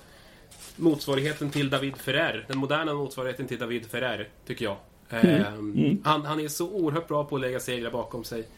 motsvarigheten 0.76 1.50
till 1.50 1.70
David 1.70 1.96
Ferrer. 1.96 2.44
Den 2.48 2.58
moderna 2.58 2.94
motsvarigheten 2.94 3.46
till 3.46 3.58
David 3.58 3.86
Ferrer, 3.86 4.28
tycker 4.46 4.64
jag. 4.64 4.76
Mm. 5.10 5.42
Mm. 5.54 6.02
Han, 6.04 6.24
han, 6.24 6.40
är 6.40 6.48
så 6.48 6.70
oerhört 6.70 7.08
bra 7.08 7.24
på 7.24 7.34
att 7.36 7.40
lägga 7.40 7.60
segrar 7.60 7.90
bakom 7.90 8.24
sig. 8.24 8.48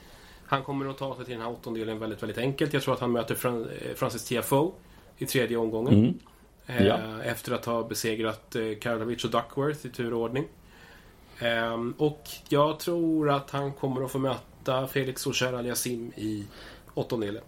Han 0.47 0.63
kommer 0.63 0.91
att 0.91 0.99
ta 0.99 1.17
sig 1.17 1.25
till 1.25 1.35
den 1.35 1.43
här 1.43 1.51
åttondelen 1.51 1.99
väldigt, 1.99 2.23
väldigt 2.23 2.39
enkelt. 2.39 2.73
Jag 2.73 2.83
tror 2.83 2.95
att 2.95 3.01
han 3.01 3.13
möter 3.13 3.35
Fran 3.35 3.65
eh, 3.65 3.95
Francis 3.95 4.25
Tiafoe 4.25 4.73
i 5.23 5.27
tredje 5.27 5.57
omgången. 5.57 5.95
Mm. 5.95 6.19
Eh, 6.67 6.87
ja. 6.87 6.99
Efter 7.25 7.53
att 7.53 7.65
ha 7.65 7.83
besegrat 7.83 8.57
eh, 8.57 8.63
Karlovic 8.81 9.25
och 9.25 9.31
Duckworth 9.31 9.87
i 9.87 9.89
turordning. 9.89 10.45
Ehm, 11.39 11.95
och 11.99 12.29
jag 12.49 12.81
tror 12.81 13.31
att 13.31 13.51
han 13.51 13.73
kommer 13.73 14.05
att 14.05 14.13
få 14.13 14.19
möta 14.19 14.87
Felix 14.87 15.27
Auger 15.27 15.53
Aliasim 15.53 16.13
i 16.17 16.45
åttondelen. 16.95 17.43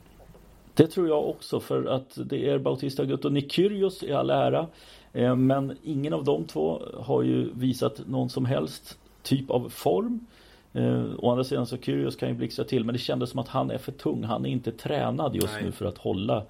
Det 0.75 0.87
tror 0.87 1.09
jag 1.09 1.29
också 1.29 1.61
för 1.61 1.85
att 1.85 2.19
det 2.25 2.49
är 2.49 2.59
Bautista 2.59 3.05
Gutt 3.05 3.25
och 3.25 3.33
Nick 3.33 3.53
Kyrgios 3.53 4.03
i 4.03 4.13
all 4.13 4.31
ära. 4.31 4.67
Eh, 5.13 5.37
men 5.37 5.77
ingen 5.83 6.13
av 6.13 6.25
de 6.25 6.45
två 6.45 6.83
har 7.01 7.23
ju 7.23 7.51
visat 7.55 8.01
någon 8.07 8.31
som 8.31 8.45
helst 8.45 8.99
typ 9.23 9.51
av 9.51 9.69
form. 9.69 10.27
Eh, 10.73 11.05
å 11.19 11.31
andra 11.31 11.45
sidan 11.45 11.67
så 11.67 11.77
Kyrgios 11.77 12.17
kan 12.17 12.29
ju 12.29 12.35
blixtra 12.35 12.65
till 12.65 12.85
men 12.85 12.93
det 12.93 12.99
kändes 12.99 13.31
som 13.31 13.41
att 13.41 13.49
han 13.49 13.71
är 13.71 13.79
för 13.79 13.93
tung. 13.93 14.25
Han 14.25 14.47
är 14.47 14.51
inte 14.51 14.73
tränad 14.73 15.35
just 15.35 15.55
Nej. 15.55 15.65
nu 15.65 15.73
för 15.73 15.85
att 15.85 15.99
hålla 15.99 16.43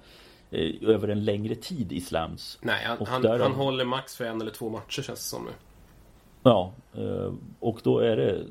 eh, 0.51 0.89
över 0.89 1.07
en 1.07 1.25
längre 1.25 1.55
tid 1.55 1.91
i 1.91 2.01
slams. 2.01 2.59
Nej, 2.61 2.85
han, 2.85 2.97
han, 3.07 3.41
han 3.41 3.53
håller 3.53 3.85
max 3.85 4.15
för 4.15 4.25
en 4.25 4.41
eller 4.41 4.51
två 4.51 4.69
matcher 4.69 5.01
känns 5.01 5.07
det 5.07 5.15
som 5.15 5.45
nu. 5.45 5.51
Ja, 6.43 6.71
eh, 6.93 7.33
och 7.59 7.79
då 7.83 7.99
är 7.99 8.15
det, 8.15 8.43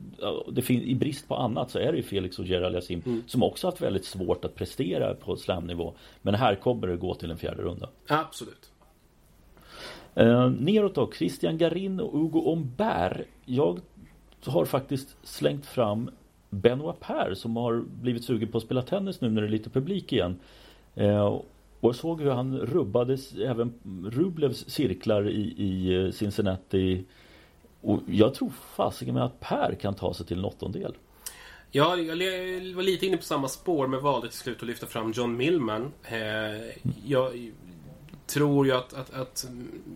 det 0.53 0.63
finns, 0.63 0.83
i 0.83 0.95
brist 0.95 1.29
på 1.29 1.37
annat 1.37 1.71
så 1.71 1.79
är 1.79 1.93
det 1.93 1.97
ju 1.97 2.03
Felix 2.03 2.39
och 2.39 2.45
Gerald 2.45 2.75
Yassim 2.75 3.03
mm. 3.07 3.23
som 3.27 3.43
också 3.43 3.67
haft 3.67 3.81
väldigt 3.81 4.05
svårt 4.05 4.45
att 4.45 4.55
prestera 4.55 5.15
på 5.15 5.37
slamnivå. 5.37 5.95
Men 6.23 6.35
här 6.35 6.55
kommer 6.55 6.87
det 6.87 6.97
gå 6.97 7.15
till 7.15 7.31
en 7.31 7.39
fjärde 7.39 7.63
runda. 7.63 7.89
Absolut. 8.09 8.71
Eh, 10.15 10.51
neråt 10.51 10.95
då, 10.95 11.13
Christian 11.13 11.59
Garin 11.59 12.01
och 12.01 12.19
Hugo 12.19 12.41
Ombert. 12.41 13.27
Jag 13.45 13.81
har 14.47 14.65
faktiskt 14.65 15.17
slängt 15.23 15.67
fram 15.67 16.11
Benoit 16.51 17.01
Per 17.01 17.35
som 17.35 17.57
har 17.57 17.85
blivit 18.03 18.25
sugen 18.25 18.49
på 18.49 18.59
att 18.59 18.65
spela 18.65 18.83
tennis 18.83 19.21
nu 19.21 19.31
när 19.31 19.43
det 19.43 19.49
är 19.49 19.51
lite 19.51 19.71
publik 19.71 20.13
igen. 20.13 20.37
Eh, 20.95 21.41
och 21.85 21.89
jag 21.89 21.97
såg 21.97 22.21
hur 22.21 22.31
han 22.31 22.59
rubbade 22.59 23.19
även 23.47 23.75
Rublevs 24.11 24.71
cirklar 24.71 25.29
i, 25.29 25.55
i 25.57 26.05
eh, 26.05 26.11
Cincinnati 26.11 27.05
och 27.81 28.01
jag 28.07 28.35
tror 28.35 28.51
fasiken 28.51 29.15
med 29.15 29.25
att 29.25 29.41
Per 29.41 29.75
kan 29.81 29.95
ta 29.95 30.15
sig 30.15 30.27
till 30.27 30.39
en 30.39 30.45
åttondel. 30.45 30.97
Ja, 31.71 31.97
jag 31.97 32.17
var 32.75 32.83
lite 32.83 33.07
inne 33.07 33.17
på 33.17 33.23
samma 33.23 33.49
spår 33.49 33.87
men 33.87 34.03
valde 34.03 34.29
till 34.29 34.39
slut 34.39 34.57
att 34.61 34.67
lyfta 34.67 34.87
fram 34.87 35.13
John 35.13 35.37
Millman. 35.37 35.93
Eh, 36.05 36.79
jag 37.05 37.53
tror 38.27 38.67
ju 38.67 38.73
att, 38.73 38.95
att, 38.95 39.15
att 39.15 39.47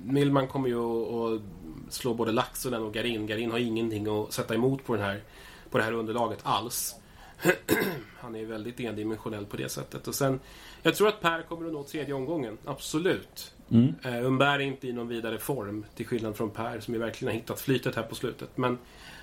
Millman 0.04 0.48
kommer 0.48 0.68
ju 0.68 0.78
att 0.78 1.42
slå 1.88 2.14
både 2.14 2.32
Laxonen 2.32 2.82
och 2.82 2.94
Garin. 2.94 3.26
Garin 3.26 3.50
har 3.50 3.58
ingenting 3.58 4.06
att 4.06 4.32
sätta 4.32 4.54
emot 4.54 4.84
på, 4.84 4.94
den 4.94 5.04
här, 5.04 5.22
på 5.70 5.78
det 5.78 5.84
här 5.84 5.92
underlaget 5.92 6.38
alls. 6.42 6.94
Han 8.20 8.36
är 8.36 8.44
väldigt 8.44 8.80
endimensionell 8.80 9.46
på 9.46 9.56
det 9.56 9.68
sättet. 9.68 10.08
Och 10.08 10.14
sen, 10.14 10.40
jag 10.82 10.94
tror 10.94 11.08
att 11.08 11.20
Per 11.20 11.42
kommer 11.42 11.66
att 11.66 11.72
nå 11.72 11.82
tredje 11.82 12.14
omgången. 12.14 12.58
Absolut. 12.64 13.54
Mm. 13.70 13.94
Uh, 14.06 14.26
Umberg 14.26 14.62
är 14.62 14.66
inte 14.66 14.88
i 14.88 14.92
någon 14.92 15.08
vidare 15.08 15.38
form. 15.38 15.84
Till 15.94 16.06
skillnad 16.06 16.36
från 16.36 16.50
Per 16.50 16.80
som 16.80 16.94
ju 16.94 17.00
verkligen 17.00 17.32
har 17.32 17.40
hittat 17.40 17.60
flytet 17.60 17.94
här 17.94 18.02
på 18.02 18.14
slutet. 18.14 18.48
Men 18.54 18.78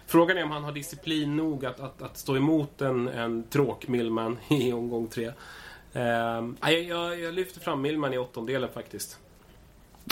frågan 0.07 0.37
är 0.37 0.43
om 0.43 0.51
han 0.51 0.63
har 0.63 0.71
disciplin 0.71 1.35
nog 1.35 1.65
att, 1.65 1.79
att, 1.79 2.01
att 2.01 2.17
stå 2.17 2.35
emot 2.37 2.81
en, 2.81 3.07
en 3.07 3.43
tråk 3.43 3.87
Millman 3.87 4.37
i 4.49 4.73
omgång 4.73 5.07
tre. 5.07 5.27
Uh, 5.27 6.01
jag, 6.61 6.83
jag, 6.83 7.19
jag 7.19 7.33
lyfter 7.33 7.59
fram 7.59 7.81
Millman 7.81 8.13
i 8.13 8.17
åttondelen 8.17 8.69
faktiskt. 8.73 9.19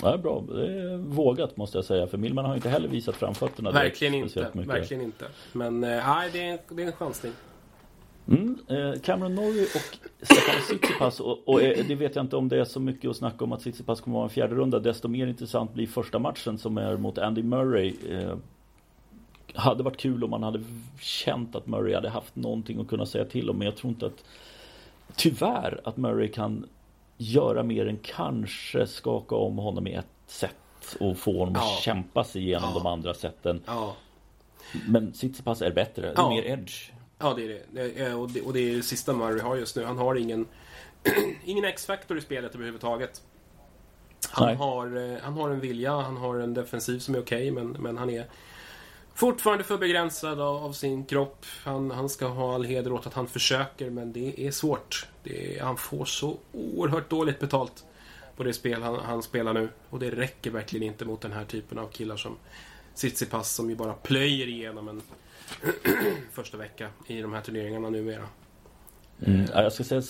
Ja, 0.01 0.17
bra. 0.17 0.43
Det 0.47 0.81
är 0.81 0.97
vågat 0.97 1.57
måste 1.57 1.77
jag 1.77 1.85
säga. 1.85 2.07
För 2.07 2.17
Millman 2.17 2.45
har 2.45 2.55
inte 2.55 2.69
heller 2.69 2.87
visat 2.87 3.15
framfötterna. 3.15 3.71
Verkligen 3.71 4.13
inte. 4.13 4.51
Verkligen 4.53 5.03
inte. 5.03 5.25
Men 5.51 5.83
uh, 5.83 5.89
det, 6.33 6.41
är 6.41 6.51
en, 6.51 6.57
det 6.69 6.83
är 6.83 6.87
en 6.87 6.93
chansning. 6.93 7.33
Mm, 8.27 8.57
eh, 8.67 8.99
Cameron 9.01 9.35
Norrie 9.35 9.63
och 9.63 9.97
Stefan 10.21 10.61
Tsitsipas 10.67 11.19
och, 11.19 11.47
och 11.47 11.61
eh, 11.61 11.85
det 11.87 11.95
vet 11.95 12.15
jag 12.15 12.25
inte 12.25 12.35
om 12.35 12.49
det 12.49 12.59
är 12.59 12.65
så 12.65 12.79
mycket 12.79 13.09
att 13.09 13.17
snacka 13.17 13.43
om 13.43 13.51
att 13.51 13.59
Tsitsipas 13.59 14.01
kommer 14.01 14.15
vara 14.15 14.23
en 14.23 14.29
fjärde 14.29 14.55
runda. 14.55 14.79
Desto 14.79 15.07
mer 15.07 15.27
intressant 15.27 15.73
blir 15.73 15.87
första 15.87 16.19
matchen 16.19 16.57
som 16.57 16.77
är 16.77 16.97
mot 16.97 17.17
Andy 17.17 17.43
Murray. 17.43 17.93
Eh, 18.09 18.35
hade 19.55 19.83
varit 19.83 19.97
kul 19.97 20.23
om 20.23 20.29
man 20.29 20.43
hade 20.43 20.63
känt 20.99 21.55
att 21.55 21.67
Murray 21.67 21.95
hade 21.95 22.09
haft 22.09 22.35
någonting 22.35 22.81
att 22.81 22.87
kunna 22.87 23.05
säga 23.05 23.25
till 23.25 23.49
om. 23.49 23.57
Men 23.57 23.65
jag 23.65 23.75
tror 23.75 23.89
inte 23.89 24.05
att 24.05 24.23
Tyvärr 25.15 25.81
att 25.83 25.97
Murray 25.97 26.27
kan 26.27 26.65
göra 27.17 27.63
mer 27.63 27.87
än 27.87 27.97
kanske 27.97 28.87
skaka 28.87 29.35
om 29.35 29.57
honom 29.57 29.87
i 29.87 29.93
ett 29.93 30.05
sätt 30.27 30.97
och 30.99 31.17
få 31.17 31.39
honom 31.39 31.53
ja. 31.55 31.61
att 31.61 31.83
kämpa 31.83 32.23
sig 32.23 32.41
igenom 32.41 32.69
ja. 32.73 32.79
de 32.79 32.87
andra 32.87 33.13
sätten. 33.13 33.61
Ja. 33.65 33.95
Men 34.87 35.11
Tsitsipas 35.11 35.61
är 35.61 35.71
bättre, 35.71 36.11
är 36.11 36.29
mer 36.29 36.43
edge. 36.43 36.91
Ja, 37.23 37.33
det 37.33 37.43
är 37.43 37.61
det. 37.71 38.13
Och 38.13 38.29
det, 38.29 38.41
och 38.41 38.53
det 38.53 38.59
är 38.59 38.75
det 38.75 38.83
sista 38.83 39.13
Murray 39.13 39.39
har 39.39 39.55
just 39.55 39.75
nu. 39.75 39.83
Han 39.83 39.97
har 39.97 40.15
ingen, 40.15 40.47
ingen 41.45 41.65
X-faktor 41.65 42.17
i 42.17 42.21
spelet 42.21 42.55
överhuvudtaget. 42.55 43.21
Han 44.29 44.55
har, 44.55 45.11
eh, 45.11 45.17
han 45.21 45.33
har 45.33 45.49
en 45.49 45.59
vilja, 45.59 45.95
han 45.95 46.17
har 46.17 46.39
en 46.39 46.53
defensiv 46.53 46.99
som 46.99 47.15
är 47.15 47.19
okej, 47.19 47.51
okay, 47.51 47.63
men, 47.63 47.81
men 47.81 47.97
han 47.97 48.09
är 48.09 48.25
fortfarande 49.15 49.63
för 49.63 49.77
begränsad 49.77 50.41
av, 50.41 50.63
av, 50.63 50.71
sin 50.71 51.05
kropp. 51.05 51.45
Han, 51.63 51.91
han 51.91 52.09
ska 52.09 52.27
ha 52.27 52.55
all 52.55 52.63
heder 52.63 52.91
åt 52.91 53.07
att 53.07 53.13
han 53.13 53.27
försöker, 53.27 53.89
men 53.89 54.13
det 54.13 54.47
är 54.47 54.51
svårt. 54.51 55.07
Det 55.23 55.57
är, 55.57 55.63
han 55.63 55.77
får 55.77 56.05
så 56.05 56.37
oerhört 56.51 57.09
dåligt 57.09 57.39
betalt 57.39 57.85
på 58.35 58.43
det 58.43 58.53
spel 58.53 58.81
han, 58.81 58.95
han, 58.95 59.23
spelar 59.23 59.53
nu. 59.53 59.69
Och 59.89 59.99
det 59.99 60.11
räcker 60.11 60.51
verkligen 60.51 60.87
inte 60.87 61.05
mot 61.05 61.21
den 61.21 61.31
här 61.31 61.45
typen 61.45 61.79
av 61.79 61.87
killar 61.87 62.17
som 62.17 62.37
Tsitsipas 62.95 63.53
som 63.53 63.69
ju 63.69 63.75
bara 63.75 63.93
plöjer 63.93 64.47
igenom 64.47 64.87
en 64.87 65.01
första 66.31 66.57
vecka 66.57 66.89
i 67.07 67.21
de 67.21 67.33
här 67.33 67.41
turneringarna 67.41 67.89
numera. 67.89 68.23
Mm. 69.25 69.45
Ja, 69.53 69.63
jag 69.63 69.73
ska 69.73 69.83
säga 69.83 70.01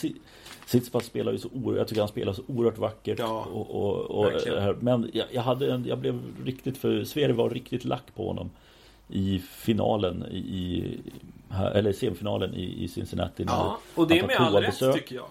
Tsitsipas 0.65 1.06
spelar 1.06 1.32
ju 1.32 1.38
så 1.38 1.49
oerhört, 1.53 1.77
jag 1.77 1.88
tycker 1.88 2.01
han 2.01 2.10
spelar 2.10 2.34
så 2.34 2.41
oerhört 2.47 2.77
vackert. 2.77 3.19
Ja, 3.19 3.47
och, 3.51 3.69
och, 3.69 4.25
och 4.25 4.32
men 4.79 5.10
jag, 5.13 5.27
jag, 5.32 5.41
hade 5.41 5.73
en, 5.73 5.86
jag 5.86 5.99
blev 5.99 6.21
riktigt 6.45 6.77
för, 6.77 7.03
Sverige 7.03 7.34
var 7.34 7.49
riktigt 7.49 7.86
lack 7.86 8.15
på 8.15 8.27
honom 8.27 8.49
i 9.08 9.39
finalen 9.39 10.25
i, 10.32 10.84
eller 11.73 11.93
semifinalen 11.93 12.53
i, 12.53 12.84
i 12.84 12.88
Cincinnati. 12.88 13.43
Ja, 13.47 13.79
och 13.95 14.08
det 14.08 14.19
är 14.19 14.27
med 14.27 14.38
all 14.38 14.56
rätt 14.56 14.93
tycker 14.93 15.15
jag. 15.15 15.25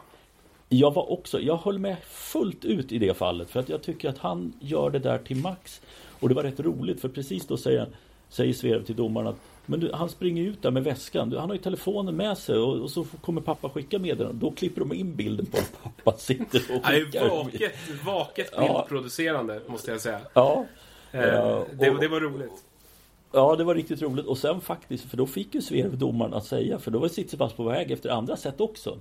Jag 0.69 0.95
var 0.95 1.13
också, 1.13 1.41
jag 1.41 1.57
höll 1.57 1.79
med 1.79 1.97
fullt 2.05 2.65
ut 2.65 2.93
i 2.93 2.99
det 2.99 3.15
fallet 3.15 3.51
för 3.51 3.61
att 3.61 3.69
jag 3.69 3.83
tycker 3.83 4.09
att 4.09 4.19
han 4.19 4.53
gör 4.61 4.91
det 4.91 4.99
där 4.99 5.19
till 5.19 5.37
max. 5.37 5.83
Och 6.21 6.29
det 6.29 6.35
var 6.35 6.43
rätt 6.43 6.61
roligt 6.61 7.01
för 7.01 7.09
precis 7.09 7.47
då 7.47 7.57
säger, 7.57 7.87
säger 8.29 8.53
Zverev 8.53 8.85
till 8.85 8.97
domaren 8.97 9.27
att 9.27 9.41
men 9.67 9.81
du, 9.81 9.93
han 9.93 10.09
springer 10.09 10.43
ut 10.43 10.63
där 10.63 10.71
med 10.71 10.85
väskan. 10.85 11.31
Du, 11.31 11.39
han 11.39 11.49
har 11.49 11.57
ju 11.57 11.63
telefonen 11.63 12.17
med 12.17 12.39
sig 12.39 12.59
och, 12.59 12.81
och 12.81 12.91
så 12.91 13.05
kommer 13.21 13.41
pappa 13.41 13.69
skicka 13.69 13.99
meddelanden. 13.99 14.39
Då 14.39 14.51
klipper 14.51 14.81
de 14.81 14.93
in 14.93 15.15
bilden 15.15 15.47
på 15.47 15.59
att 15.59 15.83
pappa 15.83 16.19
sitter 16.19 16.61
och 16.77 16.87
skickar. 16.87 17.29
vaket, 17.29 17.73
vaket 18.05 18.57
bildproducerande 18.59 19.55
ja. 19.55 19.73
måste 19.73 19.91
jag 19.91 20.01
säga. 20.01 20.21
Ja. 20.35 20.67
Eh, 21.13 21.21
det, 21.21 21.91
och, 21.91 22.01
det 22.01 22.09
var 22.09 22.21
roligt. 22.21 22.65
Ja, 23.33 23.57
det 23.57 23.65
var 23.65 23.75
riktigt 23.75 24.03
roligt. 24.03 24.27
Och 24.27 24.39
sen 24.39 24.61
faktiskt, 24.61 25.11
för 25.11 25.17
då 25.17 25.27
fick 25.27 25.55
ju 25.55 25.63
Zverev 25.63 25.99
domaren 25.99 26.35
att 26.35 26.45
säga, 26.45 26.79
för 26.79 26.91
då 26.91 26.99
var 26.99 27.09
Tsitsipas 27.09 27.53
på 27.53 27.65
väg 27.65 27.91
efter 27.91 28.11
andra 28.11 28.37
set 28.37 28.61
också. 28.61 28.99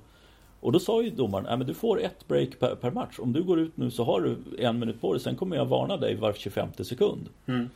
Och 0.59 0.72
då 0.72 0.80
sa 0.80 1.01
ju 1.01 1.09
domaren, 1.09 1.45
nej 1.45 1.57
men 1.57 1.68
du 1.68 1.74
får 1.74 2.01
ett 2.01 2.28
break 2.28 2.59
per, 2.59 2.76
per, 2.76 2.91
match. 2.91 3.20
Om 3.20 3.34
du 3.34 3.43
går 3.43 3.59
ut 3.59 3.78
nu 3.78 3.91
så 3.91 4.03
har 4.03 4.22
du 4.22 4.38
en 4.59 4.80
minut 4.80 5.01
på 5.01 5.14
dig, 5.14 5.22
sen 5.22 5.36
kommer 5.36 5.55
jag 5.55 5.66
varna 5.66 5.97
dig 5.97 6.16
var 6.16 6.34
25 6.34 6.70
sekund. 6.84 7.30
Mm. 7.45 7.70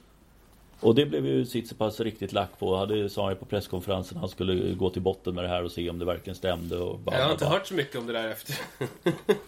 Och 0.86 0.95
det 0.95 1.05
blev 1.05 1.25
ju 1.25 1.45
Tsitsipas 1.45 1.99
riktigt 1.99 2.33
lack 2.33 2.59
på. 2.59 2.75
Hade 2.75 3.09
sa 3.09 3.27
han 3.27 3.36
på 3.36 3.45
presskonferensen 3.45 4.17
han 4.17 4.29
skulle 4.29 4.73
gå 4.73 4.89
till 4.89 5.01
botten 5.01 5.36
med 5.36 5.43
det 5.43 5.47
här 5.47 5.63
och 5.63 5.71
se 5.71 5.89
om 5.89 5.99
det 5.99 6.05
verkligen 6.05 6.36
stämde. 6.36 6.77
Och 6.77 6.99
bara, 6.99 7.17
jag 7.17 7.23
har 7.23 7.31
inte 7.31 7.45
bara. 7.45 7.53
hört 7.53 7.67
så 7.67 7.73
mycket 7.73 7.99
om 7.99 8.07
det 8.07 8.13
där 8.13 8.29
efter. 8.29 8.55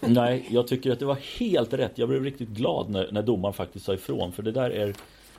Nej, 0.00 0.46
jag 0.50 0.66
tycker 0.66 0.92
att 0.92 0.98
det 0.98 1.04
var 1.04 1.18
helt 1.38 1.72
rätt. 1.72 1.92
Jag 1.94 2.08
blev 2.08 2.24
riktigt 2.24 2.48
glad 2.48 2.90
när, 2.90 3.12
när 3.12 3.22
domaren 3.22 3.54
faktiskt 3.54 3.84
sa 3.84 3.94
ifrån. 3.94 4.32
För 4.32 4.42
det 4.42 4.52
där 4.52 4.70
är 4.70 4.94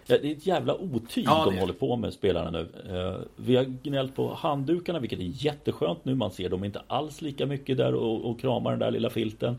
det 0.07 0.13
är 0.13 0.31
ett 0.31 0.45
jävla 0.45 0.75
otyg 0.75 1.25
ja, 1.25 1.45
de 1.45 1.57
håller 1.57 1.73
på 1.73 1.95
med 1.95 2.13
spelarna 2.13 2.49
nu. 2.51 2.67
Eh, 2.89 3.21
vi 3.35 3.55
har 3.55 3.63
gnällt 3.63 4.15
på 4.15 4.33
handdukarna 4.33 4.99
vilket 4.99 5.19
är 5.19 5.31
jätteskönt 5.45 6.05
nu. 6.05 6.15
Man 6.15 6.31
ser 6.31 6.49
dem 6.49 6.63
inte 6.63 6.81
alls 6.87 7.21
lika 7.21 7.45
mycket 7.45 7.77
där 7.77 7.95
och, 7.95 8.25
och 8.29 8.39
kramar 8.39 8.71
den 8.71 8.79
där 8.79 8.91
lilla 8.91 9.09
filten. 9.09 9.57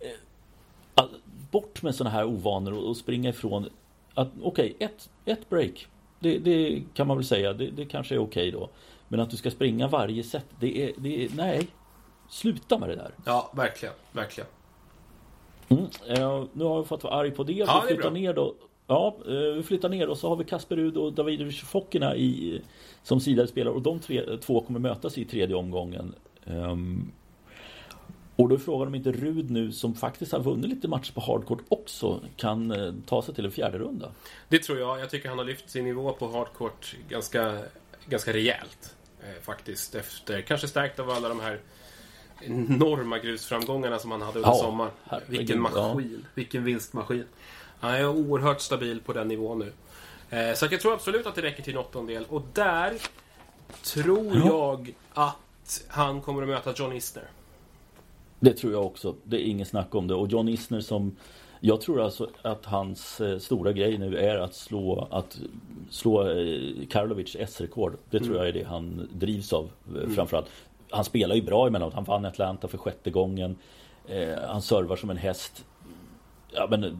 Eh, 0.00 1.04
bort 1.50 1.82
med 1.82 1.94
sådana 1.94 2.16
här 2.16 2.24
ovanor 2.24 2.72
och 2.72 2.96
springa 2.96 3.30
ifrån. 3.30 3.68
Okej, 4.14 4.32
okay, 4.42 4.74
ett, 4.78 5.10
ett 5.24 5.50
break. 5.50 5.86
det, 6.18 6.38
det 6.38 6.82
kan 6.94 7.06
man 7.06 7.16
väl 7.16 7.26
säga. 7.26 7.52
Det, 7.52 7.70
det 7.70 7.84
kanske 7.84 8.14
är 8.14 8.18
okej 8.18 8.50
då. 8.50 8.68
Men 9.08 9.20
att 9.20 9.30
du 9.30 9.36
ska 9.36 9.50
springa 9.50 9.88
varje 9.88 10.22
set, 10.22 10.46
det 10.60 10.84
är, 10.84 10.92
det 10.96 11.24
är 11.24 11.30
nej. 11.36 11.66
Sluta 12.28 12.78
med 12.78 12.88
det 12.88 12.96
där. 12.96 13.10
Ja, 13.24 13.52
verkligen, 13.54 13.94
verkligen. 14.12 14.50
Mm. 15.68 15.84
Eh, 16.08 16.44
nu 16.52 16.64
har 16.64 16.82
vi 16.82 16.88
fått 16.88 17.04
vara 17.04 17.14
arg 17.14 17.30
på 17.30 17.44
det. 17.44 17.52
Ja, 17.52 17.66
vi 17.66 17.80
det 17.80 17.94
flyttar 17.94 18.10
bra. 18.10 18.20
ner 18.20 18.34
då. 18.34 18.54
Ja, 18.86 19.16
eh, 19.26 19.32
vi 19.32 19.62
flyttar 19.62 19.88
ner 19.88 20.08
och 20.08 20.18
så 20.18 20.28
har 20.28 20.36
vi 20.36 20.44
Kasper 20.44 20.76
Rud 20.76 20.96
och 20.96 21.12
Davidovic 21.12 21.60
Fokina 21.60 22.16
i 22.16 22.60
som 23.02 23.20
sidade 23.20 23.48
spelare 23.48 23.74
och 23.74 23.82
de 23.82 24.00
tre, 24.00 24.36
två 24.36 24.60
kommer 24.60 24.80
mötas 24.80 25.18
i 25.18 25.24
tredje 25.24 25.56
omgången. 25.56 26.14
Ehm, 26.44 27.12
och 28.42 28.48
då 28.48 28.54
är 28.54 28.58
frågan 28.58 28.88
om 28.88 28.94
inte 28.94 29.12
Rud 29.12 29.50
nu 29.50 29.72
som 29.72 29.94
faktiskt 29.94 30.32
har 30.32 30.40
vunnit 30.40 30.70
lite 30.70 30.88
matcher 30.88 31.12
på 31.12 31.20
hardcourt 31.20 31.60
också 31.68 32.20
kan 32.36 32.70
eh, 32.70 32.92
ta 33.06 33.22
sig 33.22 33.34
till 33.34 33.44
en 33.44 33.50
fjärde 33.52 33.78
runda. 33.78 34.12
Det 34.48 34.58
tror 34.58 34.78
jag. 34.78 35.00
Jag 35.00 35.10
tycker 35.10 35.28
han 35.28 35.38
har 35.38 35.44
lyft 35.44 35.70
sin 35.70 35.84
nivå 35.84 36.12
på 36.12 36.28
hardcourt 36.28 36.96
ganska, 37.08 37.58
ganska 38.06 38.32
rejält. 38.32 38.94
Eh, 39.22 39.42
faktiskt. 39.42 39.94
Efter, 39.94 40.40
kanske 40.40 40.68
stärkt 40.68 40.98
av 40.98 41.10
alla 41.10 41.28
de 41.28 41.40
här 41.40 41.60
enorma 42.40 43.18
grusframgångarna 43.18 43.98
som 43.98 44.10
han 44.10 44.22
hade 44.22 44.38
under 44.38 44.50
Ja, 44.50 44.54
sommaren. 44.54 44.90
Vilken 45.26 45.60
maskin. 45.60 46.26
Vilken 46.34 46.64
vinstmaskin. 46.64 47.24
Han 47.80 47.94
är 47.94 48.06
oerhört 48.06 48.60
stabil 48.60 49.00
på 49.00 49.12
den 49.12 49.28
nivån 49.28 49.58
nu. 49.58 49.72
Eh, 50.38 50.54
så 50.54 50.66
jag 50.70 50.80
tror 50.80 50.92
absolut 50.94 51.26
att 51.26 51.34
det 51.34 51.42
räcker 51.42 51.62
till 51.62 51.72
en 51.72 51.78
åttondel. 51.78 52.24
Och 52.28 52.42
där 52.52 52.94
tror 53.82 54.36
Ja. 54.36 54.46
jag 54.46 54.94
att 55.12 55.84
han 55.88 56.20
kommer 56.20 56.42
att 56.42 56.48
möta 56.48 56.72
John 56.76 56.92
Isner. 56.92 57.24
Det 58.42 58.52
tror 58.52 58.72
jag 58.72 58.86
också. 58.86 59.14
Det 59.24 59.36
är 59.36 59.44
ingen 59.44 59.66
snack 59.66 59.94
om 59.94 60.08
det. 60.08 60.14
Och 60.14 60.28
John 60.28 60.48
Isner 60.48 60.80
som 60.80 61.16
jag 61.60 61.80
tror 61.80 62.00
alltså 62.00 62.28
att 62.42 62.66
hans 62.66 63.20
eh, 63.20 63.38
stora 63.38 63.72
grej 63.72 63.98
nu 63.98 64.18
är 64.18 64.38
att 64.38 64.54
slå, 64.54 65.08
att 65.10 65.38
slå 65.90 66.28
eh, 66.28 66.86
Karlovic 66.90 67.36
S-rekord. 67.38 67.96
Det 68.10 68.20
tror 68.20 68.36
jag 68.36 68.48
är 68.48 68.52
det 68.52 68.62
han 68.62 69.08
drivs 69.12 69.52
av 69.52 69.70
eh, 69.96 70.08
framförallt. 70.08 70.46
Han 70.90 71.04
spelar 71.04 71.34
ju 71.34 71.42
bra 71.42 71.66
emellanåt. 71.66 71.94
Han 71.94 72.04
vann 72.04 72.24
Atlanta 72.24 72.68
för 72.68 72.78
sjätte 72.78 73.10
gången. 73.10 73.56
Han 74.48 74.62
servar 74.62 74.96
som 74.96 75.10
en 75.10 75.16
häst. 75.16 75.64
Ja, 76.52 76.66
men, 76.70 76.98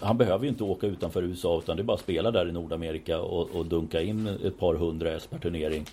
han 0.00 0.18
behöver 0.18 0.44
ju 0.44 0.48
inte 0.48 0.64
åka 0.64 0.86
utanför 0.86 1.22
USA 1.22 1.58
utan 1.58 1.76
det 1.76 1.82
är 1.82 1.84
bara 1.84 1.94
att 1.94 2.00
spela 2.00 2.30
där 2.30 2.48
i 2.48 2.52
Nordamerika 2.52 3.20
och, 3.20 3.50
och 3.50 3.66
dunka 3.66 4.02
in 4.02 4.26
ett 4.26 4.58
par 4.58 4.74
hundra 4.74 5.12
S 5.12 5.26
per 5.30 5.38
turnering. 5.38 5.84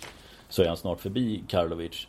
Så 0.48 0.62
är 0.62 0.68
han 0.68 0.76
snart 0.76 1.00
förbi 1.00 1.44
Karlovic. 1.48 2.08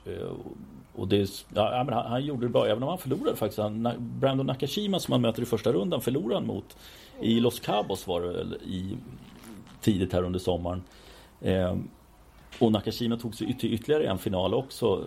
Och 0.98 1.08
det, 1.08 1.30
ja, 1.54 1.76
han, 1.76 1.90
han 1.90 2.26
gjorde 2.26 2.46
det 2.46 2.50
bra, 2.50 2.68
även 2.68 2.84
om 2.84 2.90
han 2.90 2.98
förlorade 2.98 3.36
faktiskt. 3.36 3.60
Han, 3.60 3.90
Brandon 4.00 4.46
Nakashima 4.46 5.00
som 5.00 5.12
han 5.12 5.22
möter 5.22 5.42
i 5.42 5.46
första 5.46 5.74
rundan 5.74 6.02
förlorade 6.02 6.36
han 6.36 6.48
mot 6.48 6.78
i 7.22 7.40
Los 7.40 7.60
Cabos 7.60 8.08
var 8.08 8.22
det 8.22 8.28
väl 8.28 8.54
i 8.54 8.98
tidigt 9.82 10.14
här 10.14 10.24
under 10.24 10.40
sommaren. 10.40 10.84
Eh, 11.42 11.78
och 12.60 12.72
Nakashima 12.72 13.18
tog 13.18 13.36
sig 13.36 13.58
till 13.58 13.74
ytterligare 13.74 14.08
en 14.08 14.18
final 14.18 14.54
också. 14.54 15.06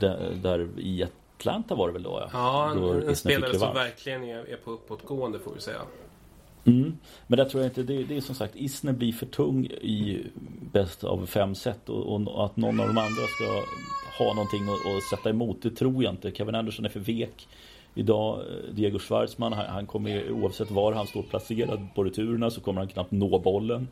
Där, 0.00 0.38
där 0.42 0.68
i 0.78 1.06
Atlanta 1.38 1.74
var 1.74 1.86
det 1.86 1.92
väl 1.92 2.02
då? 2.02 2.28
Ja, 2.32 2.72
Då 2.76 2.92
en, 2.92 3.08
en 3.08 3.16
spelare 3.16 3.58
som 3.58 3.74
verkligen 3.74 4.24
är, 4.24 4.52
är 4.52 4.56
på 4.56 4.70
uppåtgående 4.70 5.38
får 5.38 5.54
vi 5.54 5.60
säga. 5.60 5.80
Mm. 6.64 6.98
Men 7.26 7.36
där 7.36 7.44
tror 7.44 7.62
jag 7.62 7.70
inte, 7.70 7.82
det, 7.82 8.04
det 8.04 8.16
är 8.16 8.20
som 8.20 8.34
sagt 8.34 8.56
Isner 8.56 8.92
blir 8.92 9.12
för 9.12 9.26
tung 9.26 9.66
i 9.66 10.26
bäst 10.72 11.04
av 11.04 11.26
fem 11.26 11.54
set 11.54 11.88
och, 11.88 12.20
och 12.26 12.44
att 12.44 12.56
någon 12.56 12.80
av 12.80 12.86
de 12.86 12.98
andra 12.98 13.22
ska 13.36 13.62
ha 14.18 14.34
någonting 14.34 14.62
att, 14.62 14.96
att 14.96 15.02
sätta 15.10 15.30
emot, 15.30 15.62
det 15.62 15.70
tror 15.70 16.04
jag 16.04 16.12
inte. 16.12 16.32
Kevin 16.32 16.54
Anderson 16.54 16.84
är 16.84 16.88
för 16.88 17.00
vek. 17.00 17.48
Idag, 17.94 18.44
Diego 18.72 18.98
Schwartzman, 18.98 19.52
han, 19.52 19.66
han 19.66 19.86
kommer 19.86 20.30
oavsett 20.30 20.70
var 20.70 20.92
han 20.92 21.06
står 21.06 21.22
placerad 21.22 21.88
på 21.94 22.04
returerna 22.04 22.50
så 22.50 22.60
kommer 22.60 22.80
han 22.80 22.88
knappt 22.88 23.10
nå 23.10 23.38
bollen. 23.38 23.88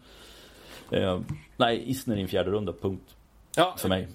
Eh, 0.91 1.20
nej, 1.57 1.91
Isner 1.91 2.16
i 2.16 2.22
en 2.22 2.29
fjärde 2.29 2.51
runda, 2.51 2.72
punkt. 2.72 3.14
Ja, 3.57 3.75
För 3.79 3.89
mig. 3.89 4.09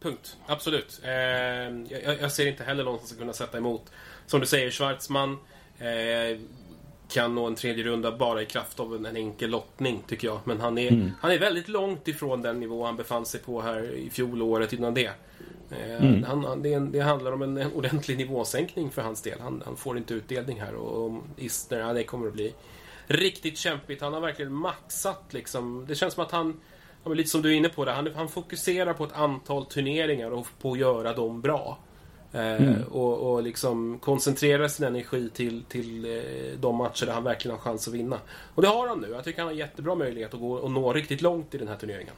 Punkt. 0.00 0.36
Absolut. 0.46 1.00
Eh, 1.04 1.12
jag, 1.12 2.20
jag 2.20 2.32
ser 2.32 2.46
inte 2.46 2.64
heller 2.64 2.84
någon 2.84 2.98
som 2.98 3.08
ska 3.08 3.18
kunna 3.18 3.32
sätta 3.32 3.58
emot. 3.58 3.92
Som 4.26 4.40
du 4.40 4.46
säger, 4.46 4.70
Schwartzman 4.70 5.38
eh, 5.78 6.38
kan 7.12 7.34
nå 7.34 7.46
en 7.46 7.54
tredje 7.54 7.84
runda 7.84 8.16
bara 8.16 8.42
i 8.42 8.46
kraft 8.46 8.80
av 8.80 8.94
en, 8.94 9.06
en 9.06 9.16
enkel 9.16 9.50
lottning, 9.50 10.02
tycker 10.08 10.28
jag. 10.28 10.40
Men 10.44 10.60
han 10.60 10.78
är, 10.78 10.92
Mm. 10.92 11.10
han 11.20 11.30
är 11.30 11.38
väldigt 11.38 11.68
långt 11.68 12.08
ifrån 12.08 12.42
den 12.42 12.60
nivå 12.60 12.84
han 12.84 12.96
befann 12.96 13.26
sig 13.26 13.40
på 13.40 13.60
här 13.60 13.92
i 13.94 14.10
fjol 14.10 14.42
och 14.42 14.48
året 14.48 14.72
innan 14.72 14.94
det. 14.94 15.10
Eh, 15.70 16.04
Mm. 16.04 16.22
han, 16.24 16.62
det, 16.62 16.78
det 16.78 17.00
handlar 17.00 17.32
om 17.32 17.42
en, 17.42 17.56
en 17.56 17.72
ordentlig 17.72 18.16
nivåsänkning 18.16 18.90
för 18.90 19.02
hans 19.02 19.22
del. 19.22 19.40
Han, 19.40 19.62
han 19.66 19.76
får 19.76 19.96
inte 19.98 20.14
utdelning 20.14 20.60
här 20.60 20.74
och, 20.74 21.04
och 21.06 21.22
Isner, 21.36 21.78
ja, 21.78 21.92
det 21.92 22.04
kommer 22.04 22.26
att 22.26 22.32
bli 22.34 22.54
riktigt 23.06 23.58
kämpigt. 23.58 24.00
Han 24.02 24.12
har 24.12 24.20
verkligen 24.20 24.52
maxat 24.52 25.22
liksom. 25.30 25.84
Det 25.88 25.94
känns 25.94 26.14
som 26.14 26.24
att 26.24 26.30
han, 26.32 26.60
lite 27.04 27.30
som 27.30 27.42
du 27.42 27.48
är 27.52 27.54
inne 27.56 27.68
på 27.68 27.84
det, 27.84 27.92
han, 27.92 28.10
han 28.14 28.28
fokuserar 28.28 28.92
på 28.92 29.04
ett 29.04 29.12
antal 29.12 29.66
turneringar 29.66 30.30
och 30.30 30.46
på 30.60 30.72
att 30.72 30.78
göra 30.78 31.12
dem 31.12 31.40
bra. 31.40 31.78
Eh, 32.32 32.82
och, 32.90 33.32
och 33.32 33.42
liksom 33.42 33.98
koncentrera 33.98 34.68
sin 34.68 34.86
energi 34.86 35.30
till, 35.34 35.62
till 35.62 36.04
eh, 36.04 36.60
de 36.60 36.76
matcher 36.76 37.06
där 37.06 37.12
han 37.12 37.24
verkligen 37.24 37.56
har 37.56 37.62
chans 37.62 37.88
att 37.88 37.94
vinna. 37.94 38.18
Och 38.54 38.62
det 38.62 38.68
har 38.68 38.88
han 38.88 39.00
nu. 39.00 39.08
Jag 39.10 39.24
tycker 39.24 39.38
han 39.38 39.48
har 39.48 39.54
jättebra 39.54 39.94
möjlighet 39.94 40.34
att 40.34 40.40
gå 40.40 40.52
och 40.52 40.70
nå 40.70 40.92
riktigt 40.92 41.22
långt 41.22 41.54
i 41.54 41.58
den 41.58 41.68
här 41.68 41.76
turneringen. 41.76 42.14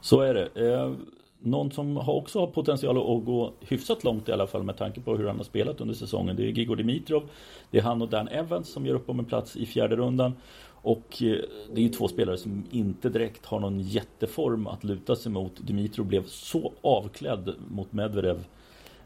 Så 0.00 0.20
är 0.20 0.34
det. 0.34 0.72
Eh, 0.72 0.92
någon 1.38 1.70
som 1.70 1.96
har 1.96 2.14
också 2.14 2.40
har 2.40 2.46
potential 2.46 2.96
att 2.98 3.24
gå 3.24 3.52
hyfsat 3.60 4.04
långt 4.04 4.28
i 4.28 4.32
alla 4.32 4.46
fall 4.46 4.62
med 4.62 4.76
tanke 4.76 5.00
på 5.00 5.16
hur 5.16 5.26
han 5.26 5.36
har 5.36 5.44
spelat 5.44 5.80
under 5.80 5.94
säsongen. 5.94 6.36
Det 6.36 6.42
är 6.42 6.46
Gigor 6.46 6.76
Dimitrov. 6.76 7.22
Det 7.70 7.78
är 7.78 7.82
han 7.82 8.02
och 8.02 8.08
Dan 8.08 8.28
Evans 8.28 8.68
som 8.68 8.86
gör 8.86 8.94
upp 8.94 9.10
om 9.10 9.18
en 9.18 9.24
plats 9.24 9.56
i 9.56 9.66
fjärde 9.66 9.96
rundan. 9.96 10.32
Och 10.84 11.16
det 11.18 11.76
är 11.76 11.82
ju 11.82 11.88
två 11.88 12.08
spelare 12.08 12.36
som 12.36 12.64
inte 12.70 13.08
direkt 13.08 13.46
har 13.46 13.60
någon 13.60 13.80
jätteform 13.80 14.66
att 14.66 14.84
luta 14.84 15.16
sig 15.16 15.32
mot. 15.32 15.52
Dimitrov 15.66 16.06
blev 16.06 16.26
så 16.26 16.72
avklädd 16.80 17.54
mot 17.68 17.92
Medvedev 17.92 18.44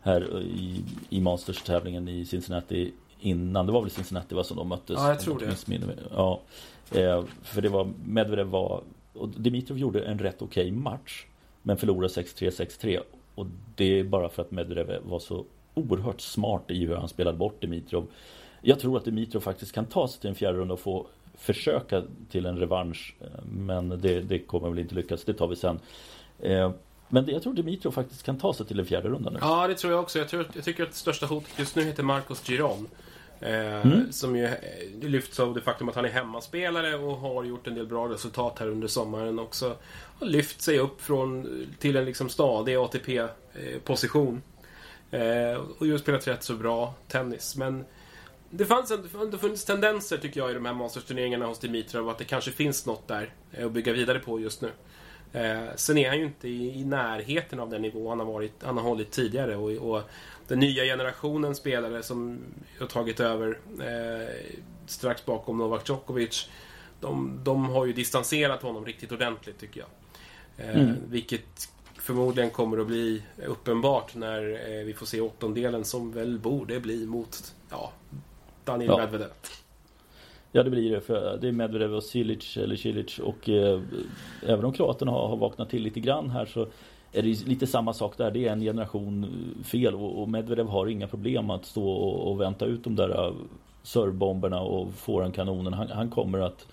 här 0.07 0.43
i, 0.43 0.85
i 1.09 1.21
Masters-tävlingen 1.21 2.09
i 2.09 2.25
Cincinnati 2.25 2.93
innan. 3.21 3.67
Det 3.67 3.73
var 3.73 3.81
väl 3.81 3.91
Cincinnati 3.91 4.35
va, 4.35 4.45
som 4.45 4.57
de 4.57 4.69
möttes? 4.69 4.97
Ja, 4.99 5.09
jag 5.09 5.21
tror 5.21 5.39
det. 5.39 5.47
missminner. 5.47 5.97
Ja, 6.15 6.41
eh, 6.93 7.25
för 7.43 7.63
det 7.63 7.69
var 7.69 7.89
Medvedev 8.05 8.47
var 8.47 8.83
och 9.13 9.29
Dimitrov 9.29 9.79
gjorde 9.79 10.03
en 10.05 10.19
rätt 10.19 10.43
okej 10.43 10.71
match 10.71 11.27
men 11.63 11.77
förlorade 11.77 12.09
6-3, 12.09 12.51
6-3 12.51 13.01
och 13.35 13.47
det 13.75 14.01
är 14.01 14.05
bara 14.05 14.29
för 14.29 14.43
att 14.43 14.51
Medvedev 14.51 15.03
var 15.03 15.19
så 15.19 15.45
oerhört 15.75 16.21
smart 16.21 16.71
i 16.71 16.87
hur 16.87 16.97
han 16.97 17.09
spelade 17.09 17.39
bort 17.39 17.61
Dimitrov. 17.61 18.07
Jag 18.61 18.81
tror 18.81 18.97
att 18.97 19.05
Dimitrov 19.05 19.41
faktiskt 19.41 19.73
kan 19.73 19.87
ta 19.87 20.09
sig 20.09 20.21
till 20.21 20.31
en 20.31 20.37
fjärde 20.37 20.59
runda 20.59 20.75
och 20.75 20.81
få 20.81 21.07
försöka 21.35 22.03
till 22.31 22.47
en 22.47 22.59
revansch 22.59 23.15
eh, 23.21 23.45
men 23.45 23.89
det, 23.89 24.21
det 24.21 24.39
kommer 24.39 24.69
väl 24.69 24.79
inte 24.79 24.95
lyckas, 24.95 25.25
det 25.25 25.35
tar 25.35 25.49
vi 25.49 25.57
sen. 25.57 25.81
Eh, 26.41 26.71
Men 27.09 27.29
jag 27.29 27.43
tror 27.43 27.55
Dimitrov 27.55 27.93
faktiskt 27.93 28.23
kan 28.23 28.39
ta 28.39 28.55
sig 28.55 28.67
till 28.67 28.81
en 28.81 28.87
fjärde 28.87 29.09
runda 29.09 29.31
nu. 29.31 29.39
Ja, 29.43 29.67
det 29.69 29.75
tror 29.75 29.93
jag 29.93 30.03
också. 30.03 30.19
Jag, 30.19 30.29
tror, 30.29 30.47
jag 30.55 30.65
tycker 30.65 30.83
att 30.83 30.91
det 30.91 30.97
största 30.97 31.27
hotet 31.27 31.59
just 31.59 31.77
nu 31.77 31.83
heter 31.83 32.03
Marcos 32.03 32.43
Giron. 32.49 32.89
Eh, 33.41 33.87
Mm. 33.87 34.13
Som 34.13 34.37
ju 34.37 34.45
eh, 34.45 34.53
lyfts 35.01 35.41
av 35.41 35.55
det 35.55 35.61
faktum 35.61 35.89
att 35.89 35.95
han 35.95 36.05
är 36.05 36.09
hemmaspelare 36.09 36.95
och 36.95 37.17
har 37.17 37.45
gjort 37.45 37.67
en 37.67 37.75
del 37.75 37.87
bra 37.87 38.09
resultat 38.09 38.59
här 38.59 38.69
under 38.69 38.89
sommaren 38.89 39.39
också. 39.39 39.77
Har 40.19 40.27
lyft 40.27 40.63
sig 40.63 40.79
upp 40.79 41.03
från, 41.03 41.67
till 41.79 41.97
en 41.97 42.05
liksom 42.05 42.29
stadig 42.29 42.77
ATP-position. 42.77 44.43
Eh, 45.11 45.61
och 45.79 45.87
just 45.87 46.05
spelat 46.05 46.27
rätt 46.29 46.43
så 46.43 46.55
bra 46.55 46.95
tennis. 47.09 47.57
Men 47.57 47.85
det 48.51 48.65
fanns 48.65 48.91
en, 48.91 49.31
det 49.31 49.39
funnits 49.39 49.65
tendenser 49.65 50.17
tycker 50.17 50.41
jag 50.41 50.51
i 50.51 50.55
de 50.55 50.67
här 50.67 50.75
Masters-turneringarna 50.75 51.47
hos 51.47 51.59
Dimitrov 51.59 52.09
att 52.09 52.19
det 52.19 52.25
kanske 52.25 52.51
finns 52.51 52.87
något 52.87 53.09
där 53.09 53.33
eh, 53.53 53.67
att 53.67 53.73
bygga 53.73 53.93
vidare 53.93 54.19
på 54.19 54.41
just 54.41 54.63
nu. 54.63 54.71
Eh, 55.33 55.65
sen 55.77 55.99
är 55.99 56.09
han 56.09 56.19
ju 56.19 56.25
inte 56.25 56.49
i, 56.49 56.81
i 56.81 56.85
närheten 56.85 57.61
av 57.61 57.71
den 57.71 57.83
nivå 57.83 58.09
han 58.09 58.19
har, 58.19 58.27
varit, 58.27 58.53
han 58.63 58.77
har 58.77 58.85
hållit 58.85 59.11
tidigare. 59.11 59.57
Och, 59.57 59.71
och 59.71 60.03
den 60.49 60.59
nya 60.59 60.85
generationen 60.85 61.55
spelare 61.55 62.03
som 62.03 62.39
har 62.81 62.87
tagit 62.87 63.21
över 63.21 63.59
eh, 63.81 64.29
strax 64.87 65.25
bakom 65.27 65.59
Novak 65.59 65.89
Djokovic. 65.89 66.49
De, 67.01 67.41
de 67.43 67.65
har 67.65 67.87
ju 67.87 67.93
distanserat 67.93 68.63
honom 68.63 68.85
riktigt 68.85 69.13
ordentligt 69.13 69.59
tycker 69.59 69.81
jag. 69.81 69.89
Eh, 70.69 70.81
Mm. 70.81 70.95
Vilket 71.09 71.69
förmodligen 71.95 72.51
kommer 72.51 72.79
att 72.79 72.87
bli 72.87 73.23
uppenbart 73.47 74.15
när 74.15 74.41
eh, 74.79 74.85
vi 74.85 74.95
får 74.95 75.07
se 75.07 75.21
åttondelen 75.21 75.85
som 75.85 76.13
väl 76.13 76.39
borde 76.39 76.81
bli 76.81 77.07
mot 77.07 77.55
ja, 77.71 77.93
Daniel 78.65 78.91
Ja. 78.91 78.99
Medvedev. 78.99 79.31
Ja 80.57 80.63
det 80.63 80.71
blir 80.71 80.91
det 80.91 81.01
för 81.01 81.39
det 81.41 81.49
är 81.49 81.53
Medvedev 81.53 81.95
och 81.95 82.03
Cilic 82.03 82.57
eller 82.57 82.77
Cilic 82.77 83.19
och 83.19 83.49
eh, 83.49 83.81
även 84.47 84.65
om 84.65 84.73
kroaterna 84.73 85.13
har, 85.13 85.29
har 85.29 85.37
vaknat 85.37 85.71
till 85.71 85.83
lite 85.83 86.01
grann 86.01 86.31
här 86.31 86.47
så 86.47 86.67
är 87.13 87.23
det 87.23 87.47
lite 87.47 87.67
samma 87.67 87.93
sak 87.93 88.17
där. 88.17 88.31
Det 88.31 88.49
är 88.49 88.53
en 88.53 88.61
generation 88.61 89.27
fel 89.65 89.95
och, 89.95 90.23
och 90.23 90.29
Medvedev 90.29 90.67
har 90.67 90.87
inga 90.87 91.07
problem 91.07 91.51
att 91.51 91.65
stå 91.65 91.89
och, 91.91 92.31
och 92.31 92.41
vänta 92.41 92.65
ut 92.65 92.85
de 92.85 92.97
där 92.97 93.27
eh, 93.27 93.35
servbomberna 93.83 94.61
och 94.61 94.95
få 94.95 95.31
kanonen. 95.31 95.73
Han, 95.73 95.89
han 95.89 96.11
kommer 96.11 96.39
att 96.39 96.67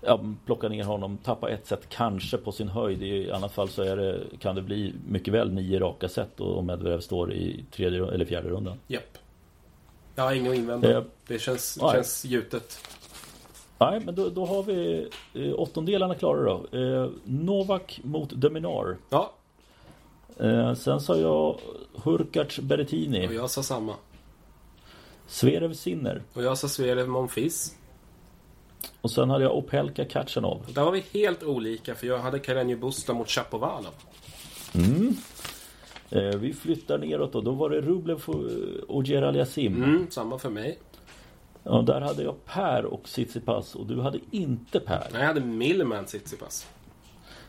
ja, 0.00 0.20
plocka 0.46 0.68
ner 0.68 0.84
honom, 0.84 1.18
tappa 1.18 1.50
ett 1.50 1.66
set 1.66 1.88
kanske 1.88 2.36
på 2.36 2.52
sin 2.52 2.68
höjd. 2.68 3.02
I 3.02 3.30
annat 3.30 3.52
fall 3.52 3.68
så 3.68 3.82
är 3.82 3.96
det, 3.96 4.20
kan 4.38 4.54
det 4.54 4.62
bli 4.62 4.92
mycket 5.08 5.34
väl 5.34 5.52
nio 5.52 5.80
raka 5.80 6.08
set 6.08 6.40
Om 6.40 6.66
Medvedev 6.66 7.00
står 7.00 7.32
i 7.32 7.64
tredje 7.70 8.06
eller 8.06 8.24
fjärde 8.24 8.48
rundan. 8.48 8.78
Yep. 8.88 9.18
Jag 10.20 10.24
har 10.26 10.34
inget 10.34 10.52
att 10.52 10.58
invända. 10.58 10.96
Eh, 10.98 11.02
det 11.26 11.38
känns, 11.38 11.78
nej. 11.82 11.92
känns 11.92 12.24
gjutet. 12.24 12.78
Nej, 13.78 14.00
men 14.00 14.14
då, 14.14 14.28
då 14.28 14.46
har 14.46 14.62
vi 14.62 15.08
eh, 15.34 15.52
åttondelarna 15.54 16.14
klara 16.14 16.42
då. 16.42 16.78
Eh, 16.78 17.10
Novak 17.24 18.00
mot 18.04 18.30
Dominar. 18.30 18.96
Ja, 19.10 19.32
Eh, 20.40 20.74
sen 20.74 21.00
sa 21.00 21.16
jag 21.16 21.58
Hurkacz 22.04 22.58
och 22.58 22.64
Berrettini. 22.64 23.34
jag 23.34 23.50
sa 23.50 23.62
samma. 23.62 23.94
Zverev 25.26 25.74
Sinner. 25.74 26.22
Och 26.32 26.42
jag 26.42 26.58
sa 26.58 26.68
Zverev 26.68 27.08
Monfils. 27.08 27.74
Och 29.00 29.10
sen 29.10 29.30
hade 29.30 29.44
jag 29.44 29.56
Opelka 29.56 30.04
Kachanov. 30.04 30.66
Där 30.74 30.84
var 30.84 30.92
vi 30.92 31.04
helt 31.12 31.42
olika 31.42 31.94
för 31.94 32.06
jag 32.06 32.18
hade 32.18 32.38
Karenju 32.38 32.76
Busta 32.76 33.12
mot 33.12 33.28
Chapovalov. 33.28 33.92
Eh, 34.74 34.80
vi 36.10 36.52
flyttar 36.52 36.98
neråt 36.98 37.32
då. 37.32 37.40
Då 37.40 37.50
var 37.50 37.70
det 37.70 37.80
Rublev 37.80 38.22
och, 38.26 38.44
och 38.96 39.04
Gerald 39.04 39.36
Yassim. 39.36 39.82
Mm, 39.84 40.06
samma 40.10 40.38
för 40.38 40.50
mig. 40.50 40.78
Ja, 41.62 41.82
där 41.86 42.00
hade 42.00 42.22
jag 42.22 42.44
Per 42.44 42.84
och 42.84 43.02
Tsitsipas 43.04 43.74
och 43.74 43.86
du 43.86 44.00
hade 44.00 44.18
inte 44.30 44.80
Per. 44.80 45.08
Nej, 45.12 45.20
jag 45.20 45.26
hade 45.28 45.40
Millman 45.40 46.04
Tsitsipas. 46.04 46.66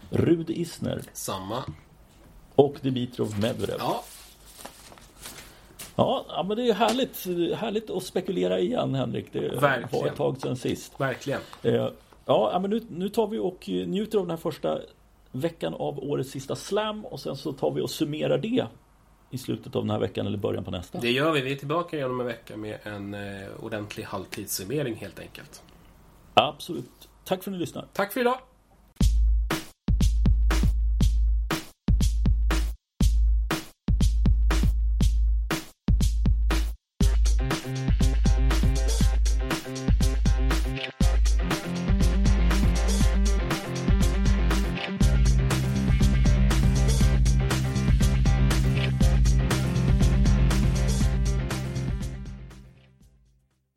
Rud 0.09 0.49
Isner 0.49 1.01
Samma. 1.13 1.63
och 2.55 2.75
Dimitrov 2.81 3.39
Medvedev. 3.41 3.75
Ja, 3.79 4.03
Ja, 5.95 6.45
men 6.47 6.57
det 6.57 6.63
är 6.69 6.73
härligt, 6.73 7.25
härligt 7.57 7.89
att 7.89 8.03
spekulera 8.03 8.59
igen 8.59 8.95
Henrik. 8.95 9.25
Det 9.33 9.39
Verkligen. 9.39 10.03
var 10.03 10.07
ett 10.11 10.15
tag 10.15 10.37
sedan 10.41 10.55
sist. 10.55 10.93
verkligen. 10.99 11.39
Eh, 11.63 11.87
Ja, 12.25 12.59
men 12.61 12.69
nu, 12.69 12.81
nu 12.89 13.09
tar 13.09 13.27
vi 13.27 13.39
och 13.39 13.69
eh, 13.69 13.87
njuter 13.87 14.17
av 14.17 14.23
den 14.23 14.29
här 14.29 14.37
första 14.37 14.79
veckan 15.31 15.73
av 15.73 15.99
årets 15.99 16.29
sista 16.31 16.55
slam 16.55 17.05
och 17.05 17.19
sen 17.19 17.35
så 17.35 17.53
tar 17.53 17.71
vi 17.71 17.81
och 17.81 17.89
summerar 17.89 18.37
det 18.37 18.67
i 19.29 19.37
slutet 19.37 19.75
av 19.75 19.83
den 19.83 19.91
här 19.91 19.99
veckan 19.99 20.27
eller 20.27 20.37
början 20.37 20.63
på 20.63 20.71
nästa. 20.71 20.99
Det 20.99 21.11
gör 21.11 21.31
vi. 21.31 21.41
Vi 21.41 21.51
är 21.51 21.55
tillbaka 21.55 21.97
igen 21.97 22.11
om 22.11 22.19
en 22.19 22.25
vecka 22.25 22.57
med 22.57 22.79
en 22.83 23.13
eh, 23.13 23.47
ordentlig 23.59 24.03
halvtidssummering 24.03 24.95
helt 24.95 25.19
enkelt. 25.19 25.63
Absolut. 26.33 27.09
Tack 27.23 27.43
för 27.43 27.51
att 27.51 27.53
ni 27.53 27.59
lyssnar. 27.59 27.85
Tack 27.93 28.13
för 28.13 28.21
idag! 28.21 28.37